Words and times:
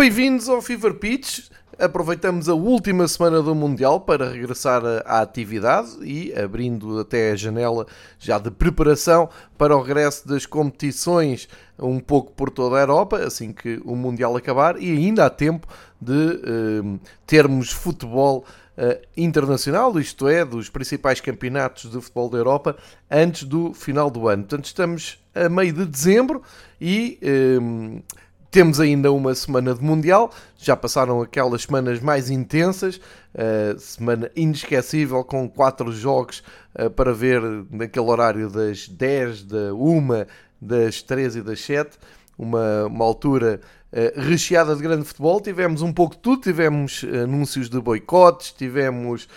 Bem-vindos 0.00 0.48
ao 0.48 0.62
Fever 0.62 0.94
Pitch. 0.94 1.50
Aproveitamos 1.78 2.48
a 2.48 2.54
última 2.54 3.06
semana 3.06 3.42
do 3.42 3.54
Mundial 3.54 4.00
para 4.00 4.30
regressar 4.30 4.82
à 5.04 5.20
atividade 5.20 5.90
e 6.02 6.32
abrindo 6.32 6.98
até 6.98 7.32
a 7.32 7.36
janela 7.36 7.86
já 8.18 8.38
de 8.38 8.50
preparação 8.50 9.28
para 9.58 9.76
o 9.76 9.82
regresso 9.82 10.26
das 10.26 10.46
competições 10.46 11.50
um 11.78 12.00
pouco 12.00 12.32
por 12.32 12.48
toda 12.48 12.78
a 12.78 12.80
Europa, 12.80 13.18
assim 13.18 13.52
que 13.52 13.78
o 13.84 13.94
Mundial 13.94 14.34
acabar, 14.34 14.80
e 14.80 14.90
ainda 14.90 15.26
há 15.26 15.28
tempo 15.28 15.66
de 16.00 16.14
eh, 16.14 16.98
termos 17.26 17.70
futebol 17.70 18.46
uh, 18.78 19.06
internacional, 19.14 19.98
isto 20.00 20.26
é, 20.28 20.46
dos 20.46 20.70
principais 20.70 21.20
campeonatos 21.20 21.90
de 21.90 22.00
futebol 22.00 22.30
da 22.30 22.38
Europa, 22.38 22.74
antes 23.10 23.44
do 23.44 23.74
final 23.74 24.10
do 24.10 24.28
ano. 24.28 24.44
Portanto, 24.44 24.64
estamos 24.64 25.22
a 25.34 25.46
meio 25.50 25.74
de 25.74 25.84
dezembro 25.84 26.42
e. 26.80 27.18
Uh, 27.22 28.02
temos 28.50 28.80
ainda 28.80 29.12
uma 29.12 29.34
semana 29.34 29.74
de 29.74 29.82
Mundial, 29.82 30.32
já 30.58 30.76
passaram 30.76 31.22
aquelas 31.22 31.62
semanas 31.62 32.00
mais 32.00 32.30
intensas, 32.30 32.96
uh, 32.96 33.78
semana 33.78 34.28
inesquecível 34.34 35.22
com 35.22 35.48
quatro 35.48 35.92
jogos 35.92 36.42
uh, 36.74 36.90
para 36.90 37.12
ver 37.12 37.40
naquele 37.70 38.06
horário 38.06 38.50
das 38.50 38.88
10, 38.88 39.44
da 39.44 39.74
1, 39.74 40.26
das 40.60 41.00
13 41.00 41.38
e 41.38 41.42
das 41.42 41.60
7, 41.60 41.96
uma, 42.36 42.86
uma 42.86 43.04
altura 43.04 43.60
uh, 43.92 44.20
recheada 44.20 44.74
de 44.74 44.82
grande 44.82 45.04
futebol. 45.04 45.40
Tivemos 45.40 45.80
um 45.80 45.92
pouco 45.92 46.16
de 46.16 46.22
tudo, 46.22 46.42
tivemos 46.42 47.04
anúncios 47.22 47.70
de 47.70 47.80
boicotes, 47.80 48.52
tivemos 48.52 49.28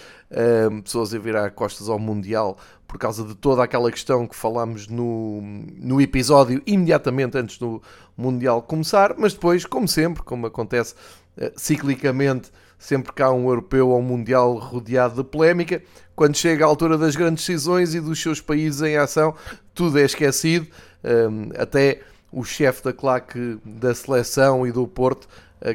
pessoas 0.83 1.13
a 1.13 1.19
virar 1.19 1.51
costas 1.51 1.87
ao 1.87 1.99
Mundial 1.99 2.57
por 2.93 2.99
causa 2.99 3.23
de 3.23 3.33
toda 3.33 3.63
aquela 3.63 3.91
questão 3.91 4.27
que 4.27 4.35
falámos 4.35 4.87
no, 4.87 5.41
no 5.79 5.99
episódio 5.99 6.61
imediatamente 6.63 7.35
antes 7.35 7.57
do 7.57 7.81
Mundial 8.15 8.61
começar, 8.61 9.15
mas 9.17 9.33
depois, 9.33 9.65
como 9.65 9.87
sempre, 9.87 10.21
como 10.21 10.45
acontece 10.45 10.93
uh, 11.35 11.51
ciclicamente, 11.57 12.51
sempre 12.77 13.11
que 13.11 13.23
há 13.23 13.31
um 13.31 13.47
europeu 13.47 13.89
ou 13.89 13.99
um 13.99 14.03
Mundial 14.03 14.53
rodeado 14.59 15.23
de 15.23 15.27
polémica, 15.27 15.81
quando 16.15 16.37
chega 16.37 16.63
a 16.63 16.67
altura 16.67 16.95
das 16.95 17.15
grandes 17.15 17.43
decisões 17.43 17.95
e 17.95 17.99
dos 17.99 18.21
seus 18.21 18.39
países 18.39 18.83
em 18.83 18.95
ação, 18.95 19.33
tudo 19.73 19.97
é 19.97 20.03
esquecido, 20.03 20.67
um, 21.03 21.49
até 21.59 22.01
o 22.31 22.43
chefe 22.43 22.83
da 22.83 22.93
claque 22.93 23.57
da 23.65 23.95
seleção 23.95 24.67
e 24.67 24.71
do 24.71 24.87
Porto 24.87 25.27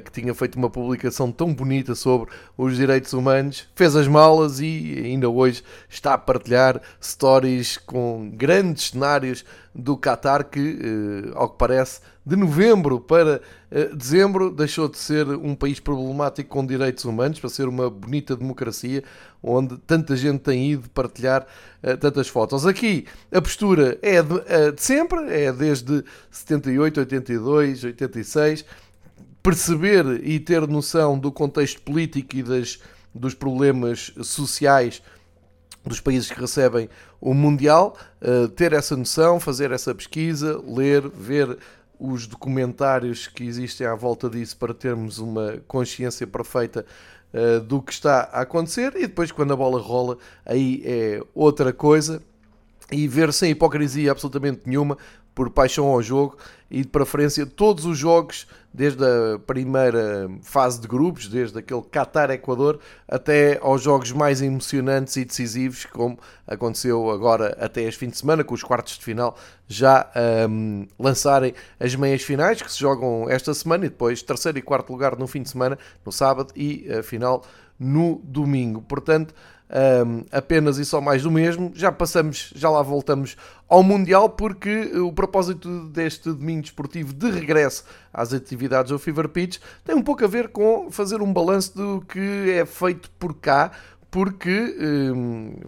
que 0.05 0.13
tinha 0.13 0.35
feito 0.35 0.57
uma 0.57 0.69
publicação 0.69 1.33
tão 1.33 1.55
bonita 1.55 1.95
sobre 1.95 2.31
os 2.57 2.77
direitos 2.77 3.13
humanos, 3.15 3.67
fez 3.75 3.97
as 3.97 4.07
malas 4.07 4.61
e 4.61 5.01
ainda 5.05 5.31
hoje 5.31 5.63
está 5.89 6.15
a 6.15 6.19
partilhar 6.19 6.81
stories 7.01 7.79
com 7.79 8.31
grandes 8.35 8.91
cenários 8.91 9.45
do 9.75 9.97
Qatar 9.97 10.45
que, 10.45 10.79
eh, 10.81 11.33
ao 11.35 11.49
que 11.49 11.57
parece, 11.57 12.01
de 12.27 12.35
novembro 12.35 13.01
para 13.01 13.41
eh, 13.71 13.91
dezembro 13.95 14.51
deixou 14.51 14.89
de 14.89 14.99
ser 14.99 15.27
um 15.29 15.55
país 15.55 15.79
problemático 15.79 16.51
com 16.51 16.67
direitos 16.67 17.05
humanos 17.05 17.39
para 17.39 17.49
ser 17.49 17.69
uma 17.69 17.89
bonita 17.89 18.37
democracia 18.37 19.05
onde 19.43 19.79
tanta 19.79 20.17
gente 20.17 20.41
tem 20.41 20.73
ido 20.73 20.91
partilhar 20.91 21.47
eh, 21.83 21.97
tantas 21.97 22.29
fotos. 22.29 22.67
Aqui 22.67 23.07
a 23.33 23.41
postura 23.41 23.99
é 24.03 24.21
de, 24.21 24.73
de 24.75 24.83
sempre, 24.83 25.21
é 25.33 25.53
desde 25.53 26.05
78, 26.31 27.01
82, 27.01 27.85
86 27.85 28.65
perceber 29.49 30.05
e 30.27 30.39
ter 30.39 30.69
noção 30.69 31.19
do 31.19 31.33
contexto 31.33 31.81
político 31.81 32.37
e 32.37 32.43
das, 32.43 32.79
dos 33.15 33.33
problemas 33.33 34.13
sociais 34.23 35.03
dos 35.83 36.01
países 36.01 36.31
que 36.31 36.39
recebem 36.39 36.87
o 37.19 37.33
Mundial, 37.33 37.97
uh, 38.21 38.47
ter 38.49 38.75
essa 38.75 38.95
noção, 38.95 39.41
fazer 39.41 39.71
essa 39.71 39.95
pesquisa, 39.95 40.63
ler, 40.67 41.09
ver 41.09 41.57
os 41.99 42.27
documentários 42.27 43.27
que 43.27 43.43
existem 43.43 43.87
à 43.87 43.95
volta 43.95 44.29
disso 44.29 44.55
para 44.59 44.75
termos 44.75 45.19
uma 45.19 45.57
consciência 45.67 46.27
perfeita 46.27 46.85
uh, 47.33 47.59
do 47.61 47.81
que 47.81 47.95
está 47.95 48.29
a 48.31 48.43
acontecer. 48.43 48.95
E 48.97 49.07
depois 49.07 49.33
quando 49.33 49.55
a 49.55 49.57
bola 49.57 49.81
rola 49.81 50.19
aí 50.45 50.83
é 50.85 51.23
outra 51.35 51.73
coisa. 51.73 52.21
E 52.91 53.09
ver 53.09 53.33
sem 53.33 53.51
hipocrisia 53.53 54.11
absolutamente 54.11 54.63
nenhuma 54.67 54.97
por 55.39 55.51
paixão 55.51 55.87
ao 55.87 56.03
jogo 56.03 56.37
e 56.69 56.83
de 56.83 56.89
preferência 56.89 57.47
todos 57.47 57.85
os 57.85 57.97
jogos, 57.97 58.45
desde 58.75 59.05
a 59.05 59.39
primeira 59.39 60.29
fase 60.43 60.81
de 60.81 60.89
grupos, 60.89 61.29
desde 61.29 61.57
aquele 61.61 61.81
Qatar-Equador, 61.83 62.81
até 63.07 63.57
aos 63.63 63.81
jogos 63.81 64.11
mais 64.11 64.43
emocionantes 64.43 65.15
e 65.17 65.25
decisivos, 65.25 65.85
como 65.87 66.19
aconteceu 66.45 67.09
agora 67.09 67.57
até 67.61 67.83
este 67.83 68.01
fim 68.01 68.09
de 68.09 68.19
semana, 68.19 68.43
com 68.43 68.53
os 68.53 68.65
quartos 68.65 68.99
de 68.99 69.05
final 69.05 69.37
já 69.69 70.11
um, 70.51 70.89
lançarem 70.99 71.55
as 71.79 71.95
meias 71.95 72.23
finais, 72.23 72.61
que 72.61 72.73
se 72.73 72.81
jogam 72.81 73.31
esta 73.31 73.55
semana, 73.55 73.87
e 73.87 73.91
depois 73.91 74.21
terceiro 74.23 74.59
e 74.59 74.63
quarto 74.63 74.91
lugar 74.91 75.17
no 75.17 75.29
fim 75.29 75.43
de 75.43 75.51
semana, 75.51 75.79
no 76.05 76.11
sábado, 76.11 76.53
e 76.57 76.85
a 76.93 77.01
final 77.01 77.45
no 77.79 78.21
domingo. 78.25 78.83
Portanto, 78.83 79.33
um, 79.71 80.25
apenas 80.33 80.79
e 80.79 80.85
só 80.85 81.01
mais 81.01 81.23
do 81.23 81.31
mesmo. 81.31 81.73
Já 81.75 81.93
passamos, 81.93 82.53
já 82.55 82.71
lá 82.71 82.83
voltamos 82.83 83.37
ao 83.69 83.83
Mundial, 83.83 84.31
porque 84.31 84.93
o 84.99 85.13
propósito 85.13 85.89
deste 85.89 86.31
domingo 86.31 86.63
desportivo 86.63 87.13
de 87.13 87.31
regresso 87.31 87.85
às 88.13 88.33
atividades 88.33 88.91
do 88.91 88.99
Fever 88.99 89.29
Pitch 89.29 89.59
tem 89.85 89.95
um 89.95 90.03
pouco 90.03 90.25
a 90.25 90.29
ver 90.29 90.49
com 90.49 90.91
fazer 90.91 91.21
um 91.21 91.33
balanço 91.33 91.77
do 91.77 92.01
que 92.01 92.51
é 92.51 92.65
feito 92.65 93.11
por 93.13 93.35
cá, 93.35 93.71
porque 94.11 94.75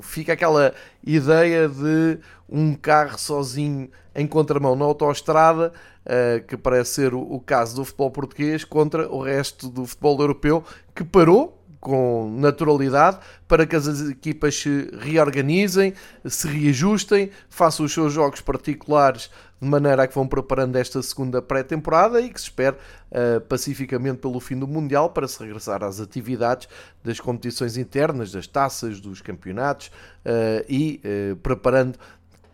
fica 0.00 0.32
aquela 0.32 0.72
ideia 1.05 1.69
de 1.69 2.19
um 2.49 2.75
carro 2.75 3.19
sozinho 3.19 3.91
em 4.15 4.27
contramão 4.27 4.75
na 4.75 4.84
autoestrada, 4.84 5.72
uh, 6.05 6.44
que 6.47 6.56
parece 6.56 6.94
ser 6.94 7.15
o 7.15 7.41
caso 7.41 7.77
do 7.77 7.84
futebol 7.84 8.11
português, 8.11 8.65
contra 8.65 9.09
o 9.09 9.22
resto 9.22 9.69
do 9.69 9.87
futebol 9.87 10.21
europeu, 10.21 10.65
que 10.94 11.05
parou 11.05 11.59
com 11.80 12.30
naturalidade 12.38 13.18
para 13.48 13.66
que 13.66 13.74
as 13.74 13.86
equipas 14.10 14.54
se 14.54 14.91
reorganizem, 14.98 15.94
se 16.26 16.46
reajustem, 16.46 17.30
façam 17.48 17.86
os 17.86 17.92
seus 17.92 18.12
jogos 18.12 18.41
particulares 18.41 19.30
de 19.60 19.68
maneira 19.68 20.04
a 20.04 20.06
que 20.06 20.14
vão 20.14 20.26
preparando 20.26 20.76
esta 20.76 21.02
segunda 21.02 21.42
pré-temporada 21.42 22.20
e 22.20 22.30
que 22.30 22.40
se 22.40 22.46
espere 22.46 22.76
uh, 22.76 23.40
pacificamente 23.42 24.19
pelo 24.19 24.40
fim 24.40 24.58
do 24.58 24.66
Mundial 24.66 25.10
para 25.10 25.28
se 25.28 25.38
regressar 25.42 25.82
às 25.82 26.00
atividades 26.00 26.69
das 27.04 27.20
competições 27.20 27.76
internas, 27.76 28.32
das 28.32 28.46
taças, 28.46 29.00
dos 29.00 29.20
campeonatos 29.20 29.88
uh, 29.88 30.64
e 30.69 31.00
uh, 31.04 31.36
preparando 31.36 31.98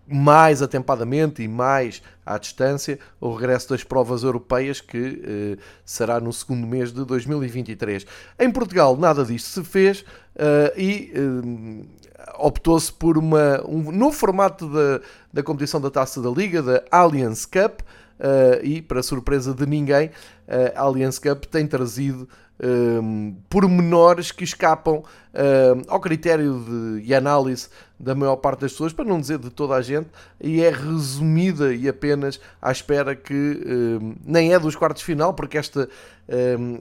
mais 0.07 0.63
atempadamente 0.63 1.43
e 1.43 1.49
mais 1.49 2.03
à 2.25 2.39
distância 2.39 2.99
o 3.21 3.35
regresso 3.35 3.71
das 3.71 3.83
provas 3.83 4.23
europeias 4.23 4.81
que 4.81 5.23
eh, 5.25 5.63
será 5.85 6.21
no 6.21 6.33
segundo 6.33 6.67
mês 6.67 6.93
de 6.93 7.05
2023. 7.05 8.07
Em 8.39 8.51
Portugal 8.51 8.97
nada 8.97 9.25
disto 9.25 9.49
se 9.49 9.65
fez 9.65 10.05
eh, 10.37 10.75
e 10.77 11.13
eh, 11.15 12.31
optou-se 12.39 12.93
por 12.93 13.19
uma, 13.19 13.63
um 13.67 13.91
novo 13.91 14.17
formato 14.17 14.69
da, 14.69 15.01
da 15.33 15.43
competição 15.43 15.81
da 15.81 15.91
Taça 15.91 16.21
da 16.21 16.31
Liga, 16.31 16.63
da 16.63 16.83
Allianz 16.91 17.45
Cup, 17.45 17.81
eh, 18.19 18.61
e 18.63 18.83
para 18.83 19.03
surpresa 19.03 19.55
de 19.55 19.67
ninguém, 19.67 20.11
a 20.77 20.83
Allianz 20.83 21.19
Cup 21.19 21.45
tem 21.47 21.67
trazido 21.67 22.29
um, 22.63 23.37
pormenores 23.51 24.33
que 24.33 24.45
escapam 24.45 25.03
um, 25.03 25.83
ao 25.89 26.01
critério 26.01 26.65
de, 26.65 27.05
e 27.05 27.15
análise 27.15 27.69
da 27.99 28.15
maior 28.15 28.37
parte 28.37 28.61
das 28.61 28.73
pessoas, 28.73 28.93
para 28.93 29.05
não 29.05 29.21
dizer 29.21 29.39
de 29.39 29.51
toda 29.51 29.75
a 29.75 29.83
gente, 29.83 30.09
e 30.41 30.63
é 30.63 30.71
resumida 30.71 31.75
e 31.75 31.89
apenas 31.89 32.41
à 32.61 32.71
espera 32.71 33.15
que 33.15 33.35
um, 33.35 34.15
nem 34.25 34.53
é 34.53 34.59
dos 34.59 34.77
quartos 34.77 35.03
final, 35.03 35.35
porque 35.35 35.59
esta, 35.59 35.89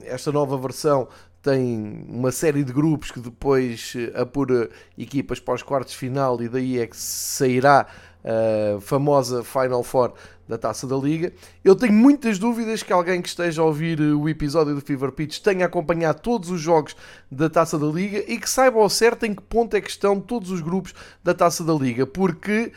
esta 0.04 0.32
nova 0.32 0.56
versão 0.58 1.08
tem 1.42 2.04
uma 2.08 2.32
série 2.32 2.64
de 2.64 2.72
grupos 2.72 3.12
que 3.12 3.20
depois 3.20 3.92
eh, 3.96 4.20
apura 4.20 4.68
equipas 4.98 5.38
para 5.38 5.54
os 5.54 5.62
quartos 5.62 5.94
final 5.94 6.42
e 6.42 6.48
daí 6.48 6.80
é 6.80 6.88
que 6.88 6.96
sairá 6.96 7.86
a 8.26 8.80
famosa 8.80 9.44
Final 9.44 9.82
Four 9.82 10.12
da 10.48 10.56
Taça 10.56 10.86
da 10.86 10.96
Liga. 10.96 11.32
Eu 11.64 11.74
tenho 11.74 11.92
muitas 11.92 12.38
dúvidas 12.38 12.82
que 12.82 12.92
alguém 12.92 13.20
que 13.20 13.28
esteja 13.28 13.62
a 13.62 13.64
ouvir 13.64 14.00
eh, 14.00 14.14
o 14.14 14.28
episódio 14.28 14.74
do 14.74 14.80
Fever 14.80 15.10
Pitch 15.10 15.40
tenha 15.40 15.66
acompanhado 15.66 16.20
todos 16.20 16.50
os 16.50 16.60
jogos 16.60 16.96
da 17.30 17.50
Taça 17.50 17.78
da 17.78 17.86
Liga 17.86 18.24
e 18.28 18.38
que 18.38 18.48
saiba 18.48 18.78
ao 18.78 18.88
certo 18.88 19.26
em 19.26 19.34
que 19.34 19.42
ponto 19.42 19.74
é 19.74 19.80
que 19.80 19.90
estão 19.90 20.20
todos 20.20 20.50
os 20.50 20.60
grupos 20.60 20.94
da 21.22 21.34
Taça 21.34 21.64
da 21.64 21.74
Liga, 21.74 22.06
porque 22.06 22.72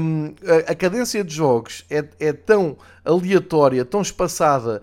hum, 0.00 0.34
a, 0.68 0.72
a, 0.72 0.74
cadência 0.74 1.22
de 1.22 1.34
jogos 1.34 1.84
é, 1.88 2.04
é 2.18 2.32
tão 2.32 2.76
aleatória, 3.04 3.84
tão 3.84 4.02
espaçada 4.02 4.82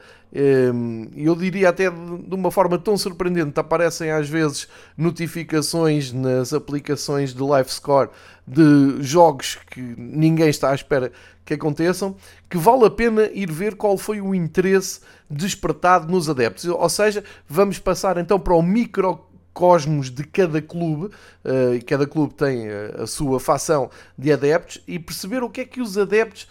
eu 1.15 1.35
diria 1.35 1.69
até 1.69 1.89
de 1.91 2.35
uma 2.35 2.49
forma 2.49 2.79
tão 2.79 2.97
surpreendente, 2.97 3.59
aparecem 3.59 4.09
às 4.09 4.27
vezes 4.27 4.67
notificações 4.97 6.11
nas 6.11 6.53
aplicações 6.53 7.33
de 7.33 7.43
live 7.43 7.69
score 7.69 8.09
de 8.47 9.01
jogos 9.01 9.59
que 9.69 9.79
ninguém 9.79 10.49
está 10.49 10.71
à 10.71 10.75
espera 10.75 11.11
que 11.45 11.53
aconteçam, 11.53 12.15
que 12.49 12.57
vale 12.57 12.85
a 12.85 12.89
pena 12.89 13.29
ir 13.33 13.51
ver 13.51 13.75
qual 13.75 13.97
foi 13.97 14.21
o 14.21 14.33
interesse 14.33 15.01
despertado 15.29 16.11
nos 16.11 16.29
adeptos. 16.29 16.65
Ou 16.65 16.89
seja, 16.89 17.23
vamos 17.47 17.79
passar 17.79 18.17
então 18.17 18.39
para 18.39 18.53
o 18.53 18.61
microcosmos 18.61 20.09
de 20.09 20.23
cada 20.23 20.61
clube, 20.61 21.13
uh, 21.43 21.75
e 21.75 21.81
cada 21.81 22.07
clube 22.07 22.33
tem 22.33 22.67
uh, 22.67 23.03
a 23.03 23.07
sua 23.07 23.39
facção 23.39 23.89
de 24.17 24.31
adeptos, 24.31 24.81
e 24.87 24.97
perceber 24.97 25.43
o 25.43 25.49
que 25.49 25.61
é 25.61 25.65
que 25.65 25.81
os 25.81 25.97
adeptos 25.97 26.47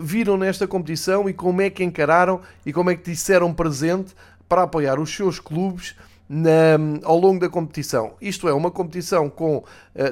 viram 0.00 0.36
nesta 0.36 0.66
competição 0.66 1.28
e 1.28 1.32
como 1.32 1.60
é 1.60 1.68
que 1.68 1.82
encararam 1.82 2.40
e 2.64 2.72
como 2.72 2.90
é 2.90 2.94
que 2.94 3.10
disseram 3.10 3.52
presente 3.52 4.14
para 4.48 4.62
apoiar 4.62 5.00
os 5.00 5.14
seus 5.14 5.40
clubes 5.40 5.94
na, 6.28 6.78
ao 7.04 7.18
longo 7.18 7.40
da 7.40 7.48
competição. 7.48 8.14
Isto 8.20 8.48
é, 8.48 8.54
uma 8.54 8.70
competição 8.70 9.28
com 9.28 9.58
uh, 9.58 9.64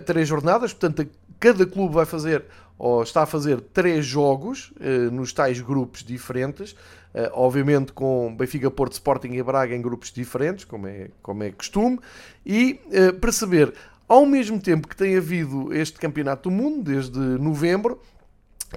três 0.05 0.29
jornadas, 0.29 0.73
portanto, 0.75 1.09
cada 1.39 1.65
clube 1.65 1.95
vai 1.95 2.05
fazer 2.05 2.45
ou 2.79 3.03
está 3.03 3.23
a 3.23 3.27
fazer 3.27 3.61
três 3.61 4.05
jogos 4.07 4.73
uh, 4.81 5.11
nos 5.11 5.33
tais 5.33 5.61
grupos 5.61 6.03
diferentes, 6.03 6.73
uh, 6.73 7.31
obviamente 7.33 7.93
com 7.93 8.35
Benfica, 8.37 8.71
Porto, 8.71 8.93
Sporting 8.93 9.33
e 9.33 9.43
Braga 9.43 9.75
em 9.75 9.81
grupos 9.81 10.13
diferentes, 10.13 10.65
como 10.65 10.87
é, 10.87 11.09
como 11.23 11.43
é 11.43 11.51
costume, 11.51 11.99
e 12.45 12.81
perceber, 13.21 13.73
ao 14.09 14.27
mesmo 14.27 14.61
tempo 14.61 14.89
que 14.89 14.97
tem 14.97 15.17
havido 15.17 15.73
este 15.75 15.99
Campeonato 15.99 16.49
do 16.49 16.55
Mundo, 16.55 16.83
desde 16.83 17.19
novembro, 17.19 18.01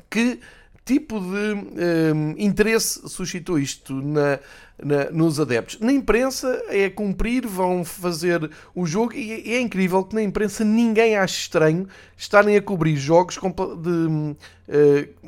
que 0.10 0.39
tipo 0.86 1.20
de 1.20 2.36
interesse 2.38 3.08
suscitou 3.08 3.58
isto 3.58 3.94
na, 3.94 4.40
na, 4.82 5.10
nos 5.12 5.40
adeptos. 5.40 5.80
Na 5.80 5.92
imprensa 5.92 6.62
é 6.68 6.90
cumprir, 6.90 7.48
vão 7.48 7.86
fazer 7.86 8.50
o 8.76 8.86
jogo 8.86 9.14
e 9.14 9.54
é 9.54 9.60
incrível 9.60 10.04
que 10.04 10.16
na 10.16 10.22
imprensa 10.22 10.64
ninguém 10.66 11.16
ache 11.16 11.42
estranho 11.42 11.88
estarem 12.18 12.56
a 12.58 12.62
cobrir 12.62 12.96
jogos 12.96 13.36
de, 13.36 13.90
uh, 13.90 14.36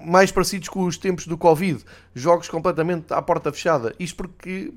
mais 0.07 0.31
parecidos 0.31 0.69
com 0.69 0.83
os 0.83 0.97
tempos 0.97 1.25
do 1.27 1.37
Covid, 1.37 1.83
jogos 2.13 2.49
completamente 2.49 3.13
à 3.13 3.21
porta 3.21 3.51
fechada. 3.51 3.95
Isto 3.99 4.17
porque 4.17 4.73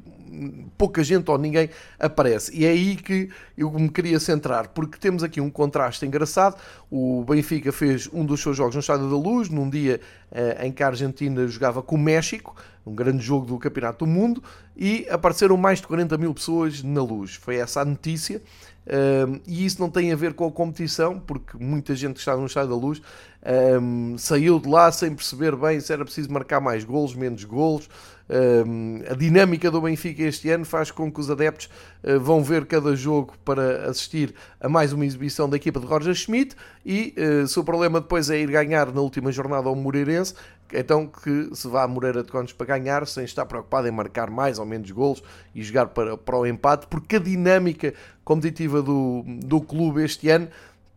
pouca 0.76 1.02
gente 1.02 1.30
ou 1.30 1.38
ninguém 1.38 1.70
aparece. 1.98 2.56
E 2.56 2.64
é 2.64 2.70
aí 2.70 2.96
que 2.96 3.28
eu 3.56 3.70
me 3.72 3.88
queria 3.88 4.18
centrar, 4.20 4.68
porque 4.68 4.98
temos 4.98 5.22
aqui 5.22 5.40
um 5.40 5.50
contraste 5.50 6.04
engraçado. 6.06 6.56
O 6.90 7.24
Benfica 7.24 7.72
fez 7.72 8.08
um 8.12 8.24
dos 8.24 8.40
seus 8.40 8.56
jogos 8.56 8.74
no 8.74 8.80
Estádio 8.80 9.08
da 9.08 9.16
Luz, 9.16 9.48
num 9.48 9.68
dia 9.68 10.00
uh, 10.32 10.64
em 10.64 10.72
que 10.72 10.82
a 10.82 10.88
Argentina 10.88 11.46
jogava 11.46 11.82
com 11.82 11.96
o 11.96 11.98
México 11.98 12.54
um 12.88 12.94
grande 12.94 13.22
jogo 13.22 13.46
do 13.46 13.58
Campeonato 13.58 14.04
do 14.04 14.10
Mundo, 14.10 14.42
e 14.76 15.06
apareceram 15.10 15.56
mais 15.56 15.80
de 15.80 15.86
40 15.86 16.16
mil 16.16 16.32
pessoas 16.32 16.82
na 16.82 17.02
luz. 17.02 17.34
Foi 17.34 17.56
essa 17.56 17.82
a 17.82 17.84
notícia. 17.84 18.40
Um, 18.88 19.40
e 19.46 19.66
isso 19.66 19.78
não 19.80 19.90
tem 19.90 20.10
a 20.12 20.16
ver 20.16 20.32
com 20.32 20.46
a 20.46 20.50
competição, 20.50 21.20
porque 21.20 21.62
muita 21.62 21.94
gente 21.94 22.14
que 22.14 22.20
estava 22.20 22.40
no 22.40 22.46
estádio 22.46 22.70
da 22.70 22.76
luz 22.76 23.02
um, 23.82 24.16
saiu 24.16 24.58
de 24.58 24.68
lá 24.68 24.90
sem 24.90 25.14
perceber 25.14 25.54
bem 25.56 25.78
se 25.78 25.92
era 25.92 26.04
preciso 26.04 26.32
marcar 26.32 26.60
mais 26.60 26.84
golos, 26.84 27.14
menos 27.14 27.44
golos. 27.44 27.88
A 29.10 29.14
dinâmica 29.14 29.70
do 29.70 29.80
Benfica 29.80 30.22
este 30.22 30.50
ano 30.50 30.64
faz 30.66 30.90
com 30.90 31.10
que 31.10 31.18
os 31.18 31.30
adeptos 31.30 31.70
uh, 32.04 32.20
vão 32.20 32.42
ver 32.42 32.66
cada 32.66 32.94
jogo 32.94 33.32
para 33.42 33.88
assistir 33.88 34.34
a 34.60 34.68
mais 34.68 34.92
uma 34.92 35.06
exibição 35.06 35.48
da 35.48 35.56
equipa 35.56 35.80
de 35.80 35.86
Roger 35.86 36.14
Schmidt 36.14 36.54
e 36.84 37.14
uh, 37.16 37.48
se 37.48 37.58
o 37.58 37.64
problema 37.64 38.02
depois 38.02 38.28
é 38.28 38.38
ir 38.38 38.50
ganhar 38.50 38.92
na 38.92 39.00
última 39.00 39.32
jornada 39.32 39.68
ao 39.68 39.74
Moreirense, 39.74 40.34
então 40.72 41.06
que 41.06 41.48
se 41.54 41.66
vá 41.68 41.84
a 41.84 41.88
Moreira 41.88 42.22
de 42.22 42.30
Condes 42.30 42.52
para 42.52 42.66
ganhar, 42.66 43.06
sem 43.06 43.24
estar 43.24 43.46
preocupado 43.46 43.88
em 43.88 43.90
marcar 43.90 44.28
mais 44.28 44.58
ou 44.58 44.66
menos 44.66 44.90
golos 44.90 45.22
e 45.54 45.62
jogar 45.62 45.86
para, 45.86 46.18
para 46.18 46.36
o 46.36 46.46
empate, 46.46 46.86
porque 46.86 47.16
a 47.16 47.20
dinâmica 47.20 47.94
competitiva 48.24 48.82
do, 48.82 49.24
do 49.26 49.60
clube 49.62 50.04
este 50.04 50.28
ano 50.28 50.48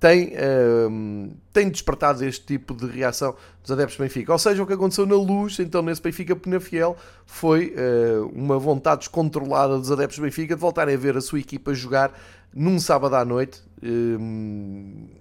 tem, 0.01 0.30
uh, 0.30 1.31
tem 1.53 1.69
despertado 1.69 2.25
este 2.25 2.44
tipo 2.44 2.74
de 2.74 2.88
reação 2.88 3.36
dos 3.62 3.71
adeptos 3.71 3.98
do 3.98 4.01
Benfica. 4.01 4.31
Ou 4.31 4.39
seja, 4.39 4.63
o 4.63 4.65
que 4.65 4.74
aconteceu 4.74 5.06
na 5.06 5.15
luz, 5.15 5.59
então 5.59 5.83
nesse 5.83 6.01
Benfica 6.01 6.36
Penafiel, 6.36 6.98
foi 7.24 7.75
uh, 7.75 8.25
uma 8.33 8.57
vontade 8.57 9.01
descontrolada 9.01 9.77
dos 9.77 9.92
adeptos 9.92 10.18
do 10.18 10.24
Benfica 10.24 10.56
de 10.56 10.59
voltarem 10.59 10.95
a 10.95 10.98
ver 10.98 11.15
a 11.15 11.21
sua 11.21 11.39
equipa 11.39 11.71
jogar 11.75 12.19
num 12.51 12.80
sábado 12.80 13.15
à 13.15 13.24
noite, 13.24 13.62
uh, 13.77 14.19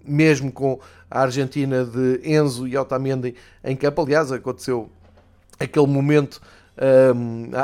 mesmo 0.03 0.51
com 0.51 0.81
a 1.11 1.21
Argentina 1.21 1.85
de 1.85 2.23
Enzo 2.25 2.67
e 2.67 2.75
Otamendi 2.75 3.35
em 3.63 3.77
campo. 3.77 4.01
Aliás, 4.01 4.33
aconteceu 4.33 4.89
aquele 5.59 5.89
momento, 5.89 6.41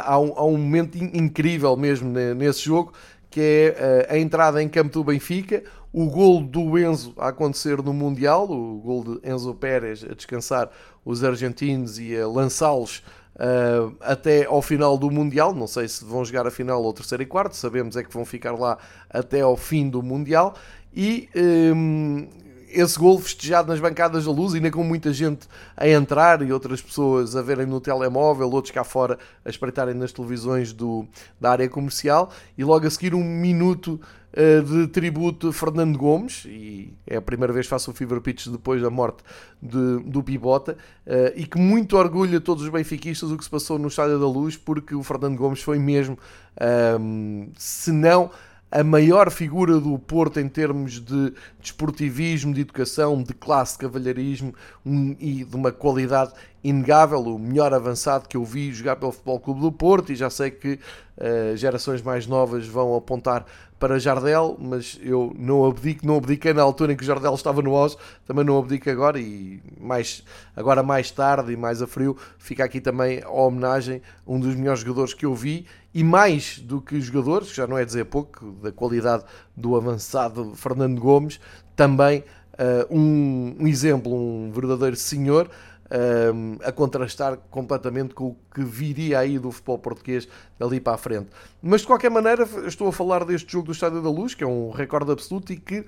há, 0.05 0.19
um, 0.19 0.35
há 0.37 0.45
um 0.45 0.59
momento 0.59 0.99
incrível 0.99 1.75
mesmo 1.79 2.13
nesse 2.37 2.61
jogo, 2.63 2.93
que 3.31 3.41
é 3.41 4.07
a 4.11 4.19
entrada 4.19 4.63
em 4.63 4.69
campo 4.69 4.93
do 4.93 5.05
Benfica, 5.05 5.63
o 5.93 6.07
gol 6.07 6.43
do 6.43 6.79
Enzo 6.79 7.15
a 7.17 7.29
acontecer 7.29 7.83
no 7.83 7.93
Mundial, 7.93 8.51
o 8.51 8.81
gol 8.81 9.05
de 9.05 9.31
Enzo 9.31 9.55
Pérez 9.55 10.05
a 10.05 10.15
descansar 10.15 10.71
os 11.05 11.23
argentinos 11.25 11.99
e 11.99 12.17
a 12.17 12.27
lançá-los 12.27 13.03
uh, 13.37 13.95
até 14.01 14.45
ao 14.45 14.61
final 14.61 14.99
do 14.99 15.11
Mundial. 15.11 15.55
Não 15.55 15.67
sei 15.67 15.89
se 15.89 16.05
vão 16.05 16.25
jogar 16.25 16.47
a 16.47 16.51
final 16.51 16.83
ou 16.83 16.93
terceiro 16.93 17.23
e 17.23 17.27
quarto, 17.27 17.57
sabemos 17.57 17.97
é 17.97 18.03
que 18.03 18.13
vão 18.13 18.25
ficar 18.25 18.53
lá 18.53 18.79
até 19.09 19.41
ao 19.41 19.57
fim 19.57 19.89
do 19.89 20.03
Mundial. 20.03 20.55
E 20.95 21.29
um, 21.75 22.27
esse 22.69 22.99
gol 22.99 23.19
festejado 23.19 23.69
nas 23.69 23.81
bancadas 23.81 24.25
da 24.25 24.31
luz, 24.31 24.55
ainda 24.55 24.71
com 24.71 24.83
muita 24.83 25.13
gente 25.13 25.47
a 25.77 25.89
entrar 25.89 26.43
e 26.43 26.53
outras 26.53 26.83
pessoas 26.83 27.37
a 27.37 27.43
verem 27.43 27.67
no 27.67 27.81
telemóvel, 27.81 28.51
outros 28.51 28.73
cá 28.73 28.85
fora 28.85 29.19
a 29.45 29.49
espreitarem 29.49 29.95
nas 29.95 30.13
televisões 30.13 30.73
do, 30.73 31.07
da 31.41 31.53
área 31.53 31.69
comercial, 31.69 32.31
e 32.57 32.65
logo 32.65 32.87
a 32.87 32.91
seguir 32.91 33.15
um 33.15 33.23
minuto 33.23 34.01
de 34.37 34.87
tributo 34.89 35.51
Fernando 35.51 35.97
Gomes, 35.97 36.45
e 36.45 36.93
é 37.07 37.17
a 37.17 37.23
primeira 37.23 37.53
vez 37.53 37.67
que 37.67 37.71
faço 37.71 37.91
o 37.91 37.95
Fever 37.95 38.21
Pitch 38.21 38.49
depois 38.49 38.83
da 38.83 38.91
morte 38.91 39.23
de, 39.63 40.03
do 40.05 40.23
Pibota, 40.23 40.77
uh, 41.07 41.33
e 41.35 41.47
que 41.47 41.59
muito 41.59 41.97
orgulha 41.97 42.39
todos 42.39 42.63
os 42.63 42.69
benfiquistas 42.69 43.31
o 43.31 43.39
que 43.39 43.45
se 43.45 43.51
passou 43.51 43.79
no 43.79 43.89
Estádio 43.89 44.21
da 44.21 44.27
Luz, 44.27 44.57
porque 44.57 44.95
o 44.95 45.03
Fernando 45.03 45.39
Gomes 45.39 45.63
foi 45.63 45.79
mesmo, 45.79 46.19
um, 46.61 47.45
ehm, 47.45 47.53
se 47.57 47.91
não 47.93 48.31
a 48.71 48.83
maior 48.83 49.31
figura 49.31 49.81
do 49.81 49.99
Porto 49.99 50.41
em 50.41 50.49
termos 50.49 51.01
de 51.01 51.33
desportivismo, 51.61 52.53
de 52.53 52.63
educação, 52.63 53.23
de 53.23 53.33
classe 53.33 53.75
de 53.75 53.79
cavalheirismo 53.79 54.55
um, 54.85 55.17
e 55.19 55.45
de 55.45 55.57
uma 55.57 55.73
qualidade 55.73 56.33
inegável, 56.69 57.21
o 57.21 57.39
melhor 57.39 57.73
avançado 57.73 58.29
que 58.29 58.37
eu 58.37 58.45
vi 58.45 58.73
jogar 58.73 58.97
pelo 58.97 59.13
Futebol 59.13 59.39
Clube 59.39 59.61
do 59.61 59.71
Porto 59.73 60.13
e 60.13 60.17
já 60.17 60.29
sei 60.29 60.51
que 60.51 60.75
uh, 60.75 61.57
gerações 61.57 62.03
mais 62.03 62.27
novas 62.27 62.67
vão 62.67 62.95
apontar 62.97 63.47
para 63.79 63.99
Jardel, 63.99 64.57
mas 64.59 64.99
eu 65.03 65.35
não 65.39 65.65
abdico, 65.67 66.07
não 66.07 66.17
abdiquei 66.17 66.53
na 66.55 66.63
altura 66.63 66.93
em 66.93 66.97
que 66.97 67.05
Jardel 67.05 67.35
estava 67.35 67.61
no 67.61 67.73
Oz, 67.73 67.97
também 68.27 68.45
não 68.45 68.59
abdico 68.59 68.89
agora 68.89 69.21
e 69.21 69.63
mais, 69.79 70.25
agora 70.57 70.83
mais 70.83 71.11
tarde 71.11 71.53
e 71.53 71.57
mais 71.57 71.83
a 71.83 71.87
frio 71.87 72.17
fica 72.39 72.65
aqui 72.65 72.81
também 72.81 73.23
a 73.23 73.31
homenagem 73.31 74.01
a 74.27 74.33
um 74.33 74.41
dos 74.41 74.55
melhores 74.55 74.81
jogadores 74.81 75.13
que 75.13 75.27
eu 75.27 75.35
vi 75.35 75.67
e 75.93 76.03
mais 76.03 76.59
do 76.59 76.81
que 76.81 77.01
jogadores, 77.01 77.55
já 77.55 77.67
não 77.67 77.77
é 77.77 77.85
dizer 77.85 78.07
pouco, 78.07 78.53
da 78.63 78.73
qualidade 78.73 79.25
do 79.55 79.77
avançado 79.77 80.55
Fernando 80.55 80.99
Gomes, 80.99 81.39
também 81.75 82.25
uh, 82.55 82.95
um, 82.95 83.57
um, 83.61 83.67
exemplo, 83.67 84.13
um 84.15 84.51
verdadeiro 84.51 84.97
senhor, 84.97 85.51
uh, 85.87 86.59
a 86.65 86.73
contrastar 86.73 87.39
completamente 87.51 88.15
com 88.15 88.29
o 88.29 88.37
que 88.55 88.63
viria 88.63 89.19
aí 89.19 89.39
do 89.39 89.51
futebol 89.51 89.79
português 89.79 90.29
dali 90.59 90.81
para 90.81 90.95
a 90.95 90.99
frente. 90.99 91.29
Mas 91.63 91.83
de 91.83 91.87
qualquer 91.87 92.11
maneira, 92.11 92.49
estou 92.67 92.89
a 92.89 92.93
falar 92.93 93.25
deste 93.25 93.53
jogo 93.53 93.67
do 93.67 93.73
Estádio 93.73 94.03
da 94.03 94.11
Luz, 94.11 94.35
que 94.35 94.45
é 94.45 94.47
um 94.47 94.71
recorde 94.71 95.11
absoluto 95.11 95.53
e 95.53 95.57
que 95.57 95.85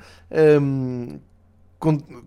um, 0.61 1.19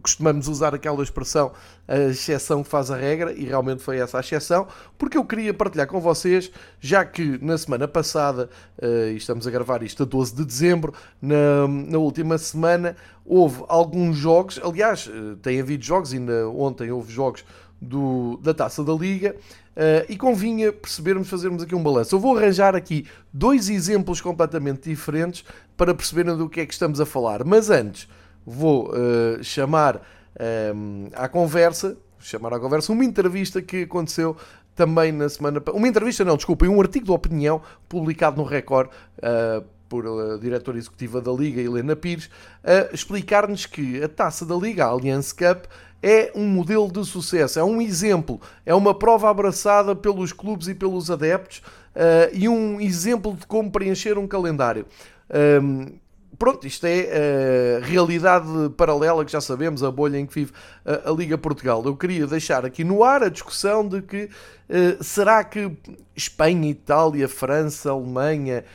costumamos 0.01 0.47
usar 0.47 0.73
aquela 0.73 1.03
expressão 1.03 1.51
a 1.87 1.97
exceção 2.09 2.63
faz 2.63 2.89
a 2.89 2.95
regra 2.95 3.33
e 3.33 3.43
realmente 3.43 3.83
foi 3.83 3.97
essa 3.97 4.17
a 4.17 4.21
exceção 4.21 4.65
porque 4.97 5.17
eu 5.17 5.25
queria 5.25 5.53
partilhar 5.53 5.87
com 5.87 5.99
vocês 5.99 6.49
já 6.79 7.03
que 7.03 7.37
na 7.43 7.57
semana 7.57 7.85
passada 7.87 8.49
uh, 8.81 9.15
estamos 9.15 9.45
a 9.45 9.51
gravar 9.51 9.83
isto 9.83 10.03
a 10.03 10.05
12 10.05 10.35
de 10.35 10.45
dezembro 10.45 10.93
na, 11.21 11.67
na 11.67 11.97
última 11.97 12.37
semana 12.37 12.95
houve 13.25 13.63
alguns 13.67 14.15
jogos 14.15 14.57
aliás 14.63 15.07
uh, 15.07 15.35
tem 15.41 15.59
havido 15.59 15.83
jogos 15.83 16.13
ainda 16.13 16.47
ontem 16.47 16.89
houve 16.89 17.11
jogos 17.11 17.43
do, 17.81 18.39
da 18.43 18.53
Taça 18.53 18.83
da 18.83 18.93
Liga 18.93 19.35
uh, 19.75 20.05
e 20.07 20.15
convinha 20.15 20.71
percebermos, 20.71 21.27
fazermos 21.27 21.63
aqui 21.63 21.73
um 21.73 21.81
balanço. 21.81 22.13
Eu 22.13 22.19
vou 22.19 22.37
arranjar 22.37 22.75
aqui 22.75 23.07
dois 23.33 23.69
exemplos 23.69 24.21
completamente 24.21 24.87
diferentes 24.87 25.43
para 25.75 25.93
perceberem 25.95 26.37
do 26.37 26.47
que 26.47 26.61
é 26.61 26.65
que 26.65 26.73
estamos 26.73 27.01
a 27.01 27.05
falar. 27.05 27.43
Mas 27.43 27.71
antes, 27.71 28.07
vou 28.45 28.89
uh, 28.89 29.43
chamar 29.43 30.01
um, 30.75 31.09
à 31.13 31.27
conversa, 31.27 31.97
chamar 32.19 32.53
à 32.53 32.59
conversa 32.59 32.91
uma 32.91 33.05
entrevista 33.05 33.61
que 33.61 33.83
aconteceu 33.83 34.35
também 34.75 35.11
na 35.11 35.27
semana. 35.29 35.61
Uma 35.73 35.87
entrevista, 35.87 36.23
não, 36.23 36.35
desculpem, 36.35 36.69
um 36.69 36.79
artigo 36.79 37.05
de 37.05 37.11
opinião 37.11 37.61
publicado 37.87 38.37
no 38.37 38.43
Record. 38.43 38.89
Uh, 39.17 39.63
por 39.91 40.07
a 40.07 40.37
diretora 40.37 40.77
executiva 40.77 41.19
da 41.19 41.33
Liga, 41.33 41.61
Helena 41.61 41.97
Pires, 41.97 42.29
a 42.63 42.95
explicar-nos 42.95 43.65
que 43.65 44.01
a 44.01 44.07
taça 44.07 44.45
da 44.45 44.55
Liga, 44.55 44.85
a 44.85 44.87
Allianz 44.87 45.33
Cup, 45.33 45.65
é 46.01 46.31
um 46.33 46.47
modelo 46.47 46.89
de 46.89 47.05
sucesso, 47.05 47.59
é 47.59 47.63
um 47.63 47.81
exemplo, 47.81 48.39
é 48.65 48.73
uma 48.73 48.97
prova 48.97 49.29
abraçada 49.29 49.93
pelos 49.93 50.31
clubes 50.31 50.69
e 50.69 50.73
pelos 50.73 51.11
adeptos 51.11 51.59
uh, 51.93 52.33
e 52.33 52.47
um 52.47 52.79
exemplo 52.79 53.35
de 53.35 53.45
como 53.45 53.69
preencher 53.69 54.17
um 54.17 54.25
calendário. 54.25 54.85
Um, 55.61 55.99
pronto, 56.41 56.65
isto 56.65 56.87
é 56.87 57.81
a 57.83 57.85
realidade 57.85 58.47
paralela 58.75 59.23
que 59.23 59.31
já 59.31 59.39
sabemos, 59.39 59.83
a 59.83 59.91
bolha 59.91 60.17
em 60.17 60.25
que 60.25 60.33
vive 60.33 60.51
a, 60.83 61.11
a 61.11 61.13
Liga 61.13 61.37
Portugal. 61.37 61.83
Eu 61.85 61.95
queria 61.95 62.25
deixar 62.25 62.65
aqui 62.65 62.83
no 62.83 63.03
ar 63.03 63.21
a 63.21 63.29
discussão 63.29 63.87
de 63.87 64.01
que 64.01 64.23
uh, 64.23 65.03
será 65.03 65.43
que 65.43 65.71
Espanha, 66.15 66.67
Itália, 66.67 67.29
França, 67.29 67.91
Alemanha. 67.91 68.65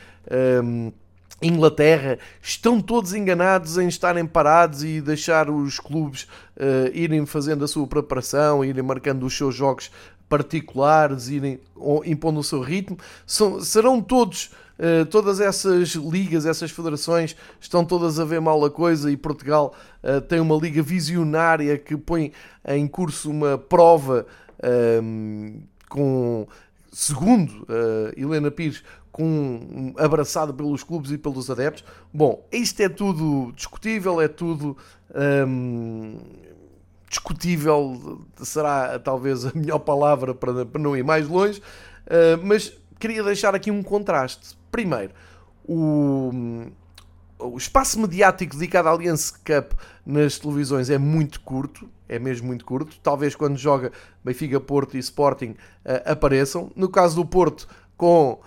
Um, 0.63 0.93
Inglaterra 1.39 2.17
estão 2.41 2.81
todos 2.81 3.13
enganados 3.13 3.77
em 3.77 3.87
estarem 3.87 4.25
parados 4.25 4.83
e 4.83 4.99
deixar 4.99 5.51
os 5.51 5.79
clubes 5.79 6.27
irem 6.95 7.27
fazendo 7.27 7.63
a 7.63 7.67
sua 7.67 7.85
preparação, 7.85 8.65
irem 8.65 8.81
marcando 8.81 9.23
os 9.23 9.37
seus 9.37 9.53
jogos 9.53 9.91
particulares, 10.27 11.27
irem 11.27 11.59
impondo 12.05 12.39
o 12.39 12.43
seu 12.43 12.59
ritmo. 12.59 12.97
Serão 13.61 14.01
todos 14.01 14.49
Uh, 14.77 15.05
todas 15.07 15.39
essas 15.39 15.95
ligas, 15.95 16.45
essas 16.45 16.69
federações 16.69 17.35
estão 17.59 17.83
todas 17.83 18.19
a 18.19 18.25
ver 18.25 18.39
mal 18.39 18.63
a 18.63 18.69
coisa 18.69 19.11
e 19.11 19.17
Portugal 19.17 19.73
uh, 20.03 20.21
tem 20.21 20.39
uma 20.39 20.55
liga 20.55 20.83
visionária 20.83 21.79
que 21.79 21.97
põe 21.97 22.31
em 22.63 22.87
curso 22.87 23.31
uma 23.31 23.57
prova 23.57 24.27
um, 25.03 25.63
com, 25.89 26.47
segundo 26.91 27.63
uh, 27.63 28.13
Helena 28.15 28.51
Pires, 28.51 28.83
com, 29.11 29.93
abraçada 29.97 30.53
pelos 30.53 30.83
clubes 30.83 31.09
e 31.09 31.17
pelos 31.17 31.49
adeptos. 31.49 31.83
Bom, 32.13 32.45
isto 32.51 32.79
é 32.81 32.89
tudo 32.89 33.51
discutível, 33.55 34.21
é 34.21 34.27
tudo 34.27 34.77
um, 35.47 36.19
discutível, 37.09 38.21
será 38.43 38.99
talvez 38.99 39.43
a 39.43 39.51
melhor 39.55 39.79
palavra 39.79 40.35
para, 40.35 40.65
não 40.77 40.95
ir 40.95 41.03
mais 41.03 41.27
longe, 41.27 41.61
mas 42.43 42.73
queria 42.99 43.23
deixar 43.23 43.55
aqui 43.55 43.71
um 43.71 43.81
contraste. 43.81 44.56
Primeiro, 44.71 45.13
o, 45.67 46.31
o 47.39 47.57
espaço 47.57 47.99
mediático 47.99 48.55
dedicado 48.55 48.87
à 48.87 48.91
Allianz 48.91 49.31
Cup 49.31 49.73
nas 50.05 50.39
televisões 50.39 50.89
é 50.89 50.97
muito 50.97 51.41
curto, 51.41 51.89
é 52.07 52.17
mesmo 52.17 52.47
muito 52.47 52.65
curto. 52.65 52.99
Talvez 53.01 53.35
quando 53.35 53.57
joga 53.57 53.91
Benfica, 54.23 54.59
Porto 54.59 54.95
e 54.95 54.99
Sporting 54.99 55.51
uh, 55.51 56.11
apareçam. 56.11 56.71
No 56.75 56.89
caso 56.89 57.15
do 57.15 57.25
Porto, 57.25 57.67
com 57.97 58.39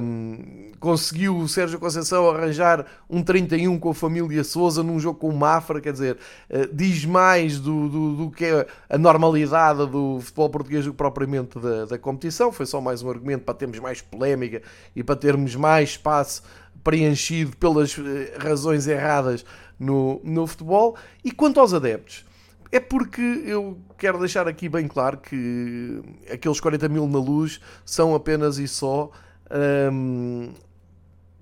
um, 0.00 0.70
conseguiu 0.78 1.36
o 1.36 1.48
Sérgio 1.48 1.78
Conceição 1.78 2.30
arranjar 2.30 2.86
um 3.08 3.22
31 3.22 3.78
com 3.78 3.90
a 3.90 3.94
família 3.94 4.44
Souza 4.44 4.82
num 4.82 4.98
jogo 4.98 5.18
com 5.18 5.28
o 5.28 5.36
Mafra, 5.36 5.80
quer 5.80 5.92
dizer, 5.92 6.16
uh, 6.48 6.72
diz 6.72 7.04
mais 7.04 7.58
do, 7.58 7.88
do, 7.88 8.16
do, 8.16 8.30
que 8.30 8.44
é 8.44 8.66
a 8.88 8.96
normalidade 8.96 9.86
do 9.86 10.20
futebol 10.20 10.50
português 10.50 10.84
do 10.84 10.92
que 10.92 10.96
propriamente 10.96 11.58
da, 11.58 11.84
da 11.84 11.98
competição. 11.98 12.52
Foi 12.52 12.66
só 12.66 12.80
mais 12.80 13.02
um 13.02 13.10
argumento 13.10 13.44
para 13.44 13.54
termos 13.54 13.78
mais 13.78 14.00
polémica 14.00 14.62
e 14.94 15.02
para 15.02 15.16
termos 15.16 15.54
mais 15.56 15.90
espaço 15.90 16.42
preenchido 16.84 17.56
pelas 17.56 17.96
uh, 17.98 18.02
razões 18.38 18.86
erradas 18.86 19.44
no, 19.78 20.20
no 20.22 20.46
futebol. 20.46 20.96
E 21.24 21.32
quanto 21.32 21.58
aos 21.58 21.74
adeptos, 21.74 22.24
é 22.72 22.78
porque 22.78 23.42
eu 23.44 23.78
quero 23.98 24.18
deixar 24.18 24.46
aqui 24.46 24.68
bem 24.68 24.86
claro 24.86 25.18
que 25.18 26.00
aqueles 26.32 26.60
40 26.60 26.88
mil 26.88 27.06
na 27.08 27.18
luz 27.18 27.60
são 27.84 28.14
apenas 28.14 28.58
e 28.58 28.68
só 28.68 29.10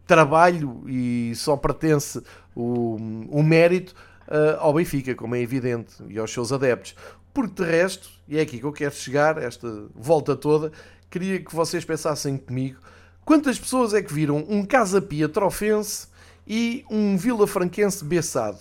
trabalho 0.07 0.83
e 0.89 1.33
só 1.37 1.57
pertence 1.57 2.23
o, 2.57 2.97
o 3.31 3.43
mérito 3.43 3.95
uh, 4.27 4.59
ao 4.59 4.73
Benfica, 4.73 5.15
como 5.15 5.35
é 5.35 5.41
evidente, 5.41 5.95
e 6.09 6.19
aos 6.19 6.33
seus 6.33 6.51
adeptos. 6.51 6.95
Porque 7.33 7.63
de 7.63 7.71
resto, 7.71 8.09
e 8.27 8.39
é 8.39 8.41
aqui 8.41 8.59
que 8.59 8.65
eu 8.65 8.73
quero 8.73 8.95
chegar, 8.95 9.39
esta 9.39 9.69
volta 9.95 10.35
toda, 10.35 10.73
queria 11.11 11.39
que 11.41 11.55
vocês 11.55 11.85
pensassem 11.85 12.37
comigo 12.37 12.79
quantas 13.25 13.59
pessoas 13.59 13.93
é 13.93 14.03
que 14.03 14.13
viram 14.13 14.45
um 14.49 14.65
Casa 14.65 15.01
Pia 15.03 15.29
trofense 15.29 16.09
e 16.47 16.85
um 16.91 17.17
Vila 17.17 17.47
Franquense 17.47 18.03
beçado. 18.05 18.59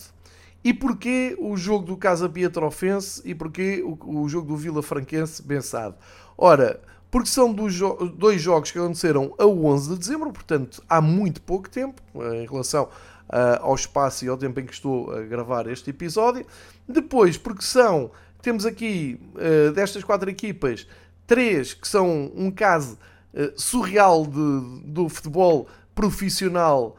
E 0.64 0.74
porquê 0.74 1.36
o 1.40 1.56
jogo 1.56 1.86
do 1.86 1.96
Casa 1.96 2.28
Pia 2.28 2.50
trofense 2.50 3.22
e 3.24 3.34
porquê 3.34 3.82
o, 3.82 4.24
o 4.24 4.28
jogo 4.28 4.50
do 4.50 4.58
Vila 4.58 4.84
Franquense 4.84 5.42
beçado? 5.42 5.96
Ora, 6.38 6.82
porque 7.10 7.30
são 7.30 7.54
dos 7.54 7.74
jo 7.74 7.96
dois 8.16 8.42
jogos 8.42 8.72
que 8.72 8.78
aconteceram 8.78 9.34
a 9.38 9.46
11 9.46 9.90
de 9.90 10.00
dezembro, 10.00 10.32
portanto 10.32 10.84
há 10.90 11.02
muito 11.02 11.42
pouco 11.42 11.70
tempo 11.70 12.02
eh, 12.16 12.44
em 12.44 12.48
relação 12.48 12.90
uh, 13.30 13.62
ao 13.62 13.76
espaço 13.76 14.26
e 14.26 14.28
ao 14.28 14.38
tempo 14.38 14.60
em 14.60 14.66
que 14.66 14.74
estou 14.74 15.12
a 15.12 15.22
gravar 15.22 15.68
este 15.68 15.90
episódio. 15.90 16.46
Depois, 16.88 17.38
porque 17.38 17.64
são, 17.64 18.12
temos 18.42 18.66
aqui 18.66 19.20
uh, 19.36 19.72
destas 19.72 20.04
quatro 20.04 20.30
equipas, 20.30 20.88
três 21.26 21.74
que 21.74 21.88
são 21.88 22.32
um 22.36 22.52
caso 22.52 22.98
uh, 23.34 23.60
surreal 23.60 24.26
de, 24.26 24.84
do 24.86 25.10
futebol 25.10 25.68
profissional 25.94 26.96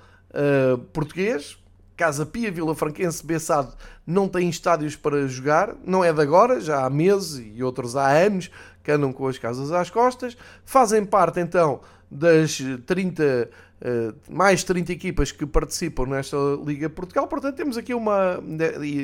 português. 0.92 1.56
Casa 1.96 2.24
Pia, 2.24 2.52
Vila 2.52 2.74
Franquense, 2.74 3.26
Bessado 3.26 3.74
não 4.06 4.28
têm 4.28 4.48
estádios 4.48 4.94
para 4.94 5.26
jogar, 5.26 5.74
não 5.84 6.04
é 6.04 6.12
de 6.12 6.20
agora, 6.20 6.60
já 6.60 6.84
há 6.84 6.90
meses 6.90 7.44
e 7.54 7.62
outros 7.62 7.96
há 7.96 8.08
anos 8.08 8.50
que 8.88 8.92
andam 8.92 9.12
com 9.12 9.28
as 9.28 9.36
casas 9.36 9.70
às 9.70 9.90
costas, 9.90 10.34
fazem 10.64 11.04
parte 11.04 11.40
então 11.40 11.82
das 12.10 12.58
30 12.86 13.50
Uh, 13.78 14.12
mais 14.28 14.64
30 14.64 14.90
equipas 14.90 15.30
que 15.30 15.46
participam 15.46 16.04
nesta 16.06 16.36
Liga 16.66 16.90
Portugal, 16.90 17.28
portanto 17.28 17.54
temos 17.54 17.76
aqui 17.76 17.94
uma 17.94 18.42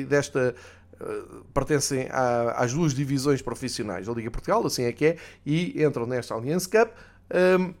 desta 0.05 0.53
uh, 0.99 1.45
pertencem 1.53 2.09
às 2.11 2.73
duas 2.73 2.93
divisões 2.93 3.41
profissionais 3.41 4.05
da 4.05 4.11
Liga 4.11 4.29
Portugal, 4.29 4.65
assim 4.67 4.83
é 4.83 4.91
que 4.91 5.05
é, 5.05 5.17
e 5.45 5.81
entram 5.81 6.05
nesta 6.05 6.33
Allianz 6.33 6.67
Cup. 6.67 6.91
Um, 7.33 7.73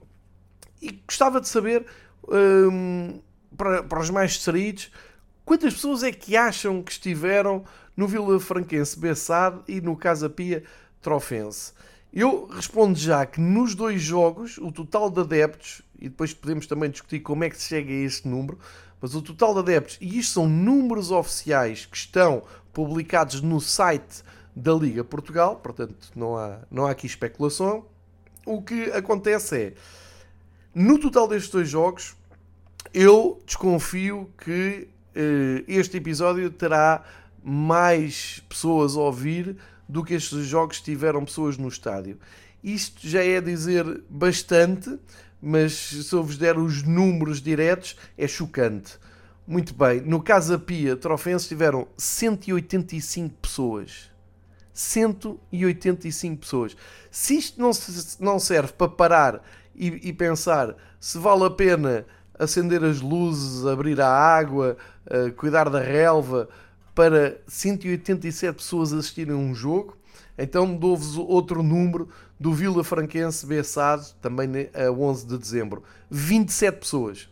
e 0.81 1.03
gostava 1.05 1.41
de 1.41 1.49
saber 1.49 1.85
para, 3.57 3.83
para 3.83 3.99
os 3.99 4.09
mais 4.09 4.31
distraídos 4.31 4.89
quantas 5.43 5.73
pessoas 5.73 6.01
é 6.01 6.13
que 6.13 6.37
acham 6.37 6.81
que 6.81 6.93
estiveram 6.93 7.65
no 7.95 8.07
Vila 8.07 8.39
Franquense 8.39 8.97
Bessade 8.97 9.59
e 9.67 9.81
no 9.81 9.97
Casa 9.97 10.29
Pia 10.29 10.63
Trofense. 11.01 11.73
Eu 12.15 12.47
respondo 12.47 12.97
já 12.97 13.25
que 13.25 13.41
nos 13.41 13.75
dois 13.75 14.01
jogos, 14.01 14.57
o 14.57 14.71
total 14.71 15.09
de 15.09 15.19
adeptos, 15.19 15.81
e 15.99 16.07
depois 16.07 16.33
podemos 16.33 16.65
também 16.65 16.89
discutir 16.89 17.19
como 17.19 17.43
é 17.43 17.49
que 17.49 17.57
se 17.61 17.67
chega 17.67 17.91
a 17.91 18.05
este 18.05 18.25
número, 18.25 18.57
mas 19.01 19.13
o 19.13 19.21
total 19.21 19.53
de 19.53 19.59
adeptos, 19.59 19.97
e 19.99 20.17
isto 20.17 20.35
são 20.35 20.47
números 20.47 21.11
oficiais 21.11 21.85
que 21.85 21.97
estão 21.97 22.43
publicados 22.71 23.41
no 23.41 23.59
site 23.59 24.23
da 24.55 24.73
Liga 24.73 25.03
Portugal, 25.03 25.57
portanto 25.57 26.09
não 26.15 26.37
há, 26.37 26.59
não 26.71 26.85
há 26.85 26.91
aqui 26.91 27.05
especulação. 27.05 27.85
O 28.45 28.61
que 28.61 28.83
acontece 28.91 29.57
é, 29.57 29.73
no 30.73 30.97
total 30.97 31.27
destes 31.27 31.51
dois 31.51 31.67
jogos, 31.67 32.15
eu 32.93 33.41
desconfio 33.45 34.29
que 34.37 34.87
eh, 35.13 35.65
este 35.67 35.97
episódio 35.97 36.49
terá 36.49 37.03
mais 37.43 38.41
pessoas 38.47 38.95
a 38.95 39.01
ouvir 39.01 39.57
do 39.87 40.03
que 40.03 40.13
estes 40.13 40.45
jogos 40.45 40.81
tiveram 40.81 41.25
pessoas 41.25 41.57
no 41.57 41.67
estádio. 41.67 42.17
Isto 42.63 43.07
já 43.07 43.23
é 43.23 43.39
dizer 43.39 44.01
bastante, 44.09 44.97
mas 45.41 45.73
se 45.73 46.13
eu 46.13 46.23
vos 46.23 46.37
der 46.37 46.57
os 46.57 46.83
números 46.83 47.41
diretos, 47.41 47.95
é 48.17 48.27
chocante. 48.27 48.97
Muito 49.47 49.75
bem, 49.75 50.01
no 50.01 50.21
Casa 50.21 50.57
Pia 50.57 50.95
Trofense 50.95 51.47
tiveram 51.47 51.87
185 51.95 53.35
pessoas. 53.39 54.09
185 54.73 56.37
pessoas. 56.37 56.75
Se 57.11 57.37
isto 57.37 57.61
não, 57.61 57.71
não 58.19 58.39
serve 58.39 58.73
para 58.73 58.89
parar 58.89 59.43
e, 59.75 60.09
e, 60.09 60.11
pensar 60.11 60.75
se 60.99 61.17
vale 61.17 61.45
a 61.45 61.49
pena 61.49 62.05
acender 62.37 62.83
as 62.83 62.99
luzes, 62.99 63.65
abrir 63.65 64.01
a 64.01 64.09
água, 64.09 64.75
uh, 65.05 65.31
cuidar 65.33 65.69
da 65.69 65.79
relva, 65.79 66.49
para 66.95 67.41
187 67.45 68.55
pessoas 68.55 68.93
assistirem 68.93 69.35
a 69.35 69.37
um 69.37 69.53
jogo. 69.53 69.97
Então 70.37 70.75
dou-vos 70.75 71.17
outro 71.17 71.61
número 71.61 72.09
do 72.39 72.53
Vila 72.53 72.83
Franquense 72.83 73.45
Bessado, 73.45 74.05
também 74.21 74.69
a 74.73 74.89
11 74.89 75.27
de 75.27 75.37
dezembro. 75.37 75.83
27 76.09 76.79
pessoas. 76.79 77.29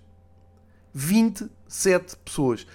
27 0.94 2.18
pessoas. 2.18 2.68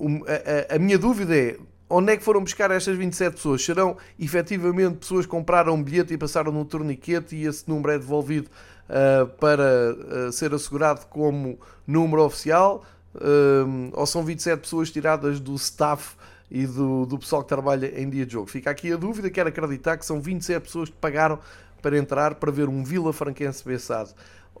A, 0.00 0.74
a, 0.74 0.76
a, 0.76 0.78
minha 0.78 0.98
dúvida 0.98 1.36
é 1.36 1.58
onde 1.88 2.12
é 2.12 2.16
que 2.16 2.24
foram 2.24 2.42
buscar 2.42 2.70
estas 2.70 2.96
27 2.96 3.34
pessoas? 3.34 3.64
Serão 3.64 3.96
efetivamente 4.18 4.96
pessoas 4.96 5.26
que 5.26 5.30
compraram 5.30 5.74
um 5.74 5.82
bilhete 5.82 6.14
e 6.14 6.18
passaram 6.18 6.52
no 6.52 6.64
torniquete 6.64 7.36
e 7.36 7.46
esse 7.46 7.68
número 7.68 7.92
é 7.92 7.98
devolvido 7.98 8.50
uh, 8.88 9.26
para 9.38 9.94
uh, 10.28 10.32
ser 10.32 10.54
assegurado 10.54 11.06
como 11.06 11.58
número 11.86 12.22
oficial? 12.22 12.84
Um, 13.14 13.90
ou 13.92 14.06
são 14.06 14.24
27 14.24 14.60
pessoas 14.60 14.90
tiradas 14.90 15.38
do 15.40 15.54
staff 15.54 16.16
e 16.50 16.66
do, 16.66 17.06
do 17.06 17.18
pessoal 17.18 17.42
que 17.42 17.48
trabalha 17.48 18.00
em 18.00 18.08
dia 18.08 18.26
de 18.26 18.32
jogo. 18.32 18.46
Fica 18.46 18.70
aqui 18.70 18.92
a 18.92 18.96
dúvida, 18.96 19.30
quero 19.30 19.48
acreditar 19.48 19.96
que 19.96 20.04
são 20.04 20.20
27 20.20 20.62
pessoas 20.62 20.88
que 20.88 20.96
pagaram 20.96 21.38
para 21.80 21.96
entrar 21.96 22.36
para 22.36 22.50
ver 22.50 22.68
um 22.68 22.84
Vila 22.84 23.12
Franquense 23.12 23.64
beçado. 23.64 24.10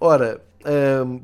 Ora, 0.00 0.40
um, 1.06 1.20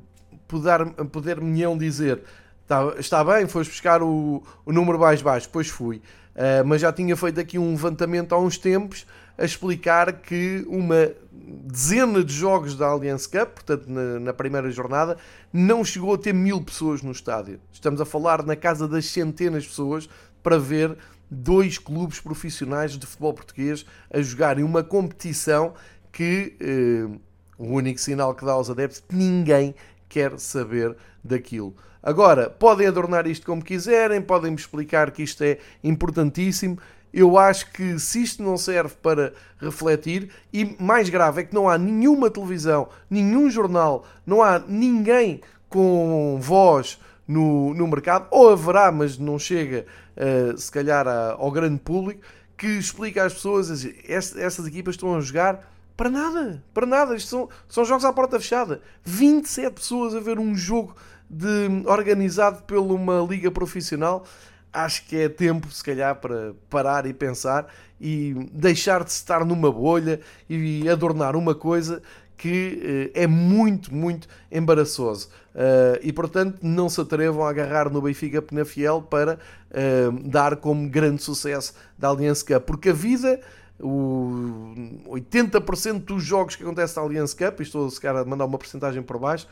poder-me 0.46 0.92
poder 1.06 1.40
dizer 1.78 2.22
está, 2.62 2.94
está 2.98 3.24
bem, 3.24 3.46
foste 3.48 3.70
buscar 3.70 4.02
o, 4.02 4.42
o 4.64 4.72
número 4.72 4.98
mais 4.98 5.22
baixo, 5.22 5.48
pois 5.50 5.68
fui, 5.68 5.96
uh, 5.96 6.64
mas 6.66 6.80
já 6.80 6.92
tinha 6.92 7.16
feito 7.16 7.40
aqui 7.40 7.58
um 7.58 7.70
levantamento 7.70 8.34
há 8.34 8.38
uns 8.38 8.58
tempos 8.58 9.06
a 9.38 9.44
explicar 9.44 10.20
que 10.20 10.66
uma 10.68 11.12
dezena 11.30 12.24
de 12.24 12.34
jogos 12.34 12.76
da 12.76 12.88
Allianz 12.88 13.26
Cup, 13.26 13.50
portanto 13.54 13.84
na, 13.88 14.18
na, 14.18 14.32
primeira 14.34 14.68
jornada, 14.70 15.16
não 15.52 15.84
chegou 15.84 16.12
a 16.14 16.18
ter 16.18 16.34
mil 16.34 16.60
pessoas 16.60 17.00
no 17.00 17.12
estádio. 17.12 17.60
Estamos 17.72 18.00
a 18.00 18.04
falar 18.04 18.44
na 18.44 18.56
casa 18.56 18.88
das 18.88 19.06
centenas 19.06 19.62
de 19.62 19.68
pessoas 19.68 20.08
para 20.42 20.58
ver 20.58 20.96
dois 21.30 21.78
clubes 21.78 22.20
profissionais 22.20 22.98
de 22.98 23.06
futebol 23.06 23.32
português 23.32 23.86
a 24.12 24.20
jogarem 24.20 24.64
uma 24.64 24.82
competição 24.82 25.74
que 26.10 26.56
eh, 26.60 27.18
o 27.56 27.66
único 27.66 28.00
sinal 28.00 28.34
que 28.34 28.44
dá 28.44 28.52
aos 28.52 28.70
adeptos 28.70 29.00
que 29.00 29.14
ninguém 29.14 29.74
quer 30.08 30.38
saber 30.38 30.96
daquilo. 31.22 31.74
Agora, 32.02 32.48
podem 32.48 32.86
adornar 32.86 33.26
isto 33.26 33.44
como 33.44 33.62
quiserem, 33.62 34.22
podem-me 34.22 34.56
explicar 34.56 35.10
que 35.10 35.22
isto 35.22 35.42
é 35.42 35.58
importantíssimo. 35.82 36.78
Eu 37.18 37.36
acho 37.36 37.72
que 37.72 37.98
se 37.98 38.22
isto 38.22 38.44
não 38.44 38.56
serve 38.56 38.94
para 39.02 39.34
refletir, 39.60 40.30
e 40.52 40.76
mais 40.80 41.08
grave 41.08 41.40
é 41.40 41.44
que 41.44 41.52
não 41.52 41.68
há 41.68 41.76
nenhuma 41.76 42.30
televisão, 42.30 42.88
nenhum 43.10 43.50
jornal, 43.50 44.06
não 44.24 44.40
há 44.40 44.60
ninguém 44.60 45.40
com 45.68 46.38
voz 46.40 47.00
no, 47.26 47.74
no 47.74 47.88
mercado, 47.88 48.28
ou 48.30 48.50
haverá, 48.50 48.92
mas 48.92 49.18
não 49.18 49.36
chega 49.36 49.84
uh, 50.16 50.56
se 50.56 50.70
calhar 50.70 51.08
ao 51.08 51.50
grande 51.50 51.80
público, 51.80 52.20
que 52.56 52.68
explica 52.68 53.24
às 53.24 53.34
pessoas 53.34 53.84
estas 54.06 54.64
equipas 54.64 54.94
estão 54.94 55.16
a 55.16 55.20
jogar 55.20 55.68
para 55.96 56.08
nada, 56.08 56.62
para 56.72 56.86
nada. 56.86 57.16
Isto 57.16 57.30
são, 57.30 57.48
são 57.68 57.84
jogos 57.84 58.04
à 58.04 58.12
porta 58.12 58.38
fechada. 58.38 58.80
27 59.02 59.74
pessoas 59.74 60.14
a 60.14 60.20
ver 60.20 60.38
um 60.38 60.54
jogo 60.54 60.94
de, 61.28 61.82
organizado 61.84 62.62
por 62.62 62.78
uma 62.78 63.26
liga 63.28 63.50
profissional. 63.50 64.24
Acho 64.72 65.04
que 65.06 65.16
é 65.16 65.28
tempo, 65.28 65.70
se 65.70 65.82
calhar, 65.82 66.16
para 66.16 66.54
parar 66.68 67.06
e 67.06 67.12
pensar 67.12 67.66
e 68.00 68.34
deixar 68.52 69.02
de 69.02 69.10
estar 69.10 69.44
numa 69.44 69.72
bolha 69.72 70.20
e 70.48 70.88
adornar 70.88 71.34
uma 71.34 71.54
coisa 71.54 72.02
que 72.38 73.10
uh, 73.14 73.18
é 73.18 73.26
muito, 73.26 73.92
muito 73.92 74.28
embaraçoso. 74.50 75.28
Uh, 75.54 75.98
e 76.02 76.12
portanto, 76.12 76.60
não 76.62 76.88
se 76.88 77.00
atrevam 77.00 77.44
a 77.44 77.50
agarrar 77.50 77.90
no 77.90 78.00
Benfica 78.00 78.40
Penafiel 78.40 79.02
para 79.02 79.34
uh, 79.34 80.28
dar 80.28 80.56
como 80.56 80.88
grande 80.88 81.22
sucesso 81.22 81.74
da 81.98 82.08
Allianz 82.08 82.42
Cup, 82.42 82.62
porque 82.64 82.90
a 82.90 82.94
vida. 82.94 83.40
O 83.80 85.04
80% 85.06 86.00
dos 86.00 86.24
jogos 86.24 86.56
que 86.56 86.64
acontecem 86.64 86.96
na 86.96 87.02
Allianz 87.08 87.32
Cup, 87.32 87.60
e 87.60 87.62
estou 87.62 87.88
se 87.88 88.00
calhar 88.00 88.22
a 88.22 88.24
mandar 88.24 88.44
uma 88.44 88.58
porcentagem 88.58 89.00
por 89.04 89.20
baixo, 89.20 89.46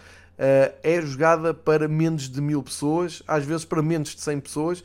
é 0.83 1.01
jogada 1.01 1.55
para 1.55 1.87
menos 1.87 2.29
de 2.29 2.41
mil 2.41 2.61
pessoas, 2.61 3.23
às 3.25 3.45
vezes 3.45 3.65
para 3.65 3.81
menos 3.81 4.17
de 4.17 4.21
100 4.21 4.41
pessoas, 4.41 4.83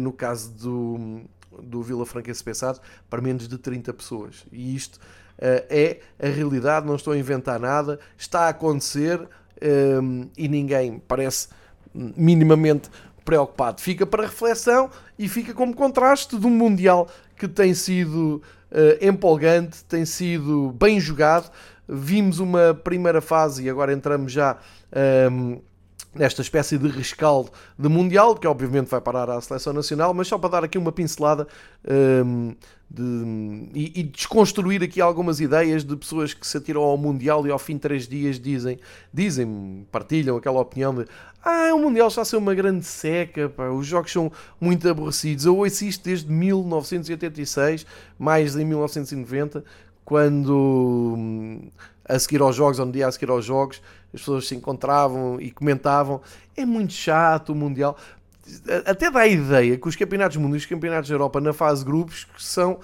no 0.00 0.12
caso 0.12 0.50
do, 0.52 1.22
do 1.62 1.82
Vila 1.82 2.04
Franquense 2.04 2.42
Pensado, 2.44 2.80
para 3.08 3.20
menos 3.20 3.48
de 3.48 3.58
30 3.58 3.92
pessoas. 3.94 4.46
E 4.52 4.74
isto 4.74 5.00
é 5.38 6.00
a 6.18 6.28
realidade, 6.28 6.86
não 6.86 6.96
estou 6.96 7.14
a 7.14 7.16
inventar 7.16 7.58
nada, 7.58 7.98
está 8.18 8.40
a 8.40 8.48
acontecer 8.50 9.26
um, 10.02 10.28
e 10.36 10.48
ninguém 10.48 10.98
parece 11.06 11.48
minimamente 11.94 12.90
preocupado. 13.24 13.80
Fica 13.80 14.06
para 14.06 14.24
reflexão 14.24 14.90
e 15.18 15.28
fica 15.28 15.52
como 15.54 15.74
contraste 15.74 16.38
de 16.38 16.46
um 16.46 16.50
Mundial 16.50 17.08
que 17.36 17.48
tem 17.48 17.74
sido 17.74 18.42
uh, 18.70 19.04
empolgante, 19.04 19.84
tem 19.84 20.04
sido 20.04 20.74
bem 20.78 21.00
jogado. 21.00 21.50
Vimos 21.88 22.38
uma 22.38 22.74
primeira 22.74 23.20
fase 23.20 23.64
e 23.64 23.70
agora 23.70 23.92
entramos 23.92 24.32
já 24.32 24.56
um, 25.30 25.60
nesta 26.14 26.42
espécie 26.42 26.76
de 26.76 26.88
rescaldo 26.88 27.50
de 27.78 27.88
Mundial, 27.88 28.34
que 28.34 28.46
obviamente 28.46 28.88
vai 28.88 29.00
parar 29.00 29.30
à 29.30 29.40
Seleção 29.40 29.72
Nacional, 29.72 30.12
mas 30.12 30.28
só 30.28 30.36
para 30.38 30.50
dar 30.50 30.64
aqui 30.64 30.76
uma 30.76 30.90
pincelada 30.90 31.46
um, 32.24 32.54
de, 32.90 33.70
e, 33.72 34.00
e, 34.00 34.02
desconstruir 34.02 34.82
aqui 34.82 35.00
algumas 35.00 35.38
ideias 35.38 35.84
de 35.84 35.96
pessoas 35.96 36.34
que 36.34 36.44
se 36.44 36.56
atiram 36.56 36.82
ao 36.82 36.96
Mundial 36.96 37.46
e 37.46 37.50
ao 37.50 37.58
fim 37.58 37.74
de 37.74 37.80
três 37.80 38.08
dias 38.08 38.40
dizem, 38.40 38.80
dizem, 39.14 39.86
partilham 39.92 40.36
aquela 40.36 40.60
opinião 40.60 40.92
de 40.92 41.06
ah, 41.42 41.72
o 41.74 41.78
Mundial 41.78 42.08
está 42.08 42.20
a 42.20 42.24
ser 42.24 42.36
uma 42.36 42.54
grande 42.54 42.84
seca, 42.84 43.48
pá, 43.48 43.68
os 43.70 43.86
jogos 43.86 44.12
são 44.12 44.30
muito 44.60 44.86
aborrecidos. 44.86 45.46
Eu 45.46 45.56
ouço 45.56 45.84
isto 45.86 46.04
desde 46.04 46.30
1986, 46.30 47.86
mais 48.18 48.56
em 48.56 48.64
1990, 48.64 49.64
quando 50.04 51.70
a 52.04 52.18
seguir 52.18 52.42
aos 52.42 52.56
jogos, 52.56 52.78
ou 52.78 52.86
no 52.86 52.92
dia 52.92 53.06
a 53.06 53.12
seguir 53.12 53.30
aos 53.30 53.44
jogos, 53.44 53.80
as 54.12 54.20
pessoas 54.20 54.46
se 54.46 54.54
encontravam 54.54 55.40
e 55.40 55.50
comentavam. 55.50 56.20
É 56.56 56.64
muito 56.64 56.92
chato 56.92 57.50
o 57.50 57.54
Mundial. 57.54 57.96
Até 58.84 59.10
dá 59.10 59.20
a 59.20 59.28
ideia 59.28 59.76
que 59.76 59.88
os 59.88 59.94
campeonatos 59.94 60.36
mundiais 60.36 60.62
os 60.62 60.68
campeonatos 60.68 61.08
da 61.08 61.14
Europa 61.14 61.40
na 61.40 61.52
fase 61.52 61.84
grupos 61.84 62.26
são, 62.36 62.80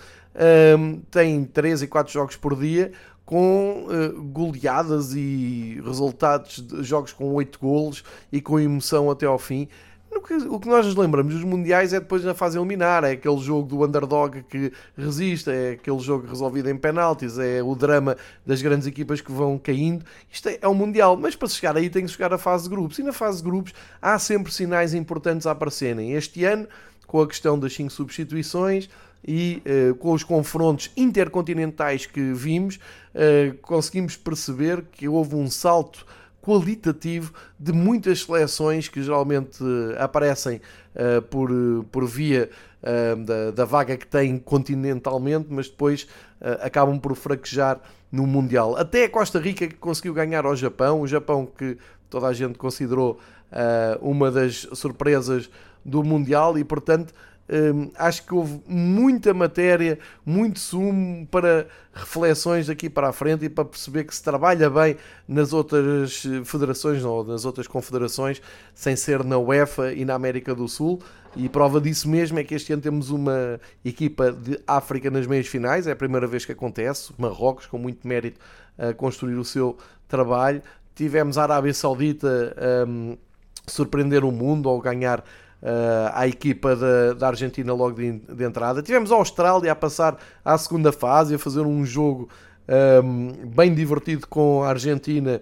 um, 0.78 1.00
têm 1.10 1.44
3 1.44 1.82
e 1.82 1.86
4 1.88 2.12
jogos 2.12 2.36
por 2.36 2.56
dia 2.56 2.92
com 3.24 3.86
uh, 3.88 4.22
goleadas 4.22 5.12
e 5.14 5.82
resultados 5.84 6.60
de 6.60 6.84
jogos 6.84 7.12
com 7.12 7.34
8 7.34 7.58
golos 7.58 8.04
e 8.30 8.40
com 8.40 8.60
emoção 8.60 9.10
até 9.10 9.26
ao 9.26 9.38
fim 9.38 9.68
o 10.18 10.60
que 10.60 10.68
nós 10.68 10.86
nos 10.86 10.96
lembramos 10.96 11.34
dos 11.34 11.44
mundiais 11.44 11.92
é 11.92 12.00
depois 12.00 12.24
na 12.24 12.34
fase 12.34 12.58
eliminar, 12.58 13.04
é 13.04 13.12
aquele 13.12 13.38
jogo 13.38 13.68
do 13.68 13.84
underdog 13.84 14.42
que 14.48 14.72
resiste, 14.96 15.50
é 15.50 15.70
aquele 15.72 15.98
jogo 15.98 16.26
resolvido 16.26 16.68
em 16.68 16.76
penaltis, 16.76 17.38
é 17.38 17.62
o 17.62 17.74
drama 17.74 18.16
das 18.44 18.60
grandes 18.62 18.86
equipas 18.86 19.20
que 19.20 19.30
vão 19.30 19.58
caindo. 19.58 20.04
Isto 20.30 20.48
é, 20.48 20.58
é 20.62 20.68
um 20.68 20.74
mundial, 20.74 21.16
mas 21.16 21.36
para 21.36 21.48
chegar 21.48 21.76
aí 21.76 21.90
tem 21.90 22.04
que 22.04 22.10
chegar 22.10 22.32
à 22.32 22.38
fase 22.38 22.64
de 22.64 22.70
grupos. 22.70 22.98
E 22.98 23.02
na 23.02 23.12
fase 23.12 23.38
de 23.38 23.44
grupos 23.44 23.72
há 24.00 24.18
sempre 24.18 24.52
sinais 24.52 24.94
importantes 24.94 25.46
a 25.46 25.52
aparecerem. 25.52 26.12
Este 26.12 26.44
ano, 26.44 26.66
com 27.06 27.20
a 27.20 27.26
questão 27.26 27.58
das 27.58 27.74
5 27.74 27.90
substituições, 27.90 28.88
e 29.26 29.62
uh, 29.66 29.94
com 29.96 30.12
os 30.12 30.22
confrontos 30.22 30.90
intercontinentais 30.96 32.06
que 32.06 32.32
vimos, 32.32 32.76
uh, 32.76 33.56
conseguimos 33.62 34.16
perceber 34.16 34.84
que 34.92 35.08
houve 35.08 35.34
um 35.34 35.50
salto 35.50 36.06
qualitativo 36.46 37.32
de 37.58 37.72
muitas 37.72 38.22
seleções 38.22 38.86
que 38.88 39.02
geralmente 39.02 39.58
eh, 39.60 40.00
aparecem 40.00 40.60
uh, 40.94 41.20
por, 41.22 41.50
por 41.90 42.06
via 42.06 42.48
uh, 42.80 43.16
da, 43.24 43.50
da, 43.50 43.64
vaga 43.64 43.96
que 43.96 44.06
têm 44.06 44.38
continentalmente, 44.38 45.48
mas 45.50 45.68
depois 45.68 46.04
uh, 46.40 46.62
acabam 46.62 47.00
por 47.00 47.16
fraquejar 47.16 47.80
no 48.12 48.28
Mundial. 48.28 48.76
Até 48.76 49.06
a 49.06 49.10
Costa 49.10 49.40
Rica 49.40 49.66
que 49.66 49.74
conseguiu 49.74 50.14
ganhar 50.14 50.46
ao 50.46 50.54
Japão, 50.54 51.00
o 51.00 51.06
Japão 51.08 51.46
que 51.46 51.76
toda 52.08 52.28
a 52.28 52.32
gente 52.32 52.56
considerou 52.56 53.18
uma 54.00 54.30
das 54.30 54.66
surpresas 54.74 55.48
do 55.84 56.02
Mundial 56.02 56.58
e, 56.58 56.64
portanto, 56.64 57.14
Hum, 57.48 57.92
acho 57.96 58.24
que 58.24 58.34
houve 58.34 58.60
muita 58.66 59.32
matéria, 59.32 59.98
muito 60.24 60.58
sumo 60.58 61.26
para 61.28 61.68
reflexões 61.94 62.66
daqui 62.66 62.90
para 62.90 63.08
a 63.08 63.12
frente 63.12 63.44
e 63.44 63.48
para 63.48 63.64
perceber 63.64 64.04
que 64.04 64.14
se 64.14 64.22
trabalha 64.22 64.68
bem 64.68 64.96
nas 65.28 65.52
outras 65.52 66.24
federações 66.44 67.04
ou 67.04 67.24
nas 67.24 67.44
outras 67.44 67.68
confederações, 67.68 68.42
sem 68.74 68.96
ser 68.96 69.22
na 69.22 69.38
UEFA 69.38 69.92
e 69.92 70.04
na 70.04 70.14
América 70.14 70.54
do 70.54 70.68
Sul. 70.68 71.00
E 71.36 71.48
prova 71.48 71.80
disso 71.80 72.08
mesmo 72.08 72.38
é 72.38 72.44
que 72.44 72.54
este 72.54 72.72
ano 72.72 72.82
temos 72.82 73.10
uma 73.10 73.60
equipa 73.84 74.32
de 74.32 74.58
África 74.66 75.10
nas 75.10 75.26
meias 75.26 75.46
finais, 75.46 75.86
é 75.86 75.92
a 75.92 75.96
primeira 75.96 76.26
vez 76.26 76.44
que 76.44 76.52
acontece. 76.52 77.12
Marrocos, 77.16 77.66
com 77.66 77.78
muito 77.78 78.08
mérito, 78.08 78.40
a 78.76 78.92
construir 78.92 79.36
o 79.36 79.44
seu 79.44 79.76
trabalho. 80.08 80.62
Tivemos 80.94 81.36
a 81.36 81.42
Arábia 81.42 81.74
Saudita 81.74 82.56
a 82.56 82.88
um, 82.88 83.16
surpreender 83.66 84.24
o 84.24 84.32
mundo 84.32 84.68
ao 84.68 84.80
ganhar 84.80 85.22
uh, 85.66 86.12
à 86.14 86.28
equipa 86.28 86.76
da, 86.76 87.12
da 87.14 87.28
Argentina 87.28 87.72
logo 87.74 87.96
de, 87.96 88.12
de, 88.12 88.44
entrada. 88.44 88.82
Tivemos 88.82 89.10
a 89.10 89.16
Austrália 89.16 89.72
a 89.72 89.74
passar 89.74 90.16
à 90.44 90.56
segunda 90.56 90.92
fase, 90.92 91.34
a 91.34 91.38
fazer 91.38 91.60
um 91.60 91.84
jogo 91.84 92.28
um, 92.68 93.32
ehm, 93.32 93.48
bem 93.48 93.74
divertido 93.74 94.26
com 94.28 94.62
a 94.62 94.68
Argentina 94.68 95.40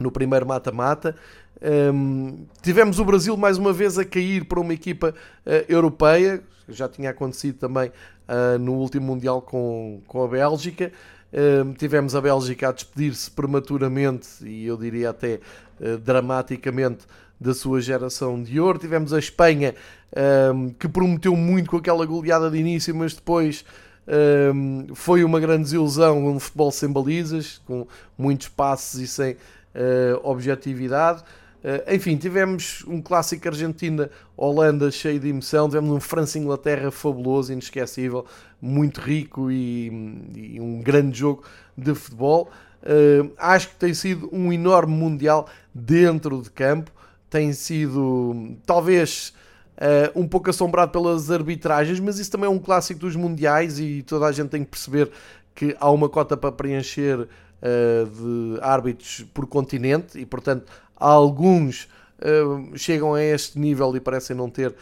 no 0.00 0.10
primeiro 0.10 0.46
mata-mata. 0.46 1.14
Um, 1.60 1.66
ehm, 1.66 2.34
tivemos 2.62 2.98
o 2.98 3.04
Brasil 3.04 3.36
mais 3.36 3.58
uma 3.58 3.72
vez 3.72 3.98
a 3.98 4.04
cair 4.04 4.44
para 4.46 4.60
uma 4.60 4.72
equipa 4.72 5.14
uh, 5.46 5.50
europeia, 5.68 6.42
já 6.66 6.88
tinha 6.88 7.10
acontecido 7.10 7.58
também 7.58 7.88
uh, 8.28 8.58
no 8.58 8.72
último 8.72 9.06
Mundial 9.06 9.42
com, 9.42 10.00
com 10.06 10.24
a 10.24 10.28
Bélgica. 10.28 10.90
Um, 11.32 11.38
ehm, 11.38 11.72
tivemos 11.72 12.14
a 12.14 12.20
Bélgica 12.20 12.68
a 12.68 12.72
despedir-se 12.72 13.30
prematuramente 13.30 14.28
e 14.42 14.66
eu 14.66 14.76
diria 14.76 15.10
até 15.10 15.40
uh, 15.80 15.98
dramaticamente 15.98 17.06
da 17.44 17.52
sua 17.52 17.80
geração 17.80 18.42
de 18.42 18.58
ouro. 18.58 18.78
Tivemos 18.78 19.12
a 19.12 19.18
Espanha, 19.18 19.74
um, 20.52 20.70
que 20.70 20.88
prometeu 20.88 21.36
muito 21.36 21.70
com 21.70 21.76
aquela 21.76 22.06
goleada 22.06 22.50
de 22.50 22.56
início, 22.56 22.94
mas 22.94 23.14
depois 23.14 23.64
um, 24.54 24.94
foi 24.94 25.22
uma 25.22 25.38
grande 25.38 25.64
desilusão, 25.64 26.26
um 26.26 26.40
futebol 26.40 26.72
sem 26.72 26.90
balizas, 26.90 27.60
com 27.66 27.86
muitos 28.16 28.48
passos 28.48 28.98
e 28.98 29.06
sem 29.06 29.32
uh, 29.34 29.36
objetividade. 30.22 31.22
Uh, 31.62 31.94
enfim, 31.94 32.16
tivemos 32.16 32.82
um 32.86 33.00
clássico 33.02 33.46
Argentina-Holanda 33.46 34.90
cheio 34.90 35.20
de 35.20 35.28
emoção, 35.28 35.68
tivemos 35.68 35.90
um 35.90 36.00
França-Inglaterra 36.00 36.90
fabuloso, 36.90 37.52
inesquecível, 37.52 38.24
muito 38.60 39.02
rico 39.02 39.50
e, 39.50 39.88
e 40.34 40.60
um 40.60 40.80
grande 40.80 41.18
jogo 41.18 41.44
de 41.76 41.94
futebol. 41.94 42.50
Uh, 42.82 43.30
acho 43.36 43.68
que 43.68 43.76
tem 43.76 43.92
sido 43.92 44.30
um 44.32 44.50
enorme 44.50 44.94
Mundial 44.94 45.46
dentro 45.74 46.40
de 46.40 46.50
campo 46.50 46.90
tem 47.34 47.52
sido 47.52 48.56
talvez 48.64 49.34
uh, 49.76 50.20
um 50.20 50.28
pouco 50.28 50.50
assombrado 50.50 50.92
pelas 50.92 51.32
arbitragens, 51.32 51.98
mas 51.98 52.16
isso 52.20 52.30
também 52.30 52.46
é 52.46 52.48
um 52.48 52.60
clássico 52.60 53.00
dos 53.00 53.16
mundiais 53.16 53.80
e 53.80 54.04
toda 54.04 54.26
a 54.26 54.30
gente 54.30 54.50
tem 54.50 54.62
que 54.62 54.70
perceber 54.70 55.10
que 55.52 55.76
há 55.80 55.90
uma 55.90 56.08
cota 56.08 56.36
para 56.36 56.52
preencher 56.52 57.18
uh, 57.18 57.26
de 58.06 58.60
árbitros 58.62 59.26
por 59.34 59.48
continente 59.48 60.16
e, 60.16 60.24
portanto, 60.24 60.70
alguns 60.94 61.88
uh, 62.20 62.78
chegam 62.78 63.14
a 63.14 63.20
este 63.20 63.58
nível 63.58 63.96
e 63.96 64.00
parecem 64.00 64.36
não 64.36 64.48
ter 64.48 64.72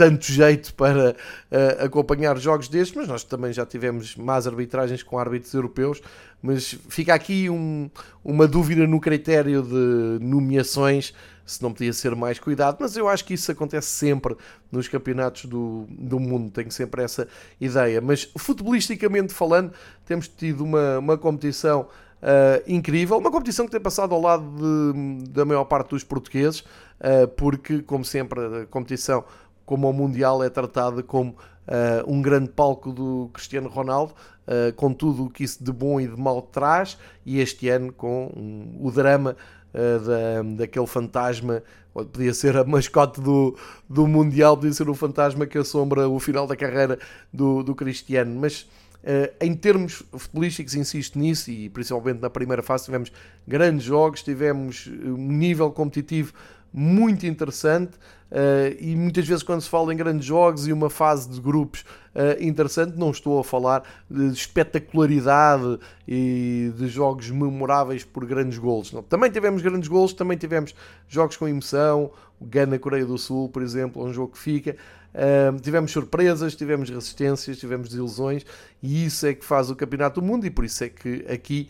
tanto 0.00 0.32
jeito 0.32 0.72
para 0.72 1.10
uh, 1.10 1.84
acompanhar 1.84 2.38
jogos 2.38 2.68
destes, 2.68 2.96
mas 2.96 3.06
nós 3.06 3.22
também 3.22 3.52
já 3.52 3.66
tivemos 3.66 4.16
más 4.16 4.46
arbitragens 4.46 5.02
com 5.02 5.18
árbitros 5.18 5.52
europeus. 5.52 6.00
Mas 6.40 6.74
fica 6.88 7.12
aqui 7.12 7.50
um, 7.50 7.90
uma 8.24 8.48
dúvida 8.48 8.86
no 8.86 8.98
critério 8.98 9.62
de 9.62 10.24
nomeações 10.24 11.12
se 11.44 11.62
não 11.62 11.72
podia 11.72 11.92
ser 11.92 12.14
mais 12.14 12.38
cuidado, 12.38 12.78
mas 12.80 12.96
eu 12.96 13.08
acho 13.08 13.24
que 13.24 13.34
isso 13.34 13.50
acontece 13.50 13.88
sempre 13.88 14.36
nos 14.70 14.86
campeonatos 14.86 15.46
do, 15.46 15.84
do 15.90 16.20
mundo, 16.20 16.48
tenho 16.50 16.70
sempre 16.70 17.02
essa 17.02 17.26
ideia. 17.60 18.00
Mas 18.00 18.30
futebolisticamente 18.38 19.34
falando, 19.34 19.72
temos 20.06 20.28
tido 20.28 20.62
uma, 20.62 21.00
uma 21.00 21.18
competição 21.18 21.88
uh, 22.22 22.62
incrível, 22.66 23.18
uma 23.18 23.32
competição 23.32 23.66
que 23.66 23.72
tem 23.72 23.80
passado 23.80 24.14
ao 24.14 24.20
lado 24.20 24.44
de, 24.44 25.28
da 25.30 25.44
maior 25.44 25.64
parte 25.64 25.90
dos 25.90 26.04
portugueses, 26.04 26.60
uh, 26.60 27.26
porque, 27.36 27.82
como 27.82 28.04
sempre, 28.04 28.40
a 28.62 28.66
competição 28.66 29.24
como 29.70 29.88
o 29.88 29.92
Mundial 29.92 30.42
é 30.42 30.50
tratada 30.50 31.00
como 31.00 31.30
uh, 31.30 32.12
um 32.12 32.20
grande 32.20 32.48
palco 32.50 32.90
do 32.90 33.30
Cristiano 33.32 33.68
Ronaldo, 33.68 34.12
uh, 34.48 34.72
com 34.74 34.92
tudo 34.92 35.26
o 35.26 35.30
que 35.30 35.44
isso 35.44 35.62
de 35.62 35.70
bom 35.70 36.00
e 36.00 36.08
de 36.08 36.20
mal 36.20 36.42
traz, 36.42 36.98
e 37.24 37.38
este 37.38 37.68
ano 37.68 37.92
com 37.92 38.32
um, 38.36 38.84
o 38.84 38.90
drama 38.90 39.36
uh, 39.72 40.04
da, 40.04 40.56
daquele 40.56 40.88
fantasma, 40.88 41.62
podia 41.94 42.34
ser 42.34 42.56
a 42.56 42.64
mascote 42.64 43.20
do, 43.20 43.56
do 43.88 44.08
Mundial, 44.08 44.56
podia 44.56 44.72
ser 44.72 44.90
o 44.90 44.94
fantasma 44.94 45.46
que 45.46 45.56
assombra 45.56 46.08
o 46.08 46.18
final 46.18 46.48
da 46.48 46.56
carreira 46.56 46.98
do, 47.32 47.62
do 47.62 47.72
Cristiano, 47.72 48.34
mas 48.40 48.68
Uh, 49.02 49.32
em 49.40 49.54
termos 49.54 50.02
futebolísticos, 50.12 50.74
insisto 50.74 51.18
nisso, 51.18 51.50
e 51.50 51.70
principalmente 51.70 52.20
na 52.20 52.28
primeira 52.28 52.62
fase 52.62 52.84
tivemos 52.84 53.10
grandes 53.48 53.82
jogos, 53.82 54.22
tivemos 54.22 54.90
um 55.02 55.16
nível 55.16 55.70
competitivo 55.70 56.34
muito 56.70 57.24
interessante 57.26 57.92
uh, 58.30 58.76
e 58.78 58.94
muitas 58.96 59.26
vezes 59.26 59.42
quando 59.42 59.60
se 59.60 59.68
fala 59.68 59.92
em 59.92 59.96
grandes 59.96 60.24
jogos 60.24 60.66
e 60.66 60.72
uma 60.72 60.88
fase 60.88 61.28
de 61.28 61.40
grupos 61.40 61.84
uh, 62.14 62.42
interessante, 62.42 62.96
não 62.96 63.10
estou 63.10 63.38
a 63.38 63.44
falar 63.44 63.82
de 64.10 64.26
espetacularidade 64.28 65.78
e 66.06 66.72
de 66.76 66.88
jogos 66.88 67.30
memoráveis 67.30 68.04
por 68.04 68.24
grandes 68.24 68.58
golos. 68.58 68.92
Não. 68.92 69.02
Também 69.02 69.30
tivemos 69.30 69.62
grandes 69.62 69.88
golos, 69.88 70.12
também 70.12 70.36
tivemos 70.36 70.74
jogos 71.08 71.36
com 71.36 71.48
emoção, 71.48 72.10
o 72.40 72.46
Gana-Coreia 72.46 73.04
do 73.04 73.18
Sul, 73.18 73.48
por 73.48 73.62
exemplo, 73.62 74.02
é 74.02 74.06
um 74.06 74.12
jogo 74.12 74.32
que 74.32 74.38
fica. 74.38 74.76
Uh, 75.12 75.60
tivemos 75.60 75.90
surpresas, 75.90 76.54
tivemos 76.54 76.88
resistências, 76.88 77.58
tivemos 77.58 77.88
desilusões 77.88 78.46
e 78.82 79.04
isso 79.04 79.26
é 79.26 79.34
que 79.34 79.44
faz 79.44 79.68
o 79.68 79.76
Campeonato 79.76 80.20
do 80.20 80.26
Mundo 80.26 80.46
e 80.46 80.50
por 80.50 80.64
isso 80.64 80.84
é 80.84 80.88
que 80.88 81.24
aqui 81.28 81.68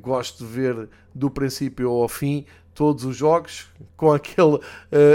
gosto 0.00 0.44
de 0.44 0.52
ver 0.52 0.88
do 1.12 1.28
princípio 1.28 1.90
ao 1.90 2.08
fim 2.08 2.46
todos 2.76 3.04
os 3.04 3.16
jogos, 3.16 3.66
com, 3.96 4.12
aquele, 4.12 4.56
uh, 4.56 4.60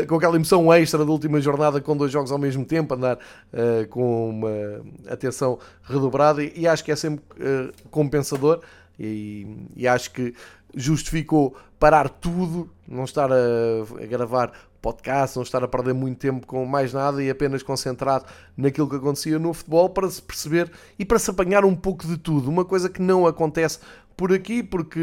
com 0.08 0.16
aquela 0.16 0.36
emoção 0.36 0.74
extra 0.74 1.06
da 1.06 1.12
última 1.12 1.40
jornada, 1.40 1.80
com 1.80 1.96
dois 1.96 2.12
jogos 2.12 2.32
ao 2.32 2.40
mesmo 2.40 2.66
tempo, 2.66 2.96
andar 2.96 3.18
uh, 3.18 3.88
com 3.88 4.30
uma 4.30 4.82
atenção 5.08 5.60
redobrada, 5.84 6.44
e, 6.44 6.52
e 6.56 6.68
acho 6.68 6.84
que 6.84 6.92
é 6.92 6.96
sempre 6.96 7.24
uh, 7.38 7.72
compensador, 7.92 8.62
e, 9.00 9.48
e, 9.76 9.88
acho 9.88 10.12
que 10.12 10.34
justificou 10.76 11.56
parar 11.80 12.10
tudo, 12.10 12.70
não 12.88 13.04
estar 13.04 13.32
a, 13.32 13.36
a 13.36 14.06
gravar 14.06 14.52
podcast, 14.82 15.38
não 15.38 15.44
estar 15.44 15.64
a 15.64 15.68
perder 15.68 15.94
muito 15.94 16.18
tempo 16.18 16.46
com 16.46 16.66
mais 16.66 16.94
nada 16.94 17.24
e 17.24 17.30
apenas 17.30 17.64
concentrado 17.64 18.26
naquilo 18.58 18.90
que 18.90 18.96
acontecia 18.96 19.40
no 19.40 19.54
futebol 19.54 19.90
para 19.90 20.10
se 20.10 20.22
perceber 20.22 20.72
e 21.00 21.06
para 21.06 21.20
se 21.20 21.30
apanhar 21.30 21.64
um 21.64 21.76
pouco 21.76 22.06
de 22.06 22.18
tudo. 22.18 22.50
Uma 22.50 22.66
coisa 22.66 22.90
que 22.90 23.02
não 23.02 23.26
acontece 23.26 23.80
por 24.16 24.34
aqui 24.34 24.62
porque 24.62 25.00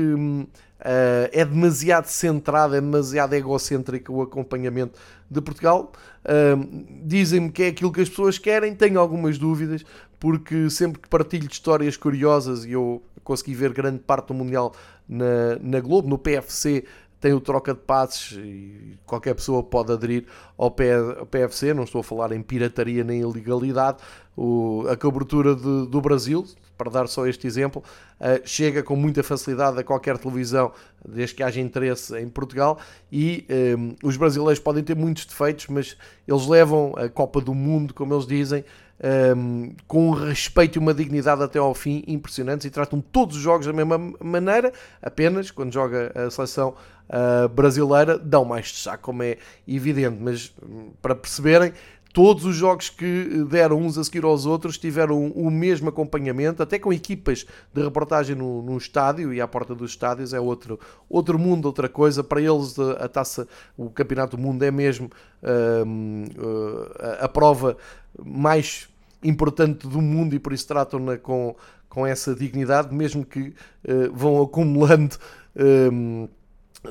uh, 0.81 1.29
é 1.33 1.45
demasiado 1.45 2.07
centrado, 2.07 2.75
é 2.75 2.81
demasiado 2.81 3.35
egocêntrico 3.35 4.13
o 4.13 4.23
acompanhamento 4.23 4.99
de 5.31 5.41
Portugal. 5.41 5.93
Uh, 6.25 6.85
Dizem-me 7.05 7.51
que 7.51 7.63
é 7.63 7.67
aquilo 7.69 7.93
que 7.93 8.01
as 8.01 8.09
pessoas 8.09 8.39
querem, 8.39 8.75
tenho 8.75 8.99
algumas 8.99 9.39
dúvidas, 9.39 9.85
porque 10.19 10.69
sempre 10.71 11.01
que 11.01 11.09
partilho 11.09 11.49
histórias 11.51 11.97
curiosas 11.97 12.65
e 12.65 12.73
eu 12.73 13.03
consegui 13.23 13.55
ver 13.55 13.73
grande 13.73 13.99
parte 13.99 14.29
do 14.29 14.35
Mundial 14.35 14.75
na, 15.09 15.59
na 15.61 15.81
Globo, 15.81 16.09
no 16.09 16.19
PFC 16.19 16.85
tem 17.21 17.33
o 17.33 17.41
troca 17.41 17.75
de 17.75 17.81
passes 17.81 18.39
e 18.39 18.97
qualquer 19.05 19.35
pessoa 19.35 19.63
pode 19.63 19.93
aderir 19.93 20.25
ao 20.57 20.71
PFC, 20.71 21.75
não 21.75 21.85
estou 21.85 22.01
a 22.01 22.05
falar 22.05 22.33
em 22.33 22.43
pirataria 22.43 23.03
nem 23.03 23.21
ilegalidade, 23.21 23.99
o, 24.37 24.85
a 24.89 24.97
cobertura 24.97 25.55
de, 25.55 25.87
do 25.87 26.01
Brasil, 26.01 26.47
para 26.79 26.91
dar 26.91 27.09
só 27.09 27.27
este 27.27 27.47
exemplo, 27.47 27.83
uh, 28.21 28.41
chega 28.45 28.83
com 28.83 28.95
muita 28.95 29.23
facilidade 29.23 29.79
a 29.79 29.83
qualquer 29.83 30.17
televisão, 30.17 30.73
desde 31.07 31.35
que 31.35 31.43
haja 31.43 31.61
interesse 31.61 32.17
em 32.17 32.29
Portugal, 32.29 32.79
e 33.11 33.45
um, 33.51 33.55
ehm, 33.55 33.97
os 34.03 34.17
brasileiros 34.17 34.61
podem 34.61 34.83
ter 34.83 34.95
muitos 34.95 35.27
defeitos, 35.27 35.67
mas 35.69 35.97
eles 36.27 36.47
levam 36.47 36.95
a 36.97 37.09
Copa 37.09 37.41
do 37.41 37.53
Mundo, 37.53 37.93
como 37.93 38.15
eles 38.15 38.27
dizem, 38.27 38.65
um, 39.01 39.07
ehm, 39.07 39.77
com 39.87 40.09
um 40.09 40.13
respeito 40.13 40.77
e 40.77 40.79
uma 40.79 40.95
dignidade 40.95 41.43
até 41.43 41.59
ao 41.59 41.75
fim 41.75 42.05
impressionantes 42.07 42.65
e 42.65 42.71
tratam 42.71 43.01
todos 43.01 43.37
os 43.37 43.43
jogos 43.43 43.67
da 43.67 43.73
mesma 43.73 43.99
maneira, 44.21 44.73
apenas 45.03 45.51
quando 45.51 45.73
joga 45.73 46.13
a 46.15 46.31
seleção 46.31 46.75
uh, 47.09 47.49
brasileira 47.49 48.19
dão 48.19 48.45
mais 48.45 48.67
destaque, 48.67 49.03
como 49.03 49.23
é 49.23 49.39
evidente, 49.67 50.19
mas 50.21 50.53
hum, 50.63 50.91
para 51.01 51.15
perceberem, 51.15 51.73
todos 52.13 52.45
os 52.45 52.57
jogos 52.57 52.91
que 52.91 53.45
deram 53.49 53.79
uns 53.79 53.99
a 53.99 54.05
seguir 54.05 54.25
aos 54.25 54.47
outros 54.47 54.79
tiveram 54.79 55.27
o 55.29 55.51
mesmo 55.51 55.89
acompanhamento, 55.89 56.63
até 56.63 56.79
com 56.79 56.93
equipas 56.93 57.47
de 57.73 57.83
reportagem 57.83 58.35
no, 58.35 58.63
no 58.63 58.77
estádio 58.77 59.33
e 59.33 59.41
à 59.41 59.47
porta 59.47 59.75
dos 59.75 59.91
estádios 59.91 60.33
é 60.33 60.41
outro, 60.41 60.79
outro 61.09 61.39
mundo, 61.39 61.67
outra 61.67 61.89
coisa. 61.89 62.25
Para 62.25 62.41
eles, 62.41 62.79
a, 62.79 62.93
a 63.05 63.09
taça, 63.09 63.47
o 63.77 63.91
Campeonato 63.91 64.37
do 64.37 64.43
Mundo 64.43 64.63
é 64.63 64.71
mesmo 64.71 65.11
uh, 65.43 66.43
uh, 66.43 67.25
a 67.25 67.29
prova 67.29 67.77
mais 68.25 68.89
importante 69.23 69.87
do 69.87 70.01
mundo 70.01 70.35
e 70.35 70.39
por 70.39 70.53
isso 70.53 70.67
tratam-na 70.67 71.17
com, 71.17 71.55
com 71.89 72.07
essa 72.07 72.35
dignidade, 72.35 72.95
mesmo 72.95 73.25
que 73.25 73.41
uh, 73.41 74.13
vão 74.13 74.43
acumulando. 74.43 75.17
Um, 75.57 76.29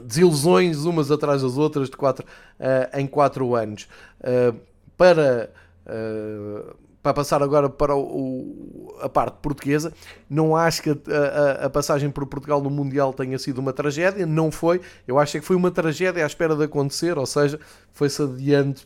desilusões 0.04 0.84
umas 0.84 1.10
atrás 1.10 1.42
das 1.42 1.58
outras 1.58 1.90
de 1.90 1.96
4 1.96 2.26
uh, 2.26 3.00
em 3.00 3.08
4 3.08 3.56
anos. 3.56 3.88
Uh, 4.20 4.58
para, 4.98 5.52
uh, 5.86 6.76
para 7.02 7.14
passar 7.14 7.42
agora 7.44 7.70
para 7.70 7.96
o, 7.96 8.96
a 9.02 9.08
parte 9.08 9.38
portuguesa, 9.42 9.94
não 10.30 10.56
acho 10.56 10.82
que 10.82 10.90
a, 10.90 10.94
a, 10.94 11.66
a, 11.66 11.70
passagem 11.70 12.10
por 12.10 12.26
Portugal 12.26 12.62
no 12.62 12.70
Mundial 12.70 13.14
tenha 13.14 13.38
sido 13.38 13.60
uma 13.60 13.72
tragédia, 13.72 14.26
não 14.26 14.52
foi. 14.52 14.82
Eu 15.08 15.20
acho 15.20 15.40
que 15.40 15.46
foi 15.46 15.56
uma 15.56 15.72
tragédia 15.72 16.24
à 16.24 16.28
espera 16.28 16.56
de 16.56 16.64
acontecer, 16.64 17.18
ou 17.18 17.26
seja, 17.26 17.60
foi-se 17.94 18.22
adiante 18.22 18.86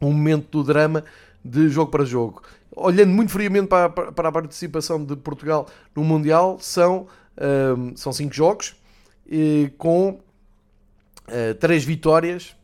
um 0.00 0.12
momento 0.12 0.48
do 0.50 0.62
drama 0.62 1.02
de 1.44 1.68
jogo 1.68 1.90
para 1.90 2.04
jogo. 2.04 2.42
Olhando 2.74 3.10
muito 3.10 3.32
friamente 3.32 3.68
para, 3.68 3.88
para 3.88 4.28
a 4.28 4.32
participação 4.32 5.02
de 5.02 5.16
Portugal 5.16 5.66
no 5.94 6.04
Mundial, 6.04 6.58
são, 6.60 7.06
são 7.94 8.12
cinco 8.12 8.34
jogos 8.34 8.76
com 9.78 10.20
uh, 11.28 11.54
três 11.58 11.84
vitórias 11.84 12.54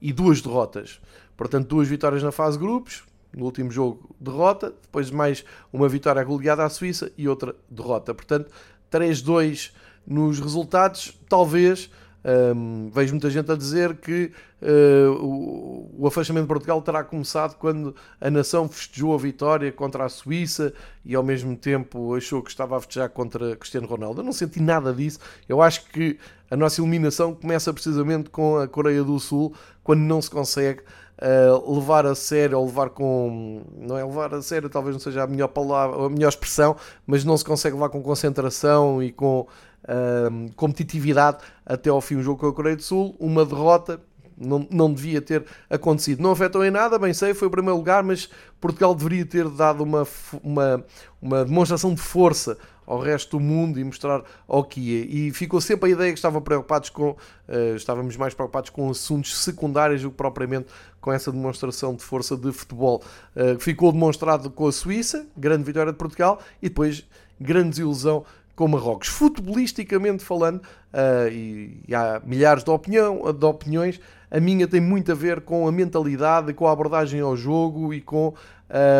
e 0.00 0.12
duas 0.12 0.40
derrotas. 0.40 1.00
Portanto, 1.42 1.68
duas 1.68 1.88
vitórias 1.88 2.22
na 2.22 2.30
fase 2.30 2.58
grupos, 2.58 3.02
no 3.36 3.44
último 3.44 3.70
jogo 3.70 4.14
derrota, 4.20 4.72
depois 4.82 5.10
mais 5.10 5.44
uma 5.72 5.88
vitória 5.88 6.22
goleada 6.22 6.64
à 6.64 6.68
Suíça 6.68 7.10
e 7.16 7.28
outra 7.28 7.54
derrota. 7.68 8.14
Portanto, 8.14 8.50
3-2 8.90 9.72
nos 10.06 10.38
resultados, 10.38 11.18
talvez 11.28 11.90
um, 12.24 12.88
vejo 12.90 13.12
muita 13.14 13.28
gente 13.28 13.50
a 13.50 13.56
dizer 13.56 13.96
que 13.96 14.30
uh, 14.62 15.12
o, 15.20 15.90
o, 15.98 16.06
afastamento 16.06 16.44
de 16.44 16.48
Portugal 16.48 16.80
terá 16.80 17.02
começado 17.02 17.56
quando 17.56 17.96
a 18.20 18.30
nação 18.30 18.68
festejou 18.68 19.12
a 19.12 19.18
vitória 19.18 19.72
contra 19.72 20.04
a 20.04 20.08
Suíça 20.08 20.72
e 21.04 21.16
ao 21.16 21.24
mesmo 21.24 21.56
tempo 21.56 22.14
achou 22.14 22.40
que 22.40 22.50
estava 22.50 22.76
a 22.76 22.80
festejar 22.80 23.08
contra 23.10 23.56
Cristiano 23.56 23.88
Ronaldo. 23.88 24.20
Eu 24.20 24.24
não 24.24 24.32
senti 24.32 24.60
nada 24.60 24.92
disso. 24.92 25.18
Eu 25.48 25.60
acho 25.60 25.86
que 25.86 26.16
a 26.48 26.56
nossa 26.56 26.80
eliminação 26.80 27.34
começa 27.34 27.72
precisamente 27.72 28.30
com 28.30 28.56
a 28.58 28.68
Coreia 28.68 29.02
do 29.02 29.18
Sul, 29.18 29.52
quando 29.82 30.00
não 30.00 30.22
se 30.22 30.30
consegue 30.30 30.82
uh, 31.22 31.74
levar 31.74 32.04
a 32.04 32.14
sério 32.14 32.58
ou 32.58 32.66
levar 32.66 32.90
com. 32.90 33.62
Não 33.78 33.96
é 33.96 34.04
levar 34.04 34.34
a 34.34 34.42
sério, 34.42 34.68
talvez 34.68 34.94
não 34.94 35.00
seja 35.00 35.22
a 35.22 35.26
melhor 35.26 35.48
palavra, 35.48 36.06
a 36.06 36.10
melhor 36.10 36.28
expressão, 36.28 36.76
mas 37.06 37.24
não 37.24 37.36
se 37.36 37.44
consegue 37.44 37.74
levar 37.74 37.88
com 37.88 38.02
concentração 38.02 39.02
e 39.02 39.12
com 39.12 39.46
uh, 39.84 40.52
competitividade 40.56 41.38
até 41.64 41.88
ao 41.88 42.00
fim 42.00 42.16
o 42.16 42.22
jogo 42.22 42.40
com 42.40 42.48
a 42.48 42.52
Coreia 42.52 42.76
do 42.76 42.82
Sul. 42.82 43.14
Uma 43.18 43.44
derrota 43.44 44.00
não, 44.36 44.66
não 44.70 44.92
devia 44.92 45.22
ter 45.22 45.44
acontecido. 45.70 46.22
Não 46.22 46.32
afetou 46.32 46.64
em 46.64 46.70
nada, 46.70 46.98
bem 46.98 47.14
sei, 47.14 47.34
foi 47.34 47.48
o 47.48 47.50
primeiro 47.50 47.76
lugar, 47.76 48.02
mas 48.02 48.28
Portugal 48.60 48.94
deveria 48.94 49.24
ter 49.24 49.48
dado 49.48 49.82
uma, 49.82 50.06
uma, 50.42 50.84
uma 51.20 51.44
demonstração 51.44 51.94
de 51.94 52.00
força 52.00 52.58
ao 52.86 52.98
resto 52.98 53.38
do 53.38 53.40
mundo 53.40 53.78
e 53.78 53.84
mostrar 53.84 54.22
ao 54.46 54.64
que 54.64 54.80
ia. 54.80 55.06
E 55.08 55.30
ficou 55.32 55.60
sempre 55.60 55.90
a 55.90 55.92
ideia 55.92 56.12
que 56.12 56.18
estavam 56.18 56.40
preocupados 56.40 56.90
com, 56.90 57.10
uh, 57.10 57.76
estávamos 57.76 58.16
mais 58.16 58.34
preocupados 58.34 58.70
com 58.70 58.90
assuntos 58.90 59.36
secundários 59.38 60.02
do 60.02 60.10
que 60.10 60.16
propriamente 60.16 60.66
com 61.00 61.12
essa 61.12 61.32
demonstração 61.32 61.94
de 61.94 62.02
força 62.02 62.36
de 62.36 62.52
futebol. 62.52 63.02
Uh, 63.34 63.58
ficou 63.58 63.92
demonstrado 63.92 64.50
com 64.50 64.66
a 64.66 64.72
Suíça, 64.72 65.26
grande 65.36 65.64
vitória 65.64 65.92
de 65.92 65.98
Portugal, 65.98 66.40
e 66.60 66.68
depois 66.68 67.06
grande 67.40 67.70
desilusão 67.70 68.24
com 68.54 68.68
Marrocos. 68.68 69.08
Futebolisticamente 69.08 70.22
falando, 70.22 70.58
uh, 70.58 71.28
e, 71.30 71.82
e, 71.88 71.94
há 71.94 72.20
milhares 72.24 72.62
de, 72.62 72.70
opinião, 72.70 73.32
de 73.32 73.44
opiniões, 73.44 74.00
a 74.30 74.40
minha 74.40 74.66
tem 74.66 74.80
muito 74.80 75.12
a 75.12 75.14
ver 75.14 75.42
com 75.42 75.68
a 75.68 75.72
mentalidade, 75.72 76.54
com 76.54 76.66
a 76.66 76.72
abordagem 76.72 77.20
ao 77.20 77.36
jogo 77.36 77.92
e 77.92 78.00
com 78.00 78.34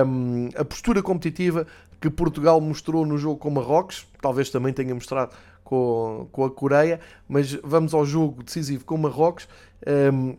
um, 0.07 0.51
a 0.55 0.65
postura 0.65 1.03
competitiva 1.03 1.67
que 2.03 2.11
Portugal 2.11 2.61
mostrou 2.61 3.07
no 3.07 3.17
jogo 3.17 3.39
com 3.39 3.49
Marrocos, 3.49 4.05
talvez 4.21 4.51
também 4.51 4.73
tenha 4.73 4.93
mostrado 4.93 5.33
com, 5.63 6.29
com 6.33 6.45
a 6.45 6.51
Coreia, 6.51 6.99
mas 7.29 7.53
vamos 7.63 7.95
ao 7.95 8.05
jogo 8.05 8.43
decisivo 8.43 8.85
com 8.85 8.99
Marrocos. 8.99 9.47
Um, 10.13 10.37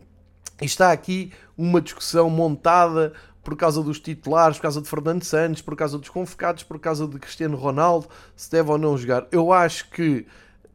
está 0.60 0.92
aqui 0.92 1.32
uma 1.56 1.80
discussão 1.80 2.28
montada 2.28 3.14
por 3.42 3.56
causa 3.56 3.82
dos 3.82 3.98
titulares, 3.98 4.58
por 4.58 4.62
causa 4.64 4.82
de 4.82 4.88
Fernando 4.88 5.22
Santos, 5.24 5.62
por 5.62 5.74
causa 5.74 5.96
dos 5.98 6.10
convocados, 6.10 6.62
por 6.62 6.78
causa 6.78 7.08
de 7.08 7.18
Cristiano 7.18 7.56
Ronaldo, 7.56 8.08
se 8.36 8.50
deve 8.50 8.70
ou 8.70 8.76
não 8.76 8.98
jogar. 8.98 9.26
Eu 9.32 9.50
acho 9.50 9.88
que 9.88 10.26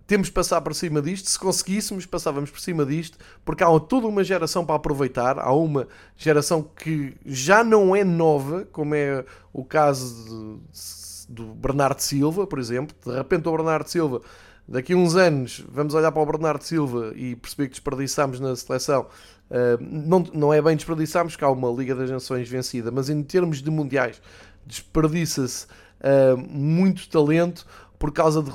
temos 0.10 0.26
de 0.28 0.34
passar 0.34 0.60
por 0.62 0.74
cima 0.74 1.04
disto. 1.04 1.30
Se 1.30 1.38
conseguíssemos, 1.38 2.04
passávamos 2.08 2.50
por 2.50 2.60
cima 2.60 2.84
disto, 2.84 3.16
porque 3.46 3.64
há 3.64 3.68
toda 3.80 4.08
uma 4.08 4.24
geração 4.24 4.66
para 4.66 4.76
aproveitar. 4.76 5.38
Há 5.38 5.54
uma 5.54 5.88
geração 6.18 6.64
que 6.64 7.16
já 7.24 7.64
não 7.64 7.96
é 7.96 8.04
nova, 8.04 8.68
como 8.72 8.96
é 8.96 9.24
o 9.54 9.64
caso 9.64 10.60
do 11.30 11.54
Bernardo 11.54 12.00
Silva, 12.00 12.48
por 12.48 12.58
exemplo. 12.58 12.96
De 13.06 13.16
repente, 13.16 13.48
o 13.48 13.52
Bernardo 13.52 13.88
Silva, 13.88 14.22
daqui 14.68 14.94
a 14.94 14.98
uns 14.98 15.16
anos, 15.16 15.64
vamos 15.72 15.94
olhar 15.94 16.12
para 16.12 16.24
o 16.24 16.26
Bernardo 16.26 16.64
Silva 16.64 17.14
e 17.16 17.36
perceber 17.36 17.68
que 17.68 17.74
desperdiçámos 17.74 18.40
na 18.40 18.56
seleção 18.56 19.06
Uh, 19.50 19.82
não, 19.82 20.20
não 20.32 20.54
é 20.54 20.62
bem 20.62 20.76
desperdiçarmos, 20.76 21.36
que 21.36 21.44
há 21.44 21.50
uma 21.50 21.72
Liga 21.72 21.96
das 21.96 22.12
Nações 22.12 22.48
vencida, 22.48 22.92
mas 22.92 23.10
em 23.10 23.24
termos 23.24 23.64
de 23.64 23.72
mundiais, 23.72 24.22
desperdiça-se 24.64 25.66
uh, 25.66 26.38
muito 26.38 27.10
talento 27.10 27.66
por 28.00 28.14
causa 28.14 28.42
de, 28.42 28.52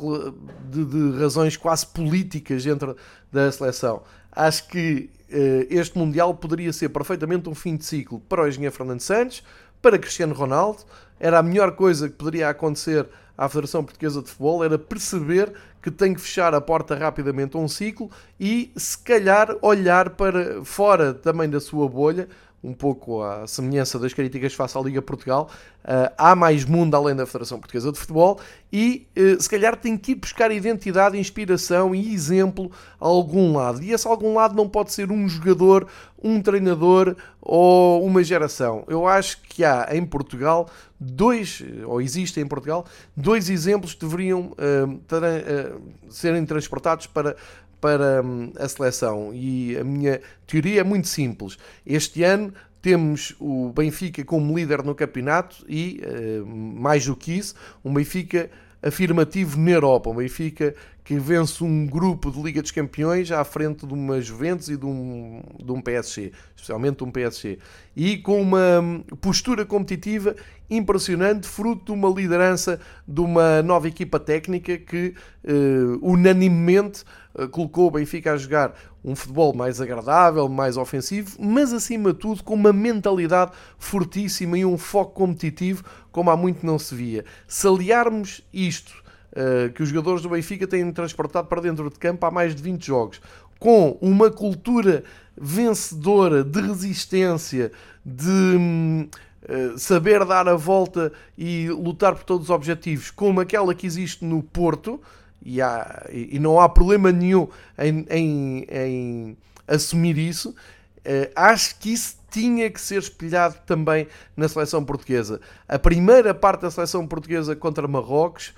de, 0.70 0.84
de, 0.86 1.18
razões 1.20 1.56
quase 1.56 1.86
políticas 1.86 2.64
dentro 2.64 2.96
da 3.30 3.52
seleção. 3.52 4.02
Acho 4.32 4.66
que 4.68 5.10
uh, 5.30 5.66
este 5.68 5.96
Mundial 5.98 6.34
poderia 6.34 6.72
ser 6.72 6.88
perfeitamente 6.88 7.48
um 7.48 7.54
fim 7.54 7.76
de 7.76 7.84
ciclo 7.84 8.18
para 8.20 8.42
o 8.42 8.48
engenheiro 8.48 8.74
Fernando 8.74 9.00
Santos, 9.00 9.44
para 9.82 9.98
Cristiano 9.98 10.34
Ronaldo. 10.34 10.78
Era 11.20 11.38
a 11.38 11.42
melhor 11.42 11.72
coisa 11.72 12.08
que 12.08 12.14
poderia 12.14 12.48
acontecer 12.48 13.06
à 13.36 13.48
Federação 13.48 13.84
Portuguesa 13.84 14.22
de 14.22 14.28
Futebol, 14.28 14.64
era 14.64 14.78
perceber 14.78 15.52
que 15.82 15.90
tem 15.90 16.14
que 16.14 16.20
fechar 16.20 16.54
a 16.54 16.60
porta 16.60 16.94
rapidamente 16.94 17.56
a 17.56 17.60
um 17.60 17.68
ciclo 17.68 18.10
e, 18.40 18.72
se 18.76 18.96
calhar, 18.96 19.54
olhar 19.60 20.10
para 20.10 20.64
fora 20.64 21.12
também 21.12 21.50
da 21.50 21.60
sua 21.60 21.86
bolha, 21.88 22.28
um 22.64 22.72
pouco 22.72 23.22
à 23.22 23.46
semelhança 23.46 23.98
das 23.98 24.14
críticas 24.14 24.54
face 24.54 24.76
à 24.76 24.80
Liga 24.80 25.02
Portugal, 25.02 25.50
uh, 25.84 26.10
há 26.16 26.34
mais 26.34 26.64
mundo 26.64 26.94
além 26.96 27.14
da 27.14 27.26
Federação 27.26 27.58
Portuguesa 27.58 27.92
de 27.92 27.98
Futebol 27.98 28.40
e 28.72 29.06
uh, 29.16 29.40
se 29.40 29.48
calhar 29.48 29.76
tem 29.76 29.98
que 29.98 30.12
ir 30.12 30.14
buscar 30.14 30.50
identidade, 30.50 31.18
inspiração 31.18 31.94
e 31.94 32.14
exemplo 32.14 32.72
a 32.98 33.06
algum 33.06 33.54
lado. 33.54 33.82
E 33.82 33.92
esse 33.92 34.08
algum 34.08 34.34
lado 34.34 34.56
não 34.56 34.66
pode 34.66 34.92
ser 34.92 35.12
um 35.12 35.28
jogador, 35.28 35.86
um 36.22 36.40
treinador 36.40 37.14
ou 37.40 38.02
uma 38.02 38.24
geração. 38.24 38.82
Eu 38.88 39.06
acho 39.06 39.42
que 39.42 39.62
há 39.62 39.88
em 39.92 40.04
Portugal 40.04 40.66
dois, 40.98 41.62
ou 41.84 42.00
existem 42.00 42.44
em 42.44 42.46
Portugal, 42.46 42.86
dois 43.14 43.50
exemplos 43.50 43.92
que 43.92 44.00
deveriam 44.00 44.52
uh, 44.52 45.82
serem 46.08 46.46
transportados 46.46 47.06
para 47.06 47.36
para 47.84 48.22
hum, 48.24 48.50
a 48.58 48.66
seleção. 48.66 49.30
E 49.34 49.76
a 49.76 49.84
minha 49.84 50.18
teoria 50.46 50.80
é 50.80 50.84
muito 50.84 51.06
simples. 51.06 51.58
Este 51.84 52.22
ano 52.22 52.50
temos 52.80 53.36
o 53.38 53.74
Benfica 53.76 54.24
como 54.24 54.56
líder 54.56 54.82
no 54.82 54.94
campeonato 54.94 55.66
e, 55.68 56.00
uh, 56.02 56.46
mais 56.46 57.04
do 57.04 57.14
que 57.14 57.32
isso, 57.36 57.54
um 57.84 57.92
Benfica 57.92 58.50
afirmativo 58.84 59.58
na 59.58 59.70
Europa. 59.70 60.10
Um 60.10 60.16
Benfica 60.16 60.74
que 61.02 61.16
vence 61.16 61.62
um 61.62 61.86
grupo 61.86 62.30
de 62.30 62.40
Liga 62.40 62.62
dos 62.62 62.70
Campeões 62.70 63.30
à 63.30 63.44
frente 63.44 63.86
de 63.86 63.92
uma 63.92 64.20
Juventus 64.20 64.68
e 64.68 64.76
de 64.76 64.86
um, 64.86 65.42
de 65.62 65.70
um 65.70 65.80
PSG, 65.80 66.32
especialmente 66.54 67.04
um 67.04 67.10
PSG. 67.10 67.58
E 67.94 68.16
com 68.18 68.40
uma 68.40 68.80
hum, 68.80 69.02
postura 69.20 69.66
competitiva 69.66 70.34
impressionante, 70.70 71.46
fruto 71.46 71.86
de 71.86 71.92
uma 71.92 72.08
liderança 72.08 72.80
de 73.06 73.20
uma 73.20 73.62
nova 73.62 73.86
equipa 73.86 74.18
técnica 74.18 74.78
que 74.78 75.14
uh, 75.44 75.98
unanimemente 76.00 77.04
uh, 77.34 77.48
colocou 77.48 77.88
o 77.88 77.90
Benfica 77.90 78.32
a 78.32 78.36
jogar 78.36 78.74
um 79.04 79.14
futebol 79.14 79.54
mais 79.54 79.80
agradável, 79.80 80.48
mais 80.48 80.76
ofensivo, 80.76 81.36
mas 81.38 81.72
acima 81.72 82.12
de 82.12 82.18
tudo 82.18 82.42
com 82.42 82.54
uma 82.54 82.72
mentalidade 82.72 83.52
fortíssima 83.78 84.56
e 84.56 84.64
um 84.64 84.78
foco 84.78 85.12
competitivo 85.12 85.84
como 86.10 86.30
há 86.30 86.36
muito 86.36 86.64
não 86.64 86.78
se 86.78 86.94
via. 86.94 87.24
Se 87.46 87.66
aliarmos 87.66 88.40
isto 88.52 88.94
uh, 89.32 89.70
que 89.72 89.82
os 89.82 89.90
jogadores 89.90 90.22
do 90.22 90.30
Benfica 90.30 90.66
têm 90.66 90.90
transportado 90.90 91.48
para 91.48 91.60
dentro 91.60 91.90
de 91.90 91.98
campo 91.98 92.24
há 92.24 92.30
mais 92.30 92.54
de 92.54 92.62
20 92.62 92.86
jogos, 92.86 93.20
com 93.58 93.98
uma 94.00 94.30
cultura 94.30 95.04
vencedora 95.36 96.42
de 96.42 96.60
resistência, 96.60 97.72
de 98.04 98.30
hum, 98.30 99.08
eh, 99.46 99.74
saber 99.76 100.24
dar 100.24 100.48
a 100.48 100.54
volta 100.54 101.12
e 101.36 101.68
lutar 101.68 102.14
por 102.14 102.24
todos 102.24 102.44
os 102.44 102.50
objetivos, 102.50 103.10
como 103.10 103.40
aquela 103.40 103.74
que 103.74 103.86
existe 103.86 104.24
no 104.24 104.42
Porto, 104.42 105.00
e, 105.44 105.60
há, 105.60 106.06
e 106.10 106.38
não 106.38 106.58
há 106.58 106.68
problema 106.68 107.12
nenhum 107.12 107.48
em, 107.78 108.06
em, 108.08 108.66
em 108.70 109.36
assumir 109.68 110.16
isso, 110.16 110.50
uh, 110.50 111.30
acho 111.36 111.78
que 111.78 111.92
isso 111.92 112.16
tinha 112.30 112.68
que 112.68 112.80
ser 112.80 112.98
espelhado 112.98 113.56
também 113.64 114.08
na 114.36 114.48
seleção 114.48 114.84
portuguesa. 114.84 115.40
A 115.68 115.78
primeira 115.78 116.34
parte 116.34 116.62
da 116.62 116.70
seleção 116.70 117.06
portuguesa 117.06 117.54
contra 117.54 117.86
Marrocos 117.86 118.52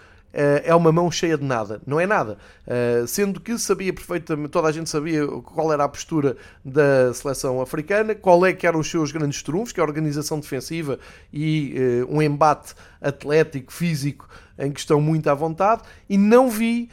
é 0.64 0.74
uma 0.74 0.92
mão 0.92 1.10
cheia 1.10 1.38
de 1.38 1.44
nada. 1.44 1.80
Não 1.86 1.98
é 1.98 2.06
nada. 2.06 2.36
Eh, 2.66 3.04
sendo 3.06 3.40
que 3.40 3.58
sabia 3.58 3.92
perfeitamente, 3.92 4.50
toda 4.50 4.68
a 4.68 4.72
gente 4.72 4.90
sabia 4.90 5.26
qual 5.26 5.72
era 5.72 5.84
a 5.84 5.88
postura 5.88 6.36
da 6.62 7.14
seleção 7.14 7.60
africana, 7.60 8.14
qual 8.14 8.44
é 8.44 8.52
que 8.52 8.66
eram 8.66 8.80
os 8.80 8.90
seus 8.90 9.10
grandes 9.10 9.42
trunfos, 9.42 9.72
que 9.72 9.80
é 9.80 9.82
a 9.82 9.86
organização 9.86 10.38
defensiva 10.38 10.98
e 11.32 11.74
eh, 11.74 12.06
um 12.08 12.20
embate 12.20 12.74
atlético, 13.00 13.72
físico, 13.72 14.28
em 14.58 14.70
que 14.70 14.80
estão 14.80 15.00
muito 15.00 15.28
à 15.28 15.34
vontade, 15.34 15.82
e 16.08 16.18
não 16.18 16.50
vi 16.50 16.90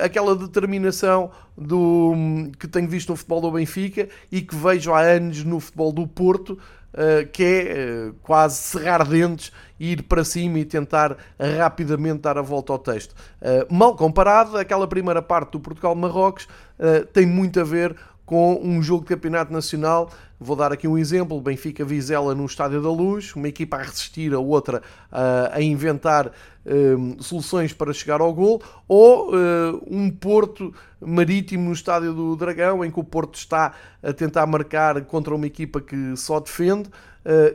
aquela 0.00 0.36
determinação 0.36 1.32
do, 1.56 2.14
que 2.58 2.68
tenho 2.68 2.88
visto 2.88 3.08
no 3.08 3.16
futebol 3.16 3.40
do 3.40 3.50
Benfica 3.50 4.08
e 4.30 4.40
que 4.40 4.54
vejo 4.54 4.92
há 4.92 5.00
anos 5.00 5.42
no 5.42 5.58
futebol 5.58 5.92
do 5.92 6.06
Porto, 6.06 6.56
uh, 6.94 7.26
que 7.32 7.44
é 7.44 8.08
uh, 8.08 8.14
quase 8.22 8.56
cerrar 8.56 9.06
dentes 9.06 9.52
ir 9.78 10.02
para 10.02 10.24
cima 10.24 10.58
e 10.58 10.64
tentar 10.64 11.16
rapidamente 11.56 12.22
dar 12.22 12.36
a 12.36 12.42
volta 12.42 12.72
ao 12.72 12.78
texto. 12.78 13.14
Uh, 13.40 13.72
mal 13.72 13.94
comparado, 13.94 14.56
aquela 14.56 14.88
primeira 14.88 15.22
parte 15.22 15.52
do 15.52 15.60
Portugal-Marrocos 15.60 16.48
tem 17.12 17.26
muito 17.26 17.60
a 17.60 17.64
ver 17.64 17.96
com 18.28 18.60
um 18.62 18.82
jogo 18.82 19.04
de 19.04 19.08
campeonato 19.08 19.50
nacional. 19.50 20.10
Vou 20.38 20.54
dar 20.54 20.70
aqui 20.70 20.86
um 20.86 20.98
exemplo: 20.98 21.40
Benfica 21.40 21.82
Vizela 21.82 22.34
no 22.34 22.44
Estádio 22.44 22.82
da 22.82 22.90
Luz, 22.90 23.34
uma 23.34 23.48
equipa 23.48 23.78
a 23.78 23.82
resistir, 23.82 24.34
a 24.34 24.38
outra 24.38 24.82
uh, 25.10 25.50
a 25.52 25.62
inventar 25.62 26.30
soluções 27.20 27.72
para 27.72 27.94
chegar 27.94 28.20
ao 28.20 28.30
gol, 28.34 28.62
ou 28.86 29.30
um 29.90 30.10
Porto 30.10 30.74
Marítimo 31.00 31.64
no 31.64 31.72
Estádio 31.72 32.12
do 32.12 32.36
Dragão, 32.36 32.84
em 32.84 32.90
que 32.90 33.00
o 33.00 33.04
Porto 33.04 33.36
está 33.36 33.72
a 34.02 34.12
tentar 34.12 34.44
marcar 34.44 35.02
contra 35.06 35.34
uma 35.34 35.46
equipa 35.46 35.80
que 35.80 36.14
só 36.14 36.38
defende, 36.38 36.90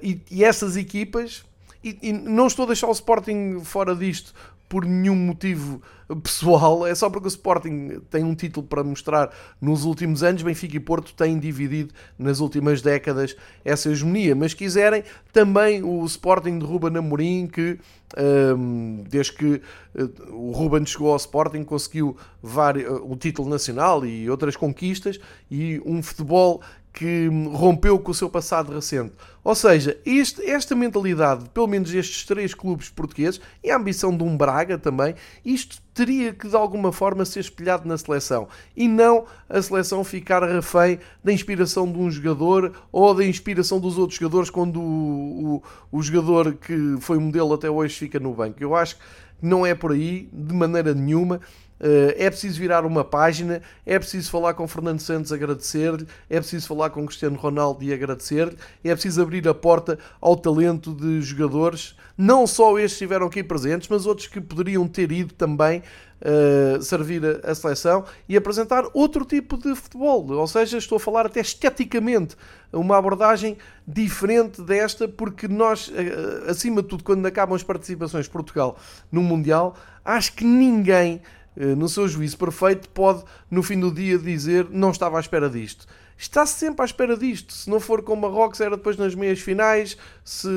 e, 0.01 0.19
e 0.31 0.43
essas 0.43 0.75
equipas 0.75 1.45
e, 1.83 1.97
e, 2.01 2.13
não 2.13 2.47
estou 2.47 2.63
a 2.63 2.67
deixar 2.67 2.87
o 2.87 2.91
Sporting 2.91 3.59
fora 3.63 3.93
disto 3.93 4.33
por 4.73 4.85
nenhum 4.85 5.15
motivo 5.15 5.83
pessoal, 6.23 6.87
é 6.87 6.95
só 6.95 7.07
porque 7.07 7.27
o 7.27 7.29
Sporting 7.29 8.01
tem 8.09 8.23
um 8.23 8.33
título 8.33 8.65
para 8.65 8.83
mostrar 8.83 9.31
nos 9.61 9.85
últimos 9.85 10.23
anos. 10.23 10.41
Benfica 10.41 10.75
e 10.75 10.79
Porto 10.79 11.13
têm 11.13 11.37
dividido 11.37 11.93
nas 12.17 12.39
últimas 12.39 12.81
décadas 12.81 13.35
essa 13.63 13.91
hegemonia, 13.91 14.33
mas 14.35 14.55
quiserem 14.55 15.03
também 15.31 15.83
o 15.83 16.03
Sporting 16.05 16.57
de 16.57 16.65
Ruben 16.65 16.97
Amorim, 16.97 17.45
que 17.45 17.77
um, 18.17 19.03
desde 19.07 19.33
que 19.33 19.61
uh, 19.93 20.35
o 20.35 20.51
Ruben 20.51 20.83
chegou 20.87 21.11
ao 21.11 21.17
Sporting 21.17 21.63
conseguiu 21.63 22.17
vários, 22.41 22.89
uh, 22.89 23.11
o 23.11 23.15
título 23.15 23.47
nacional 23.47 24.03
e 24.03 24.27
outras 24.27 24.55
conquistas 24.55 25.19
e 25.51 25.79
um 25.85 26.01
futebol 26.01 26.63
que 26.93 27.27
rompeu 27.51 27.97
com 27.97 28.11
o 28.11 28.13
seu 28.13 28.29
passado 28.29 28.71
recente. 28.71 29.13
Ou 29.43 29.55
seja, 29.55 29.97
este, 30.05 30.43
esta 30.47 30.75
mentalidade, 30.75 31.49
pelo 31.49 31.67
menos 31.67 31.91
estes 31.91 32.23
três 32.23 32.53
clubes 32.53 32.87
portugueses, 32.89 33.41
e 33.63 33.71
a 33.71 33.75
ambição 33.75 34.15
de 34.15 34.23
um 34.23 34.37
Braga 34.37 34.77
também, 34.77 35.15
isto 35.43 35.81
teria 35.91 36.31
que 36.31 36.47
de 36.47 36.55
alguma 36.55 36.91
forma 36.91 37.25
ser 37.25 37.39
espelhado 37.39 37.87
na 37.87 37.97
seleção 37.97 38.47
e 38.75 38.87
não 38.87 39.25
a 39.49 39.61
seleção 39.61 40.03
ficar 40.03 40.43
refém 40.43 40.99
da 41.23 41.33
inspiração 41.33 41.91
de 41.91 41.97
um 41.97 42.09
jogador 42.09 42.73
ou 42.91 43.13
da 43.13 43.25
inspiração 43.25 43.79
dos 43.79 43.97
outros 43.97 44.17
jogadores 44.17 44.49
quando 44.49 44.79
o, 44.79 45.61
o, 45.91 45.97
o 45.97 46.01
jogador 46.01 46.53
que 46.53 46.97
foi 46.99 47.17
modelo 47.17 47.53
até 47.53 47.69
hoje 47.69 47.95
fica 47.95 48.19
no 48.19 48.33
banco. 48.33 48.57
Eu 48.59 48.75
acho 48.75 48.95
que 48.97 49.03
não 49.41 49.65
é 49.65 49.75
por 49.75 49.91
aí, 49.91 50.29
de 50.31 50.53
maneira 50.53 50.93
nenhuma. 50.93 51.41
Eh, 51.83 52.15
é 52.17 52.29
preciso 52.29 52.57
virar 52.57 52.85
uma 52.85 53.03
página, 53.03 53.61
é 53.85 53.99
preciso 53.99 54.31
falar 54.31 54.53
com 54.53 54.65
Fernando 54.65 55.01
Santos, 55.01 55.33
agradecer-lhe, 55.33 56.07
é 56.29 56.39
preciso 56.39 56.65
falar 56.65 56.89
com 56.89 57.05
Cristiano 57.05 57.35
Ronaldo 57.35 57.83
e 57.83 57.93
agradecer-lhe, 57.93 58.57
é 58.85 58.93
preciso 58.93 59.21
abrir 59.21 59.45
a 59.49 59.53
porta 59.53 59.99
ao 60.21 60.37
talento 60.37 60.93
de 60.93 61.21
jogadores, 61.21 61.93
não 62.17 62.47
só 62.47 62.79
estes 62.79 62.93
que 62.99 63.03
estiveram 63.03 63.27
aqui 63.27 63.43
presentes, 63.43 63.89
mas 63.89 64.05
outros 64.05 64.27
que 64.27 64.39
poderiam 64.39 64.87
ter 64.87 65.11
ido 65.11 65.33
também 65.33 65.83
Uh, 66.25 66.81
servir 66.81 67.21
a, 67.25 67.51
a, 67.51 67.53
seleção 67.53 68.05
e 68.29 68.37
apresentar 68.37 68.85
outro 68.93 69.25
tipo 69.25 69.57
de 69.57 69.75
futebol. 69.75 70.25
Ou 70.31 70.47
seja, 70.47 70.77
estou 70.77 70.95
a 70.95 70.99
falar 70.99 71.25
até 71.25 71.41
esteticamente, 71.41 72.37
uma 72.71 72.95
abordagem 72.95 73.57
diferente 73.85 74.61
desta, 74.61 75.05
porque 75.05 75.49
nós, 75.49 75.89
uh, 75.89 76.49
acima 76.49 76.81
de 76.81 76.87
tudo, 76.87 77.03
quando 77.03 77.25
acabam 77.25 77.53
as 77.57 77.63
participações 77.63 78.23
de 78.23 78.31
Portugal 78.31 78.77
no 79.11 79.21
Mundial, 79.21 79.75
acho 80.05 80.31
que 80.31 80.45
ninguém 80.45 81.21
no 81.55 81.87
seu 81.87 82.07
juízo 82.07 82.37
perfeito, 82.37 82.89
pode 82.89 83.23
no 83.49 83.61
fim 83.61 83.79
do 83.79 83.91
dia 83.91 84.17
dizer 84.17 84.67
não 84.69 84.91
estava 84.91 85.17
à 85.17 85.19
espera 85.19 85.49
disto. 85.49 85.85
está 86.17 86.45
sempre 86.45 86.81
à 86.81 86.85
espera 86.85 87.17
disto. 87.17 87.53
Se 87.53 87.69
não 87.69 87.79
for 87.79 88.01
com 88.01 88.15
Marrocos, 88.15 88.59
era 88.61 88.77
depois 88.77 88.97
nas 88.97 89.13
meias 89.15 89.39
finais. 89.39 89.97
Se, 90.23 90.47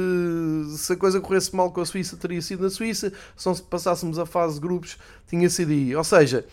se 0.76 0.92
a 0.92 0.96
coisa 0.96 1.20
corresse 1.20 1.54
mal 1.54 1.70
com 1.70 1.80
a 1.80 1.86
Suíça, 1.86 2.16
teria 2.16 2.40
sido 2.40 2.62
na 2.62 2.70
Suíça. 2.70 3.12
Se 3.36 3.62
passássemos 3.62 4.18
a 4.18 4.26
fase 4.26 4.54
de 4.54 4.60
grupos, 4.60 4.96
tinha 5.28 5.48
sido 5.50 5.72
aí. 5.72 5.94
Ou 5.94 6.04
seja, 6.04 6.46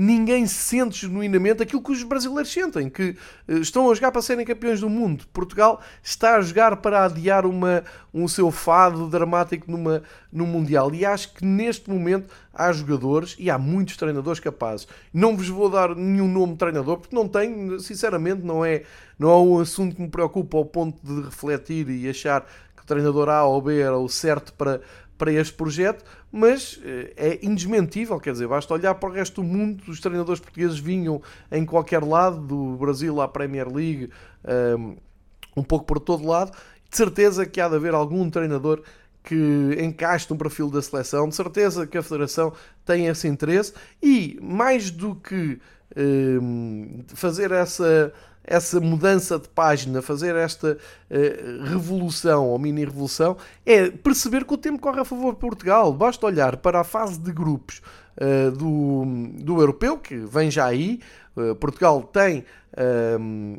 ninguém 0.00 0.46
sente 0.46 1.08
genuinamente 1.08 1.60
aquilo 1.60 1.82
que 1.82 1.90
os 1.90 2.04
brasileiros 2.04 2.52
sentem, 2.52 2.88
que 2.88 3.16
eh, 3.48 3.54
estão 3.54 3.90
a 3.90 3.94
jogar 3.96 4.12
para 4.12 4.22
serem 4.22 4.46
campeões 4.46 4.80
do 4.80 4.88
mundo. 4.88 5.24
Portugal 5.32 5.80
está 6.00 6.36
a 6.36 6.40
jogar 6.40 6.76
para 6.76 7.04
adiar 7.04 7.44
uma, 7.44 7.82
um 8.14 8.28
seu 8.28 8.48
fado 8.52 9.08
dramático 9.08 9.68
numa, 9.68 10.04
num 10.32 10.46
Mundial. 10.46 10.94
E 10.94 11.04
acho 11.04 11.34
que 11.34 11.44
neste 11.44 11.90
momento 11.90 12.32
há 12.54 12.70
jogadores 12.70 13.34
e 13.40 13.50
há 13.50 13.58
muitos 13.58 13.96
treinadores 13.96 14.38
capazes. 14.38 14.86
Não 15.12 15.36
vos 15.36 15.48
vou 15.48 15.68
dar 15.68 15.96
nenhum 15.96 16.28
nome 16.28 16.52
de 16.52 16.58
treinador, 16.60 16.98
porque 16.98 17.16
não 17.16 17.26
tenho, 17.26 17.80
sinceramente, 17.80 18.42
não 18.42 18.64
é, 18.64 18.84
não 19.18 19.30
é 19.30 19.36
um 19.36 19.58
assunto 19.58 19.96
que 19.96 20.02
me 20.02 20.08
preocupa 20.08 20.58
ao 20.58 20.64
ponto 20.64 20.96
de 21.04 21.22
refletir 21.22 21.90
e 21.90 22.08
achar 22.08 22.42
que 22.76 22.84
o 22.84 22.86
treinador 22.86 23.28
A 23.28 23.44
ou 23.44 23.60
B 23.60 23.80
era 23.80 23.98
o 23.98 24.08
certo 24.08 24.52
para, 24.52 24.80
para 25.18 25.32
este 25.32 25.52
projeto, 25.52 26.04
mas 26.30 26.80
eh, 26.84 27.12
é 27.16 27.38
indesmentível, 27.42 28.18
quer 28.20 28.32
dizer, 28.32 28.46
basta 28.46 28.72
olhar 28.72 28.94
para 28.94 29.08
o 29.08 29.12
resto 29.12 29.42
do 29.42 29.46
mundo, 29.46 29.82
os 29.88 30.00
treinadores 30.00 30.40
portugueses 30.40 30.78
vinham 30.78 31.20
em 31.50 31.66
qualquer 31.66 32.02
lado, 32.04 32.38
do 32.38 32.76
Brasil 32.76 33.20
à 33.20 33.26
Premier 33.26 33.66
League, 33.68 34.10
ehm, 34.44 34.96
um 35.56 35.62
pouco 35.62 35.84
por 35.84 35.98
todo 35.98 36.24
lado, 36.24 36.52
de 36.88 36.96
certeza 36.96 37.44
que 37.44 37.60
há 37.60 37.68
de 37.68 37.74
haver 37.74 37.92
algum 37.92 38.30
treinador 38.30 38.80
que 39.24 39.76
encaixe 39.82 40.26
no 40.30 40.38
perfil 40.38 40.70
da 40.70 40.80
seleção, 40.80 41.28
de 41.28 41.34
certeza 41.34 41.86
que 41.86 41.98
a 41.98 42.02
Federação 42.02 42.52
tem 42.84 43.08
esse 43.08 43.26
interesse 43.26 43.74
e 44.02 44.38
mais 44.40 44.90
do 44.90 45.16
que 45.16 45.58
ehm, 45.96 47.04
fazer 47.08 47.50
essa 47.50 48.12
essa 48.48 48.80
mudança 48.80 49.38
de 49.38 49.48
página, 49.48 50.00
fazer 50.00 50.34
esta 50.34 50.72
uh, 50.76 51.64
revolução 51.64 52.46
ou 52.46 52.58
mini-revolução, 52.58 53.36
é 53.64 53.90
perceber 53.90 54.44
que 54.44 54.54
o 54.54 54.56
tempo 54.56 54.80
corre 54.80 55.00
a 55.00 55.04
favor 55.04 55.34
de 55.34 55.38
Portugal. 55.38 55.92
Basta 55.92 56.24
olhar 56.24 56.56
para 56.56 56.80
a 56.80 56.84
fase 56.84 57.18
de 57.20 57.30
grupos 57.30 57.82
uh, 58.16 58.50
do, 58.50 59.04
do 59.44 59.60
europeu, 59.60 59.98
que 59.98 60.16
vem 60.16 60.50
já 60.50 60.64
aí. 60.64 60.98
Uh, 61.36 61.54
Portugal 61.56 62.02
tem 62.02 62.44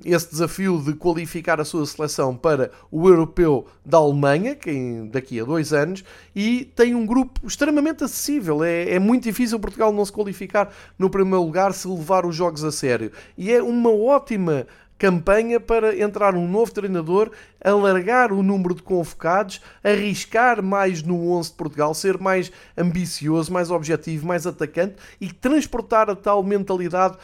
esse 0.06 0.32
desafio 0.32 0.82
de 0.82 0.94
qualificar 0.94 1.60
a 1.60 1.66
sua 1.66 1.86
seleção 1.86 2.36
para 2.36 2.72
o 2.90 3.10
europeu 3.10 3.68
da 3.86 3.98
Alemanha, 3.98 4.56
que 4.56 5.10
daqui 5.12 5.40
a 5.40 5.44
dois 5.44 5.74
anos, 5.74 6.04
e 6.36 6.66
tem 6.76 6.96
um 6.96 7.06
grupo 7.06 7.46
extremamente 7.46 8.04
acessível. 8.04 8.64
É, 8.64 8.92
é 8.92 9.00
muito 9.00 9.24
difícil 9.24 9.60
Portugal 9.60 9.92
não 9.92 10.06
se 10.06 10.12
qualificar 10.12 10.74
no 10.98 11.10
primeiro 11.10 11.44
lugar 11.44 11.74
se 11.74 11.88
levar 11.88 12.26
os 12.26 12.36
jogos 12.36 12.64
a 12.64 12.72
sério. 12.72 13.12
E 13.38 13.52
é 13.52 13.62
uma 13.62 13.92
ótima 13.92 14.66
campanha 15.00 15.62
para 15.62 15.98
entrar 15.98 16.36
um 16.36 16.46
novo 16.46 16.72
treinador, 16.72 17.32
alargar 17.64 18.34
o 18.34 18.44
número 18.44 18.76
de 18.76 18.84
convocados, 18.84 19.62
arriscar 19.82 20.62
mais 20.62 21.02
no 21.02 21.32
11 21.32 21.52
de 21.52 21.56
Portugal, 21.56 21.94
ser 21.94 22.20
mais 22.20 22.52
ambicioso, 22.78 23.52
mais 23.52 23.72
objetivo, 23.72 24.28
mais 24.28 24.46
atacante 24.46 24.96
e 25.20 25.32
transportar 25.32 26.10
a 26.10 26.16
tal 26.16 26.44
mentalidade 26.44 27.18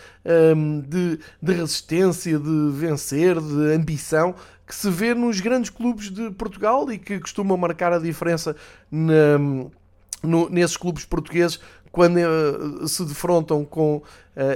hum, 0.55 0.79
de, 0.79 1.19
de 1.41 1.53
resistência, 1.53 2.39
de 2.39 2.69
vencer, 2.71 3.39
de 3.39 3.75
ambição 3.75 4.33
que 4.65 4.73
se 4.73 4.89
vê 4.89 5.13
nos 5.13 5.41
grandes 5.41 5.69
clubes 5.69 6.09
de 6.09 6.31
Portugal 6.31 6.91
e 6.91 6.97
que 6.97 7.19
costumam 7.19 7.57
marcar 7.57 7.93
a 7.93 7.99
diferença 7.99 8.55
na, 8.89 9.37
no, 10.23 10.49
nesses 10.49 10.77
clubes 10.77 11.05
portugueses 11.05 11.59
quando 11.91 12.17
uh, 12.17 12.87
se 12.87 13.05
defrontam 13.05 13.63
com 13.63 13.97
uh, 13.97 14.03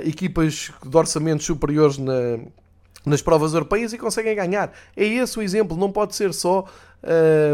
equipas 0.04 0.72
de 0.84 0.98
orçamentos 0.98 1.46
superiores 1.46 1.98
na, 1.98 2.40
nas 3.06 3.22
provas 3.22 3.54
europeias 3.54 3.94
e 3.94 3.98
conseguem 3.98 4.36
ganhar. 4.36 4.72
É 4.96 5.06
esse 5.06 5.38
o 5.38 5.42
exemplo, 5.42 5.78
não 5.78 5.92
pode 5.92 6.16
ser 6.16 6.34
só 6.34 6.66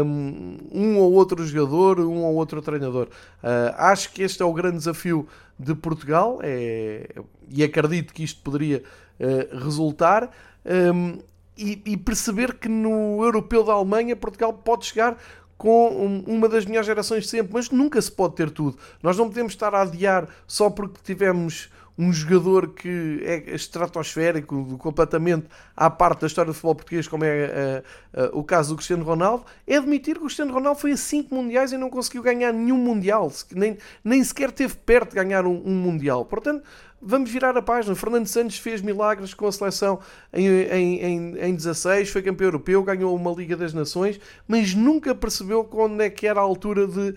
um, 0.04 0.58
um 0.72 0.98
ou 0.98 1.12
outro 1.12 1.44
jogador, 1.44 2.00
um 2.00 2.22
ou 2.24 2.34
outro 2.34 2.60
treinador. 2.60 3.08
Uh, 3.42 3.74
acho 3.76 4.12
que 4.12 4.22
este 4.22 4.42
é 4.42 4.44
o 4.44 4.52
grande 4.52 4.78
desafio 4.78 5.26
de 5.58 5.74
Portugal 5.74 6.40
é, 6.42 7.08
e 7.48 7.62
acredito 7.62 8.12
que 8.12 8.22
isto 8.22 8.42
poderia 8.42 8.82
uh, 9.20 9.64
resultar. 9.64 10.30
Um, 10.64 11.18
e, 11.56 11.80
e, 11.86 11.96
perceber 11.96 12.54
que 12.58 12.68
no 12.68 13.24
Europeu 13.24 13.64
da 13.64 13.72
Alemanha 13.72 14.14
Portugal 14.14 14.52
pode 14.52 14.84
chegar 14.84 15.16
com 15.56 16.22
uma 16.26 16.50
das 16.50 16.66
melhores 16.66 16.86
gerações 16.86 17.24
de 17.24 17.30
sempre, 17.30 17.54
mas 17.54 17.70
nunca 17.70 18.02
se 18.02 18.12
pode 18.12 18.34
ter 18.34 18.50
tudo. 18.50 18.76
Nós 19.02 19.16
não 19.16 19.26
podemos 19.28 19.54
estar 19.54 19.74
a 19.74 19.80
adiar 19.80 20.28
só 20.46 20.68
porque 20.68 20.98
tivemos 21.02 21.70
um 21.98 22.12
jogador 22.12 22.74
que 22.74 23.20
é 23.24 23.54
estratosférico, 23.54 24.76
completamente 24.78 25.46
à 25.74 25.88
parte 25.88 26.20
da 26.20 26.26
história 26.26 26.50
do 26.50 26.54
futebol 26.54 26.74
português, 26.74 27.08
como 27.08 27.24
é 27.24 27.82
uh, 28.14 28.20
uh, 28.20 28.38
o 28.38 28.44
caso 28.44 28.70
do 28.70 28.76
Cristiano 28.76 29.04
Ronaldo, 29.04 29.44
é 29.66 29.76
admitir 29.76 30.14
que 30.14 30.20
o 30.20 30.26
Cristiano 30.26 30.52
Ronaldo 30.52 30.78
foi 30.78 30.92
a 30.92 30.96
5 30.96 31.34
mundiais 31.34 31.72
e 31.72 31.78
não 31.78 31.88
conseguiu 31.88 32.22
ganhar 32.22 32.52
nenhum 32.52 32.76
mundial, 32.76 33.32
nem, 33.52 33.78
nem 34.04 34.22
sequer 34.22 34.50
teve 34.52 34.74
perto 34.76 35.10
de 35.10 35.16
ganhar 35.16 35.46
um, 35.46 35.62
um 35.64 35.74
mundial. 35.74 36.24
Portanto, 36.24 36.62
vamos 37.00 37.30
virar 37.30 37.56
a 37.56 37.62
página. 37.62 37.94
Fernando 37.94 38.26
Santos 38.26 38.58
fez 38.58 38.80
milagres 38.80 39.34
com 39.34 39.46
a 39.46 39.52
seleção 39.52 39.98
em, 40.32 40.46
em, 40.46 41.00
em, 41.00 41.38
em 41.38 41.54
16, 41.54 42.10
foi 42.10 42.22
campeão 42.22 42.48
europeu, 42.48 42.82
ganhou 42.82 43.14
uma 43.14 43.32
Liga 43.32 43.56
das 43.56 43.72
Nações, 43.72 44.20
mas 44.46 44.74
nunca 44.74 45.14
percebeu 45.14 45.64
quando 45.64 46.00
é 46.00 46.10
que 46.10 46.26
era 46.26 46.40
a 46.40 46.42
altura 46.42 46.86
de 46.86 47.10
uh, 47.10 47.14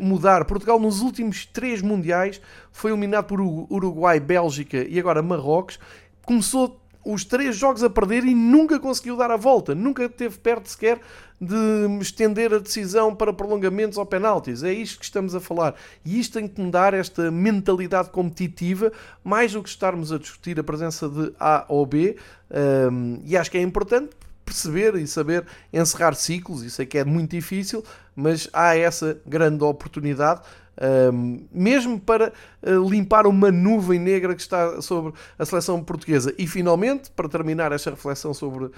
mudar. 0.00 0.44
Portugal, 0.44 0.78
nos 0.78 1.00
últimos 1.00 1.46
três 1.46 1.82
mundiais, 1.82 2.40
foi 2.72 2.90
eliminado 2.90 3.26
por 3.26 3.40
Uruguai, 3.40 4.20
Bélgica 4.20 4.86
e 4.88 4.98
agora 4.98 5.22
Marrocos. 5.22 5.78
Começou 6.24 6.80
os 7.04 7.24
três 7.24 7.56
jogos 7.56 7.82
a 7.82 7.88
perder 7.88 8.24
e 8.24 8.34
nunca 8.34 8.78
conseguiu 8.78 9.16
dar 9.16 9.30
a 9.30 9.36
volta, 9.36 9.74
nunca 9.74 10.04
esteve 10.04 10.38
perto 10.38 10.68
sequer 10.68 11.00
de 11.40 11.98
estender 12.00 12.52
a 12.52 12.58
decisão 12.58 13.14
para 13.14 13.32
prolongamentos 13.32 13.96
ou 13.96 14.04
penaltis. 14.04 14.62
É 14.62 14.72
isto 14.72 14.98
que 14.98 15.04
estamos 15.04 15.34
a 15.34 15.40
falar. 15.40 15.74
E 16.04 16.18
isto 16.18 16.38
tem 16.38 16.48
que 16.48 16.60
mudar 16.60 16.94
esta 16.94 17.30
mentalidade 17.30 18.10
competitiva, 18.10 18.92
mais 19.22 19.52
do 19.52 19.62
que 19.62 19.68
estarmos 19.68 20.12
a 20.12 20.18
discutir 20.18 20.58
a 20.58 20.64
presença 20.64 21.08
de 21.08 21.32
A 21.38 21.64
ou 21.68 21.86
B. 21.86 22.16
Um, 22.90 23.20
e 23.24 23.36
acho 23.36 23.50
que 23.50 23.58
é 23.58 23.62
importante 23.62 24.10
perceber 24.44 24.94
e 24.96 25.06
saber 25.06 25.44
encerrar 25.72 26.14
ciclos. 26.14 26.62
Isso 26.62 26.80
é 26.82 26.86
que 26.86 26.98
é 26.98 27.04
muito 27.04 27.30
difícil, 27.30 27.84
mas 28.16 28.48
há 28.52 28.76
essa 28.76 29.20
grande 29.26 29.62
oportunidade 29.62 30.40
mesmo 31.52 31.98
para 31.98 32.32
uh, 32.62 32.88
limpar 32.88 33.26
uma 33.26 33.50
nuvem 33.50 33.98
negra 33.98 34.34
que 34.34 34.40
está 34.40 34.80
sobre 34.80 35.12
a 35.38 35.44
seleção 35.44 35.82
portuguesa. 35.82 36.34
E 36.38 36.46
finalmente, 36.46 37.10
para 37.10 37.28
terminar 37.28 37.72
esta 37.72 37.90
reflexão 37.90 38.32
sobre 38.32 38.70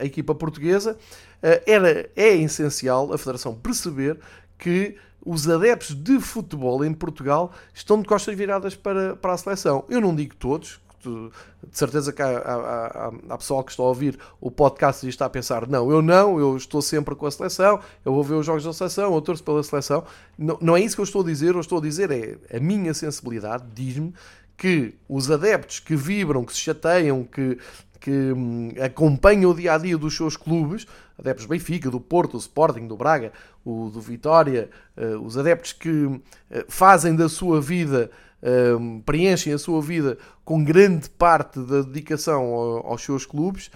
a 0.00 0.04
equipa 0.04 0.34
portuguesa, 0.34 0.92
uh, 0.92 1.62
era, 1.66 2.10
é 2.14 2.36
essencial 2.36 3.12
a 3.12 3.18
Federação 3.18 3.54
perceber 3.54 4.18
que 4.58 4.96
os 5.24 5.48
adeptos 5.48 5.94
de 5.94 6.20
futebol 6.20 6.84
em 6.84 6.94
Portugal 6.94 7.52
estão 7.74 8.00
de 8.00 8.06
costas 8.06 8.36
viradas 8.36 8.76
para, 8.76 9.16
para 9.16 9.32
a 9.32 9.36
seleção. 9.36 9.84
Eu 9.88 10.00
não 10.00 10.14
digo 10.14 10.36
todos, 10.36 10.80
de 11.02 11.30
certeza 11.78 12.12
que 12.12 12.22
há, 12.22 12.38
há, 12.38 13.12
há, 13.28 13.38
pessoal 13.38 13.62
que 13.62 13.70
está 13.70 13.82
a 13.82 13.86
ouvir 13.86 14.18
o 14.40 14.50
podcast 14.50 15.04
e 15.06 15.08
está 15.08 15.26
a 15.26 15.30
pensar: 15.30 15.66
não, 15.68 15.90
eu 15.90 16.02
não, 16.02 16.38
eu 16.38 16.56
estou 16.56 16.82
sempre 16.82 17.14
com 17.14 17.26
a 17.26 17.30
seleção, 17.30 17.80
eu 18.04 18.12
vou 18.12 18.24
ver 18.24 18.34
os 18.34 18.46
jogos 18.46 18.64
da 18.64 18.72
seleção, 18.72 19.14
eu 19.14 19.20
torço 19.20 19.42
pela 19.42 19.62
seleção. 19.62 20.04
Não, 20.38 20.58
não 20.60 20.76
é 20.76 20.80
isso 20.80 20.96
que 20.96 21.00
eu 21.00 21.04
estou 21.04 21.22
a 21.22 21.24
dizer, 21.24 21.54
eu 21.54 21.60
estou 21.60 21.78
a 21.78 21.82
dizer 21.82 22.10
é 22.10 22.56
a 22.56 22.60
minha 22.60 22.94
sensibilidade 22.94 23.64
diz-me 23.74 24.14
que 24.56 24.94
os 25.08 25.30
adeptos 25.30 25.80
que 25.80 25.94
vibram, 25.94 26.44
que 26.44 26.52
se 26.52 26.60
chateiam, 26.60 27.24
que, 27.24 27.58
que 28.00 28.10
hum, 28.10 28.72
acompanham 28.82 29.50
o 29.50 29.54
dia 29.54 29.74
a 29.74 29.78
dia 29.78 29.98
dos 29.98 30.16
seus 30.16 30.36
clubes, 30.36 30.86
adeptos 31.18 31.46
do 31.46 31.50
Benfica, 31.50 31.90
do 31.90 32.00
Porto, 32.00 32.32
do 32.32 32.38
Sporting, 32.38 32.86
do 32.86 32.96
Braga, 32.96 33.32
o 33.64 33.90
do 33.90 34.00
Vitória, 34.00 34.70
uh, 34.96 35.20
os 35.20 35.36
adeptos 35.36 35.72
que 35.72 35.90
uh, 35.90 36.22
fazem 36.68 37.14
da 37.14 37.28
sua 37.28 37.60
vida 37.60 38.10
um, 38.42 39.00
preenchem 39.00 39.52
a 39.52 39.58
sua 39.58 39.80
vida 39.80 40.18
com 40.44 40.62
grande 40.62 41.08
parte 41.10 41.58
da 41.60 41.82
dedicação 41.82 42.44
aos 42.84 43.02
seus 43.02 43.26
clubes, 43.26 43.70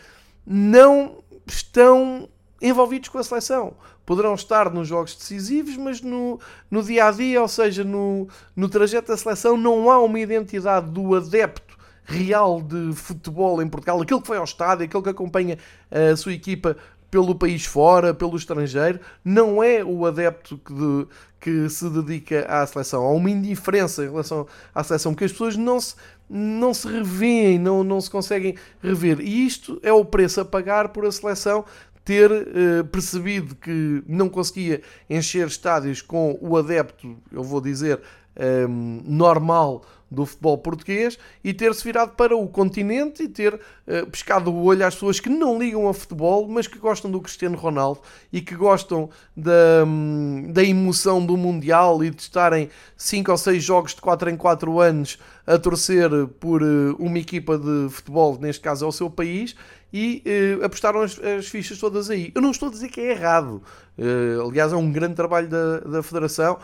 não 0.46 1.22
estão 1.46 2.28
envolvidos 2.60 3.08
com 3.08 3.18
a 3.18 3.24
seleção. 3.24 3.74
Poderão 4.04 4.34
estar 4.34 4.72
nos 4.72 4.88
jogos 4.88 5.14
decisivos, 5.14 5.76
mas 5.76 6.00
no, 6.00 6.38
no 6.70 6.82
dia 6.82 7.06
a 7.06 7.10
dia, 7.10 7.40
ou 7.40 7.48
seja, 7.48 7.84
no, 7.84 8.28
no 8.54 8.68
trajeto 8.68 9.08
da 9.08 9.16
seleção, 9.16 9.56
não 9.56 9.90
há 9.90 10.02
uma 10.02 10.18
identidade 10.18 10.90
do 10.90 11.14
adepto 11.14 11.78
real 12.04 12.60
de 12.60 12.92
futebol 12.92 13.62
em 13.62 13.68
Portugal, 13.68 14.00
aquele 14.00 14.20
que 14.20 14.26
foi 14.26 14.36
ao 14.36 14.44
estádio, 14.44 14.84
aquele 14.84 15.02
que 15.02 15.08
acompanha 15.10 15.58
a 15.90 16.16
sua 16.16 16.32
equipa 16.32 16.76
pelo 17.10 17.34
país 17.34 17.64
fora, 17.64 18.14
pelo 18.14 18.36
estrangeiro, 18.36 19.00
não 19.24 19.62
é 19.62 19.84
o 19.84 20.06
adepto 20.06 20.58
que, 20.58 20.72
de, 20.72 21.06
que 21.40 21.68
se 21.68 21.88
dedica 21.90 22.46
à 22.46 22.64
seleção. 22.66 23.02
Há 23.02 23.12
uma 23.12 23.30
indiferença 23.30 24.04
em 24.04 24.10
relação 24.10 24.46
à 24.74 24.84
seleção, 24.84 25.12
porque 25.12 25.24
as 25.24 25.32
pessoas 25.32 25.56
não 25.56 25.80
se, 25.80 25.94
não 26.28 26.72
se 26.72 26.86
revêem, 26.86 27.58
não, 27.58 27.82
não 27.82 28.00
se 28.00 28.10
conseguem 28.10 28.54
rever. 28.82 29.20
E 29.20 29.46
isto 29.46 29.80
é 29.82 29.92
o 29.92 30.04
preço 30.04 30.40
a 30.40 30.44
pagar 30.44 30.90
por 30.90 31.04
a 31.04 31.12
seleção 31.12 31.64
ter 32.04 32.30
uh, 32.30 32.84
percebido 32.90 33.54
que 33.54 34.02
não 34.06 34.28
conseguia 34.28 34.82
encher 35.08 35.46
estádios 35.46 36.00
com 36.00 36.38
o 36.40 36.56
adepto, 36.56 37.16
eu 37.30 37.42
vou 37.42 37.60
dizer, 37.60 38.00
um, 38.40 39.02
normal 39.04 39.82
do 40.10 40.26
futebol 40.26 40.58
português 40.58 41.16
e 41.44 41.54
ter-se 41.54 41.84
virado 41.84 42.12
para 42.16 42.36
o 42.36 42.48
continente 42.48 43.22
e 43.22 43.28
ter 43.28 43.54
uh, 43.54 44.06
pescado 44.10 44.50
o 44.50 44.64
olho 44.64 44.84
às 44.84 44.94
pessoas 44.94 45.20
que 45.20 45.28
não 45.28 45.58
ligam 45.58 45.88
a 45.88 45.94
futebol, 45.94 46.48
mas 46.48 46.66
que 46.66 46.78
gostam 46.78 47.10
do 47.10 47.20
Cristiano 47.20 47.56
Ronaldo 47.56 48.00
e 48.32 48.40
que 48.40 48.56
gostam 48.56 49.08
da, 49.36 49.84
um, 49.86 50.50
da 50.50 50.64
emoção 50.64 51.24
do 51.24 51.36
Mundial 51.36 52.02
e 52.02 52.10
de 52.10 52.22
estarem 52.22 52.68
5 52.96 53.30
ou 53.30 53.38
6 53.38 53.62
jogos 53.62 53.94
de 53.94 54.00
4 54.00 54.30
em 54.30 54.36
4 54.36 54.80
anos 54.80 55.18
a 55.46 55.56
torcer 55.58 56.10
por 56.40 56.62
uh, 56.62 56.96
uma 56.98 57.18
equipa 57.18 57.56
de 57.56 57.88
futebol, 57.90 58.36
neste 58.40 58.60
caso 58.60 58.84
é 58.84 58.88
o 58.88 58.92
seu 58.92 59.08
país, 59.08 59.54
e 59.92 60.22
uh, 60.60 60.64
apostaram 60.64 61.02
as, 61.02 61.18
as, 61.18 61.46
fichas 61.46 61.78
todas 61.78 62.10
aí. 62.10 62.30
Eu 62.34 62.42
não 62.42 62.50
estou 62.50 62.68
a 62.68 62.72
dizer 62.72 62.88
que 62.88 63.00
é 63.00 63.10
errado. 63.12 63.62
aliás, 64.46 64.72
é 64.72 64.76
um 64.76 64.90
grande 64.90 65.14
trabalho 65.14 65.48
da, 65.48 65.80
da 65.80 66.02
Federação. 66.02 66.58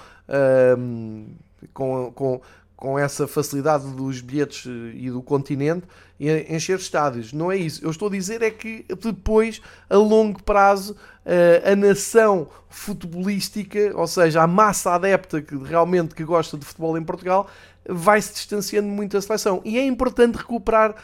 com, 1.72 2.12
com, 2.12 2.40
com 2.76 2.98
essa 2.98 3.26
facilidade 3.26 3.86
dos 3.92 4.20
bilhetes 4.20 4.66
eh, 4.66 4.92
e 4.94 5.10
do 5.10 5.22
continente, 5.22 5.86
encher 6.20 6.78
estádios. 6.78 7.32
Não 7.32 7.50
é 7.50 7.56
isso. 7.56 7.84
Eu 7.84 7.90
estou 7.90 8.08
a 8.08 8.10
dizer 8.10 8.42
é 8.42 8.50
que 8.50 8.84
depois, 9.02 9.60
a 9.88 9.96
longo 9.96 10.42
prazo, 10.42 10.94
eh, 11.24 11.62
a 11.72 11.74
nação 11.74 12.46
futebolística, 12.68 13.92
ou 13.94 14.06
seja, 14.06 14.42
a 14.42 14.46
massa 14.46 14.92
adepta 14.92 15.40
que 15.40 15.56
realmente 15.56 16.14
que 16.14 16.24
gosta 16.24 16.58
de 16.58 16.66
futebol 16.66 16.98
em 16.98 17.02
Portugal, 17.02 17.48
vai 17.88 18.20
se 18.20 18.34
distanciando 18.34 18.88
muito 18.88 19.12
da 19.12 19.20
seleção. 19.20 19.60
E 19.64 19.78
é 19.78 19.84
importante 19.84 20.36
recuperar 20.36 20.90
uh, 20.90 20.94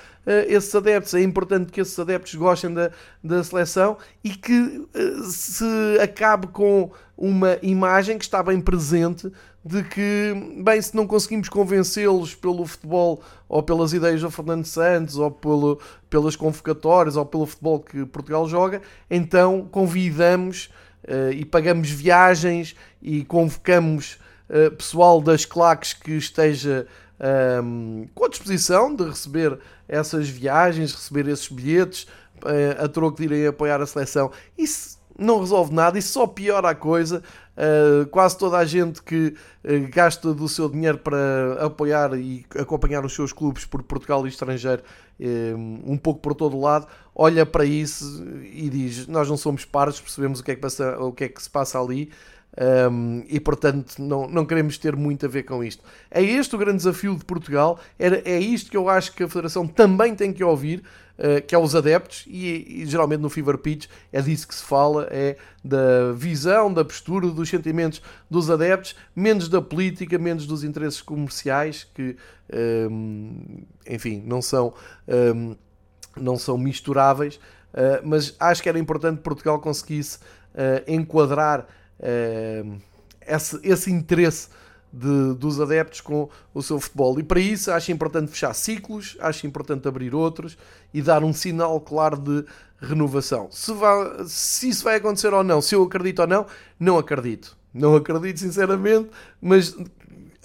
esses 0.49 0.75
adeptos, 0.75 1.15
é 1.15 1.23
importante 1.23 1.71
que 1.71 1.81
esses 1.81 1.99
adeptos 1.99 2.35
gostem 2.35 2.73
da, 2.75 2.91
da 3.23 3.43
seleção 3.45 3.97
e 4.23 4.31
que 4.31 4.53
uh, 4.53 5.25
se 5.25 5.65
acabe 6.03 6.49
com 6.49 6.91
uma 7.23 7.57
imagem 7.63 8.19
que 8.19 8.25
está 8.25 8.43
bem 8.43 8.61
presente 8.61 9.31
de 9.65 9.85
que, 9.85 10.35
bem, 10.61 10.83
se 10.83 10.97
não 10.97 11.07
conseguimos 11.07 11.49
convencê-los 11.49 12.35
pelo 12.35 12.67
futebol 12.67 13.23
ou 13.49 13.63
pelas 13.63 13.93
ideias 13.93 14.21
do 14.21 14.29
Fernando 14.29 14.65
Santos 14.65 15.17
ou 15.19 15.31
pelo, 15.31 15.81
pelas 16.11 16.35
convocatórias 16.35 17.15
ou 17.15 17.25
pelo 17.25 17.47
futebol 17.47 17.79
que 17.79 18.05
Portugal 18.07 18.49
joga, 18.49 18.83
então 19.09 19.69
convidamos 19.71 20.69
uh, 21.05 21.31
e 21.31 21.45
pagamos 21.45 21.89
viagens 21.91 22.75
e 23.01 23.25
convocamos 23.25 24.19
uh, 24.51 24.75
pessoal 24.75 25.21
das 25.21 25.45
claques 25.45 25.93
que 25.93 26.17
esteja 26.17 26.89
um, 27.21 28.01
ehm, 28.01 28.09
com 28.17 28.25
a 28.25 28.29
disposição 28.29 28.93
de 28.93 29.05
receber 29.05 29.61
essas 29.87 30.29
viagens, 30.29 30.93
receber 30.93 31.29
esses 31.29 31.47
bilhetes 31.47 32.03
uh, 32.43 32.83
a 32.85 32.89
troco 32.89 33.19
de 33.19 33.25
irem 33.27 33.47
apoiar 33.47 33.81
a 33.81 33.87
seleção. 33.87 34.33
Isso 34.59 35.01
não 35.19 35.41
resolve 35.41 35.75
nada, 35.75 35.99
isso 35.99 36.13
só 36.13 36.27
piora 36.27 36.71
a 36.71 36.75
coisa. 36.75 37.23
Uh, 37.53 38.07
quase 38.07 38.39
toda 38.39 38.57
a 38.57 38.65
gente 38.65 39.03
que 39.03 39.35
uh, 39.65 39.89
gasta 39.93 40.33
do 40.33 40.49
seu 40.49 40.71
dinheiro 40.71 40.99
para 40.99 41.59
apoiar 41.61 42.19
e 42.19 42.47
acompanhar 42.59 43.05
os 43.05 43.15
seus 43.15 43.33
clubes 43.33 43.67
por 43.67 43.83
Portugal 43.83 44.25
e 44.27 44.29
estrangeiro, 44.29 44.83
um 45.87 45.97
pouco 45.97 46.21
por 46.21 46.35
todo 46.35 46.57
o 46.57 46.61
lado, 46.61 46.89
olha 47.15 47.47
para 47.47 47.65
isso 47.65 48.25
e 48.53 48.69
diz: 48.69 49.07
Nós 49.07 49.29
não 49.29 49.37
somos 49.37 49.65
pares, 49.65 50.01
percebemos 50.01 50.41
o 50.41 50.43
que 50.45 50.53
é 50.53 50.55
que, 50.57 50.61
passa, 50.61 50.99
o 50.99 51.13
que, 51.13 51.25
é 51.25 51.29
que 51.29 51.41
se 51.41 51.49
passa 51.49 51.81
ali. 51.81 52.11
Um, 52.91 53.25
e 53.29 53.41
portanto 53.41 53.95
não, 53.99 54.29
não 54.29 54.45
queremos 54.45 54.77
ter 54.77 54.95
muito 54.95 55.25
a 55.25 55.29
ver 55.29 55.45
com 55.45 55.65
isto. 55.65 55.83
É 56.11 56.23
este 56.23 56.55
o 56.55 56.59
grande 56.59 56.79
desafio 56.79 57.17
de 57.17 57.25
Portugal, 57.25 57.81
é 57.99 58.39
isto 58.39 58.71
que 58.71 58.77
eu 58.77 58.91
acho 58.91 59.15
que 59.15 59.23
a 59.23 59.29
Federação 59.29 59.67
também 59.67 60.15
tem 60.15 60.33
que 60.33 60.45
ouvir, 60.45 60.83
uh, 61.23 61.41
que 61.47 61.55
é 61.55 61.59
os 61.59 61.75
adeptos, 61.75 62.25
e, 62.27 62.83
e, 62.83 62.87
geralmente 62.87 63.21
no 63.21 63.31
Fever 63.31 63.57
Pitch 63.57 63.87
é 64.13 64.21
disso 64.21 64.49
que 64.49 64.55
se 64.55 64.63
fala, 64.63 65.07
é 65.11 65.37
da 65.65 66.13
visão, 66.13 66.73
da 66.73 66.85
postura, 66.85 67.29
dos 67.29 67.49
sentimentos 67.49 68.03
dos 68.29 68.51
adeptos, 68.51 68.97
menos 69.15 69.49
da 69.49 69.63
política, 69.63 70.19
menos 70.19 70.47
dos 70.47 70.65
interesses 70.65 71.01
comerciais, 71.01 71.87
que 71.95 72.17
um, 72.91 73.63
enfim, 73.89 74.23
não 74.27 74.43
são, 74.43 74.75
um, 75.09 75.57
não 76.17 76.37
são 76.37 76.59
misturáveis, 76.59 77.37
uh, 77.37 78.05
mas 78.05 78.35
acho 78.39 78.63
que 78.63 78.69
era 78.69 78.79
importante 78.79 79.21
Portugal 79.21 79.61
conseguisse 79.61 80.19
uh, 80.19 80.83
enquadrar 80.87 81.67
uh, 82.01 82.77
esse, 83.27 83.61
esse 83.63 83.91
interesse 83.91 84.49
de, 84.93 85.35
dos 85.35 85.61
adeptos 85.61 86.01
com 86.01 86.29
o 86.53 86.63
seu 86.63 86.79
futebol. 86.79 87.19
E 87.19 87.23
para 87.23 87.41
isso 87.41 87.71
acho 87.71 87.91
importante 87.91 88.31
fechar 88.31 88.53
ciclos, 88.55 89.17
acho 89.21 89.47
importante 89.47 89.89
abrir 89.89 90.15
outros 90.15 90.59
e 90.93 91.01
dar 91.01 91.25
um 91.25 91.33
sinal 91.33 91.81
claro 91.81 92.17
de 92.17 92.45
renovação. 92.81 93.49
Se, 93.51 93.73
vai, 93.73 94.25
se 94.27 94.69
isso 94.69 94.85
vai 94.85 94.97
acontecer 94.97 95.33
ou 95.33 95.43
não, 95.43 95.63
se 95.63 95.75
eu 95.75 95.83
acredito 95.83 96.21
ou 96.21 96.27
não, 96.27 96.47
não 96.79 96.99
acredito. 96.99 97.57
Não 97.73 97.97
acredito, 97.97 98.39
sinceramente, 98.39 99.09
mas 99.41 99.75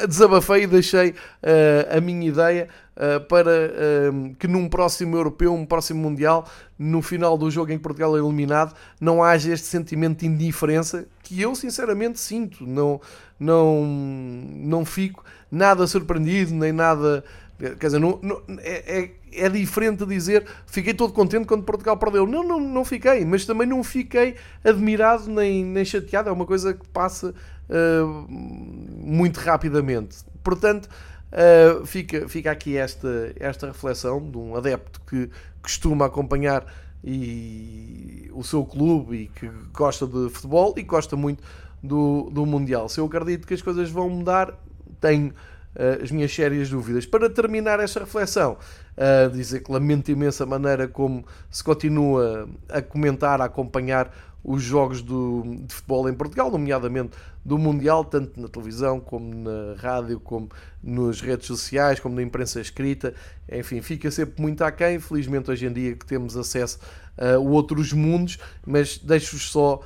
desabafei 0.05 0.63
e 0.63 0.67
deixei 0.67 1.09
uh, 1.09 1.97
a 1.97 1.99
minha 1.99 2.27
ideia 2.27 2.69
uh, 2.95 3.25
para 3.25 3.51
uh, 3.51 4.35
que 4.35 4.47
num 4.47 4.69
próximo 4.69 5.15
europeu, 5.15 5.53
um 5.53 5.65
próximo 5.65 6.01
mundial, 6.01 6.47
no 6.77 7.01
final 7.01 7.37
do 7.37 7.49
jogo 7.49 7.71
em 7.71 7.77
que 7.77 7.83
Portugal 7.83 8.15
é 8.15 8.19
eliminado, 8.19 8.75
não 9.01 9.23
haja 9.23 9.51
este 9.51 9.65
sentimento 9.65 10.19
de 10.19 10.27
indiferença 10.27 11.07
que 11.23 11.41
eu 11.41 11.55
sinceramente 11.55 12.19
sinto. 12.19 12.65
Não, 12.65 13.01
não, 13.39 13.85
não 13.85 14.85
fico 14.85 15.23
nada 15.51 15.85
surpreendido, 15.87 16.53
nem 16.53 16.71
nada. 16.71 17.23
Quer 17.57 17.87
dizer, 17.87 17.99
não, 17.99 18.19
não, 18.21 18.41
é, 18.59 19.01
é, 19.01 19.11
é, 19.45 19.49
diferente 19.49 20.05
dizer 20.05 20.45
fiquei 20.67 20.93
todo 20.93 21.11
contente 21.11 21.45
quando 21.45 21.63
Portugal 21.63 21.97
perdeu. 21.97 22.27
Não, 22.27 22.43
não, 22.43 22.59
não 22.59 22.85
fiquei, 22.85 23.25
mas 23.25 23.45
também 23.45 23.67
não 23.67 23.83
fiquei 23.83 24.35
admirado 24.63 25.29
nem, 25.29 25.65
nem 25.65 25.83
chateado. 25.83 26.29
É 26.29 26.31
uma 26.31 26.45
coisa 26.45 26.73
que 26.73 26.87
passa 26.89 27.33
uh, 27.69 28.25
muito 28.29 29.37
rapidamente. 29.37 30.17
Portanto, 30.43 30.87
uh, 31.31 31.85
fica, 31.85 32.29
fica 32.29 32.51
aqui 32.51 32.77
esta, 32.77 33.33
esta 33.39 33.67
reflexão 33.67 34.29
de 34.29 34.37
um 34.37 34.55
adepto 34.55 35.01
que 35.01 35.29
costuma 35.61 36.05
acompanhar 36.05 36.65
e, 37.03 38.29
o 38.33 38.43
seu 38.43 38.63
clube 38.65 39.15
e 39.15 39.27
que 39.27 39.49
gosta 39.73 40.05
de 40.05 40.29
futebol 40.29 40.73
e 40.77 40.83
gosta 40.83 41.15
muito 41.15 41.43
do, 41.81 42.29
do 42.31 42.45
Mundial. 42.45 42.89
Se 42.89 42.99
eu 42.99 43.05
acredito 43.05 43.47
que 43.47 43.53
as 43.53 43.61
coisas 43.61 43.89
vão 43.89 44.09
mudar, 44.09 44.53
tenho 44.99 45.29
uh, 45.29 46.03
as 46.03 46.11
minhas 46.11 46.33
sérias 46.33 46.69
dúvidas. 46.69 47.05
Para 47.05 47.29
terminar 47.29 47.79
esta 47.79 47.99
reflexão, 47.99 48.57
uh, 48.97 49.31
dizer 49.31 49.61
que 49.61 49.71
lamento 49.71 50.11
imensa 50.11 50.45
maneira 50.45 50.87
como 50.87 51.25
se 51.49 51.63
continua 51.63 52.49
a 52.69 52.81
comentar, 52.81 53.41
a 53.41 53.45
acompanhar 53.45 54.11
os 54.43 54.63
jogos 54.63 55.01
do, 55.01 55.43
de 55.67 55.73
futebol 55.73 56.07
em 56.07 56.13
Portugal, 56.13 56.49
nomeadamente 56.49 57.17
do 57.43 57.57
Mundial, 57.57 58.05
tanto 58.05 58.39
na 58.39 58.47
televisão 58.47 58.99
como 58.99 59.33
na 59.33 59.75
rádio, 59.77 60.19
como 60.19 60.49
nas 60.81 61.19
redes 61.19 61.47
sociais, 61.47 61.99
como 61.99 62.15
na 62.15 62.21
imprensa 62.21 62.61
escrita. 62.61 63.13
Enfim, 63.51 63.81
fica 63.81 64.09
sempre 64.09 64.41
muito 64.41 64.63
aquém. 64.63 64.99
Felizmente, 64.99 65.51
hoje 65.51 65.65
em 65.65 65.73
dia, 65.73 65.95
que 65.95 66.05
temos 66.05 66.37
acesso 66.37 66.79
a 67.17 67.37
outros 67.37 67.91
mundos, 67.91 68.37
mas 68.65 68.97
deixo-vos 68.97 69.49
só 69.49 69.81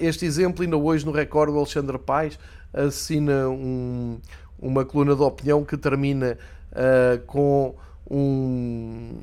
este 0.00 0.24
exemplo. 0.24 0.62
Ainda 0.62 0.76
hoje, 0.76 1.04
no 1.04 1.12
Record, 1.12 1.50
o 1.50 1.58
Alexandre 1.58 1.98
Paes 1.98 2.38
assina 2.72 3.48
um, 3.48 4.18
uma 4.58 4.84
coluna 4.84 5.14
de 5.14 5.22
opinião 5.22 5.64
que 5.64 5.76
termina 5.76 6.38
uh, 6.72 7.24
com 7.26 7.74
um 8.08 9.14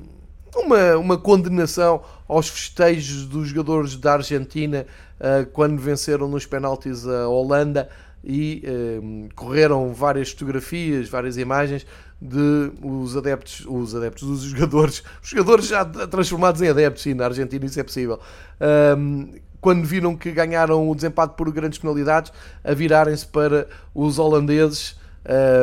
uma, 0.56 0.98
uma 0.98 1.18
condenação 1.18 2.04
aos 2.28 2.48
festejos 2.48 3.26
dos 3.26 3.48
jogadores 3.48 3.96
da 3.96 4.14
Argentina 4.14 4.86
uh, 5.20 5.50
quando 5.52 5.80
venceram 5.80 6.28
nos 6.28 6.46
penaltis 6.46 7.08
a 7.08 7.28
Holanda 7.28 7.90
e 8.24 8.64
correram 9.36 9.94
várias 9.94 10.30
fotografias, 10.30 11.10
várias 11.10 11.36
imagens 11.36 11.86
de 12.22 12.72
os 12.82 13.18
adeptos, 13.18 13.66
os 13.68 13.94
adeptos, 13.94 14.24
os 14.24 14.44
jogadores, 14.44 15.04
os 15.22 15.30
jogadores 15.30 15.68
já 15.68 15.84
transformados 15.84 16.62
em 16.62 16.70
adeptos, 16.70 17.04
sim, 17.04 17.14
na 17.14 17.26
Argentina 17.26 17.66
isso 17.66 17.82
é 17.82 17.84
possível. 17.84 18.20
Quando 19.64 19.86
viram 19.86 20.14
que 20.14 20.30
ganharam 20.30 20.90
o 20.90 20.94
desempate 20.94 21.36
por 21.38 21.50
grandes 21.50 21.80
penalidades, 21.80 22.34
a 22.66 22.74
virarem-se 22.74 23.26
para 23.26 23.66
os 23.96 24.20
holandeses, 24.20 24.98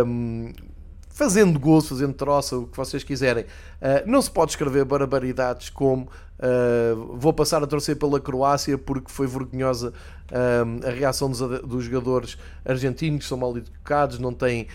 um, 0.06 0.54
fazendo 1.10 1.60
gozo, 1.60 1.88
fazendo 1.88 2.14
troça, 2.14 2.56
o 2.56 2.66
que 2.66 2.78
vocês 2.78 3.04
quiserem. 3.04 3.44
Uh, 3.44 4.10
não 4.10 4.22
se 4.22 4.30
pode 4.30 4.52
escrever 4.52 4.86
barbaridades 4.86 5.68
como 5.68 6.04
uh, 6.38 7.14
vou 7.18 7.34
passar 7.34 7.62
a 7.62 7.66
torcer 7.66 7.94
pela 7.96 8.18
Croácia 8.18 8.78
porque 8.78 9.12
foi 9.12 9.26
vergonhosa 9.26 9.92
uh, 10.30 10.88
a 10.88 10.90
reação 10.90 11.28
dos, 11.28 11.40
dos, 11.60 11.84
jogadores 11.84 12.38
argentinos, 12.64 13.28
são 13.28 13.36
mal 13.36 13.54
educados, 13.54 14.18
não 14.18 14.32
têm. 14.32 14.66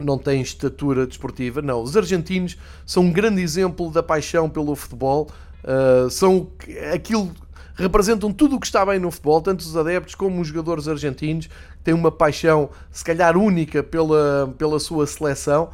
não 0.00 0.16
têm 0.16 0.40
estatura 0.40 1.06
desportiva, 1.06 1.60
não. 1.60 1.82
Os 1.82 1.94
argentinos 1.94 2.56
são 2.86 3.02
um 3.02 3.12
grande 3.12 3.42
exemplo 3.42 3.90
da 3.90 4.02
paixão 4.02 4.48
pelo 4.48 4.74
futebol, 4.74 5.28
são 6.10 6.48
aquilo 6.94 7.30
representam 7.74 8.32
tudo 8.32 8.56
o 8.56 8.60
que 8.60 8.66
está 8.66 8.84
bem 8.84 8.98
no 8.98 9.10
futebol, 9.10 9.40
tanto 9.40 9.60
os 9.60 9.76
adeptos 9.76 10.14
como 10.14 10.40
os 10.40 10.48
jogadores 10.48 10.88
argentinos, 10.88 11.48
têm 11.82 11.94
uma 11.94 12.10
paixão, 12.10 12.70
se 12.90 13.04
calhar 13.04 13.36
única, 13.36 13.82
pela, 13.82 14.54
pela 14.58 14.78
sua 14.78 15.06
seleção. 15.06 15.70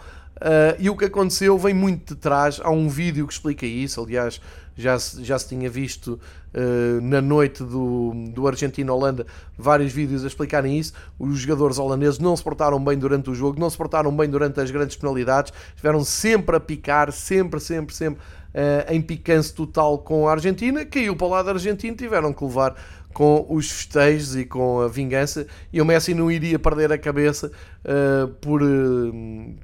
e 0.78 0.88
o 0.88 0.96
que 0.96 1.07
aconteceu 1.07 1.59
vem 1.59 1.74
muito 1.74 2.14
de 2.14 2.20
trás. 2.20 2.61
Há 2.62 2.70
um 2.70 2.88
vídeo 2.88 3.26
que 3.26 3.32
explica 3.32 3.66
isso. 3.66 4.03
Aliás, 4.03 4.40
já 4.78 4.96
já 4.96 5.38
se 5.38 5.48
tinha 5.48 5.68
visto 5.68 6.20
uh, 6.54 7.00
na 7.02 7.20
noite 7.20 7.64
do, 7.64 8.12
do 8.32 8.46
Argentina-Holanda 8.46 9.26
vários 9.56 9.92
vídeos 9.92 10.24
a 10.24 10.28
explicarem 10.28 10.78
isso. 10.78 10.92
Os 11.18 11.40
jogadores 11.40 11.78
holandeses 11.78 12.18
não 12.18 12.36
se 12.36 12.42
portaram 12.42 12.82
bem 12.82 12.96
durante 12.96 13.28
o 13.28 13.34
jogo, 13.34 13.58
não 13.58 13.68
se 13.68 13.76
portaram 13.76 14.16
bem 14.16 14.30
durante 14.30 14.60
as 14.60 14.70
grandes 14.70 14.96
penalidades, 14.96 15.52
estiveram 15.70 16.04
sempre 16.04 16.56
a 16.56 16.60
picar, 16.60 17.12
sempre, 17.12 17.58
sempre, 17.60 17.94
sempre 17.94 18.20
uh, 18.54 18.92
em 18.92 19.02
picância 19.02 19.54
total 19.54 19.98
com 19.98 20.28
a 20.28 20.32
Argentina. 20.32 20.84
Caiu 20.84 21.16
para 21.16 21.26
o 21.26 21.30
lado 21.30 21.50
argentino, 21.50 21.96
tiveram 21.96 22.32
que 22.32 22.44
levar 22.44 22.74
com 23.18 23.44
os 23.48 23.68
festejos 23.68 24.36
e 24.36 24.44
com 24.44 24.80
a 24.80 24.86
vingança, 24.86 25.44
e 25.72 25.82
o 25.82 25.84
Messi 25.84 26.14
não 26.14 26.30
iria 26.30 26.56
perder 26.56 26.92
a 26.92 26.96
cabeça 26.96 27.50
uh, 27.84 28.28
por, 28.34 28.62
uh, 28.62 29.12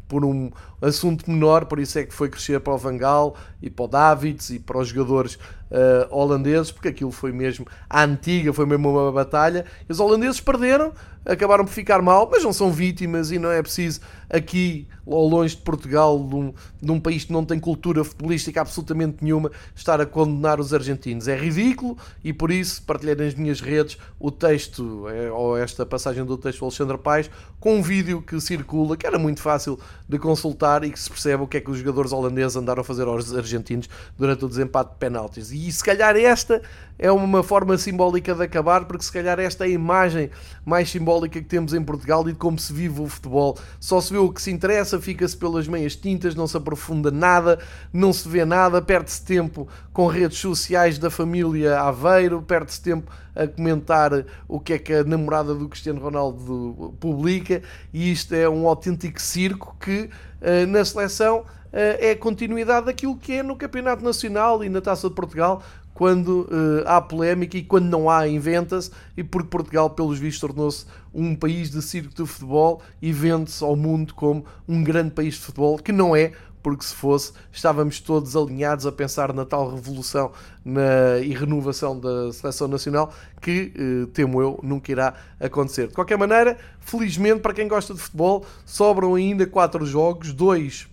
por 0.08 0.24
um 0.24 0.50
assunto 0.82 1.30
menor, 1.30 1.66
por 1.66 1.78
isso 1.78 1.96
é 2.00 2.02
que 2.02 2.12
foi 2.12 2.28
crescer 2.28 2.58
para 2.58 2.74
o 2.74 2.78
Vangal 2.78 3.36
e 3.62 3.70
para 3.70 3.84
o 3.84 3.86
Davids 3.86 4.50
e 4.50 4.58
para 4.58 4.76
os 4.78 4.88
jogadores 4.88 5.38
uh, 5.74 6.16
holandeses, 6.16 6.70
porque 6.70 6.88
aquilo 6.88 7.10
foi 7.10 7.32
mesmo 7.32 7.66
a 7.90 8.04
antiga, 8.04 8.52
foi 8.52 8.64
mesmo 8.64 8.90
uma 8.90 9.10
batalha. 9.10 9.66
E 9.88 9.92
os 9.92 9.98
holandeses 9.98 10.40
perderam, 10.40 10.92
acabaram 11.26 11.64
por 11.64 11.72
ficar 11.72 12.00
mal, 12.00 12.28
mas 12.30 12.44
não 12.44 12.52
são 12.52 12.70
vítimas 12.70 13.32
e 13.32 13.38
não 13.38 13.50
é 13.50 13.60
preciso 13.60 14.00
aqui, 14.30 14.86
longe 15.06 15.56
de 15.56 15.62
Portugal, 15.62 16.18
de 16.18 16.34
um, 16.34 16.54
de 16.82 16.90
um 16.90 17.00
país 17.00 17.24
que 17.24 17.32
não 17.32 17.44
tem 17.44 17.58
cultura 17.58 18.02
futebolística 18.02 18.60
absolutamente 18.60 19.18
nenhuma, 19.22 19.50
estar 19.74 20.00
a 20.00 20.06
condenar 20.06 20.58
os 20.58 20.74
argentinos. 20.74 21.28
É 21.28 21.36
ridículo 21.36 21.96
e 22.22 22.32
por 22.32 22.50
isso 22.50 22.82
partilhei 22.82 23.14
nas 23.14 23.34
minhas 23.34 23.60
redes 23.60 23.98
o 24.18 24.30
texto, 24.30 25.08
é, 25.08 25.30
ou 25.30 25.56
esta 25.56 25.86
passagem 25.86 26.24
do 26.24 26.36
texto 26.36 26.60
do 26.60 26.64
Alexandre 26.66 26.98
Paes, 26.98 27.30
com 27.60 27.76
um 27.76 27.82
vídeo 27.82 28.22
que 28.22 28.40
circula, 28.40 28.96
que 28.96 29.06
era 29.06 29.18
muito 29.18 29.40
fácil 29.40 29.78
de 30.08 30.18
consultar 30.18 30.84
e 30.84 30.90
que 30.90 30.98
se 30.98 31.08
percebe 31.08 31.42
o 31.42 31.46
que 31.46 31.58
é 31.58 31.60
que 31.60 31.70
os 31.70 31.78
jogadores 31.78 32.12
holandeses 32.12 32.56
andaram 32.56 32.80
a 32.80 32.84
fazer 32.84 33.06
aos 33.06 33.34
argentinos 33.34 33.88
durante 34.18 34.44
o 34.44 34.48
desempate 34.48 34.90
de 34.90 34.96
penaltis. 34.96 35.50
E 35.50 35.63
se 35.72 35.82
calhar 35.82 36.16
esta 36.16 36.62
é 36.98 37.10
uma 37.10 37.42
forma 37.42 37.76
simbólica 37.76 38.34
de 38.34 38.42
acabar, 38.44 38.84
porque 38.84 39.04
se 39.04 39.12
calhar 39.12 39.38
esta 39.40 39.64
é 39.64 39.66
a 39.66 39.70
imagem 39.70 40.30
mais 40.64 40.88
simbólica 40.88 41.40
que 41.40 41.46
temos 41.46 41.74
em 41.74 41.82
Portugal 41.82 42.28
e 42.28 42.32
de 42.32 42.38
como 42.38 42.58
se 42.58 42.72
vive 42.72 43.00
o 43.00 43.08
futebol. 43.08 43.58
Só 43.80 44.00
se 44.00 44.12
vê 44.12 44.18
o 44.18 44.32
que 44.32 44.40
se 44.40 44.50
interessa, 44.50 45.00
fica-se 45.00 45.36
pelas 45.36 45.66
meias 45.66 45.96
tintas, 45.96 46.34
não 46.34 46.46
se 46.46 46.56
aprofunda 46.56 47.10
nada, 47.10 47.58
não 47.92 48.12
se 48.12 48.28
vê 48.28 48.44
nada, 48.44 48.80
perde-se 48.80 49.24
tempo 49.24 49.66
com 49.92 50.06
redes 50.06 50.38
sociais 50.38 50.98
da 50.98 51.10
família 51.10 51.80
Aveiro, 51.80 52.40
perde-se 52.42 52.80
tempo 52.80 53.10
a 53.34 53.48
comentar 53.48 54.24
o 54.46 54.60
que 54.60 54.74
é 54.74 54.78
que 54.78 54.92
a 54.92 55.04
namorada 55.04 55.54
do 55.54 55.68
Cristiano 55.68 56.00
Ronaldo 56.00 56.94
publica, 57.00 57.60
e 57.92 58.12
isto 58.12 58.32
é 58.34 58.48
um 58.48 58.68
autêntico 58.68 59.20
circo 59.20 59.76
que 59.80 60.08
uh, 60.40 60.66
na 60.68 60.84
seleção 60.84 61.44
é 61.74 62.14
continuidade 62.14 62.86
daquilo 62.86 63.16
que 63.16 63.32
é 63.32 63.42
no 63.42 63.56
Campeonato 63.56 64.04
Nacional 64.04 64.62
e 64.62 64.68
na 64.68 64.80
Taça 64.80 65.08
de 65.08 65.14
Portugal, 65.14 65.62
quando 65.94 66.42
uh, 66.42 66.86
há 66.86 67.00
polémica 67.00 67.56
e 67.56 67.62
quando 67.62 67.86
não 67.86 68.10
há, 68.10 68.26
inventa-se, 68.28 68.90
e 69.16 69.22
porque 69.22 69.48
Portugal, 69.48 69.88
pelos 69.90 70.18
vistos, 70.18 70.40
tornou-se 70.40 70.86
um 71.14 71.34
país 71.36 71.70
de 71.70 71.80
circo 71.80 72.12
de 72.12 72.26
futebol 72.26 72.82
e 73.00 73.12
vende-se 73.12 73.62
ao 73.62 73.76
mundo 73.76 74.12
como 74.14 74.44
um 74.68 74.82
grande 74.82 75.12
país 75.12 75.34
de 75.34 75.40
futebol, 75.40 75.78
que 75.78 75.92
não 75.92 76.14
é, 76.14 76.32
porque 76.62 76.84
se 76.84 76.94
fosse, 76.94 77.32
estávamos 77.52 78.00
todos 78.00 78.34
alinhados 78.34 78.86
a 78.86 78.92
pensar 78.92 79.32
na 79.32 79.44
tal 79.44 79.72
revolução 79.72 80.32
na, 80.64 81.18
e 81.22 81.32
renovação 81.32 82.00
da 82.00 82.32
seleção 82.32 82.66
nacional, 82.66 83.12
que, 83.40 83.72
uh, 83.76 84.06
temo 84.08 84.42
eu, 84.42 84.58
nunca 84.62 84.90
irá 84.90 85.14
acontecer. 85.38 85.88
De 85.88 85.94
qualquer 85.94 86.18
maneira, 86.18 86.56
felizmente, 86.80 87.40
para 87.40 87.54
quem 87.54 87.68
gosta 87.68 87.94
de 87.94 88.00
futebol, 88.00 88.44
sobram 88.64 89.14
ainda 89.14 89.46
quatro 89.46 89.86
jogos, 89.86 90.32
dois 90.32 90.88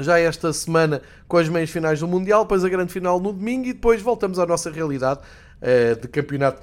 já 0.00 0.18
esta 0.18 0.52
semana 0.52 1.02
com 1.28 1.36
as 1.36 1.48
meias 1.48 1.70
finais 1.70 2.00
do 2.00 2.08
Mundial, 2.08 2.42
depois 2.42 2.64
a 2.64 2.68
grande 2.68 2.92
final 2.92 3.20
no 3.20 3.32
domingo 3.32 3.66
e 3.66 3.72
depois 3.72 4.02
voltamos 4.02 4.38
à 4.38 4.46
nossa 4.46 4.70
realidade 4.70 5.20
uh, 5.20 6.00
de 6.00 6.08
campeonato 6.08 6.62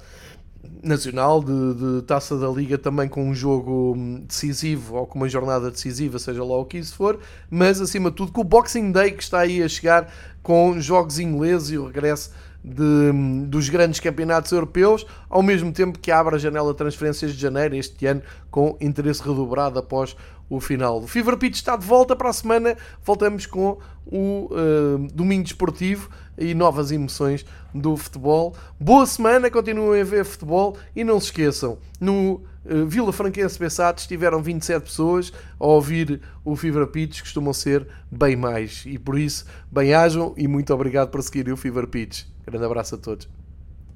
nacional, 0.83 1.43
de, 1.43 1.73
de, 1.73 2.01
taça 2.03 2.37
da 2.37 2.47
liga 2.47 2.77
também 2.77 3.07
com 3.07 3.27
um 3.27 3.33
jogo 3.33 3.95
decisivo 4.27 4.95
ou 4.95 5.07
com 5.07 5.17
uma 5.17 5.29
jornada 5.29 5.71
decisiva, 5.71 6.19
seja 6.19 6.43
lá 6.43 6.57
o 6.57 6.65
que 6.65 6.77
isso 6.77 6.95
for, 6.95 7.19
mas 7.49 7.81
acima 7.81 8.09
de 8.09 8.17
tudo 8.17 8.31
com 8.31 8.41
o 8.41 8.43
Boxing 8.43 8.91
Day 8.91 9.11
que 9.11 9.23
está 9.23 9.39
aí 9.39 9.63
a 9.63 9.67
chegar 9.67 10.11
com 10.43 10.79
jogos 10.79 11.19
ingleses 11.19 11.71
e 11.71 11.77
o 11.77 11.87
regresso 11.87 12.31
de, 12.63 13.11
dos 13.47 13.69
grandes 13.69 13.99
campeonatos 13.99 14.51
europeus, 14.51 15.05
ao 15.29 15.41
mesmo 15.41 15.71
tempo 15.71 15.99
que 15.99 16.11
abre 16.11 16.35
a 16.35 16.37
janela 16.37 16.71
de 16.71 16.77
transferências 16.77 17.33
de 17.33 17.41
janeiro 17.41 17.75
este 17.75 18.05
ano 18.05 18.21
com 18.49 18.77
interesse 18.79 19.21
redobrado 19.21 19.79
após 19.79 20.15
o 20.51 20.59
final. 20.59 21.01
O 21.01 21.07
Fever 21.07 21.37
Pitch 21.37 21.55
está 21.55 21.77
de 21.77 21.85
volta 21.85 22.13
para 22.13 22.29
a 22.29 22.33
semana. 22.33 22.75
Voltamos 23.03 23.45
com 23.45 23.77
o 24.05 24.49
uh, 24.51 25.07
domingo 25.13 25.43
desportivo 25.43 26.09
e 26.37 26.53
novas 26.53 26.91
emoções 26.91 27.45
do 27.73 27.95
futebol. 27.95 28.53
Boa 28.77 29.05
semana, 29.05 29.49
continuem 29.49 30.01
a 30.01 30.03
ver 30.03 30.25
futebol 30.25 30.77
e 30.93 31.05
não 31.05 31.21
se 31.21 31.27
esqueçam, 31.27 31.77
no 32.01 32.41
uh, 32.65 32.85
Vila 32.85 33.13
Franquense 33.13 33.57
Bessat 33.57 33.99
estiveram 33.99 34.43
27 34.43 34.83
pessoas 34.83 35.31
a 35.57 35.65
ouvir 35.65 36.19
o 36.43 36.55
Fever 36.57 36.85
Pitch, 36.87 37.21
costumam 37.21 37.53
ser 37.53 37.87
bem 38.11 38.35
mais. 38.35 38.83
E 38.85 38.99
por 38.99 39.17
isso, 39.17 39.45
bem-ajam 39.71 40.33
e 40.35 40.49
muito 40.49 40.73
obrigado 40.73 41.11
por 41.11 41.23
seguirem 41.23 41.53
o 41.53 41.57
Fever 41.57 41.87
Pitch. 41.87 42.30
Grande 42.45 42.65
abraço 42.65 42.95
a 42.95 42.97
todos. 42.97 43.40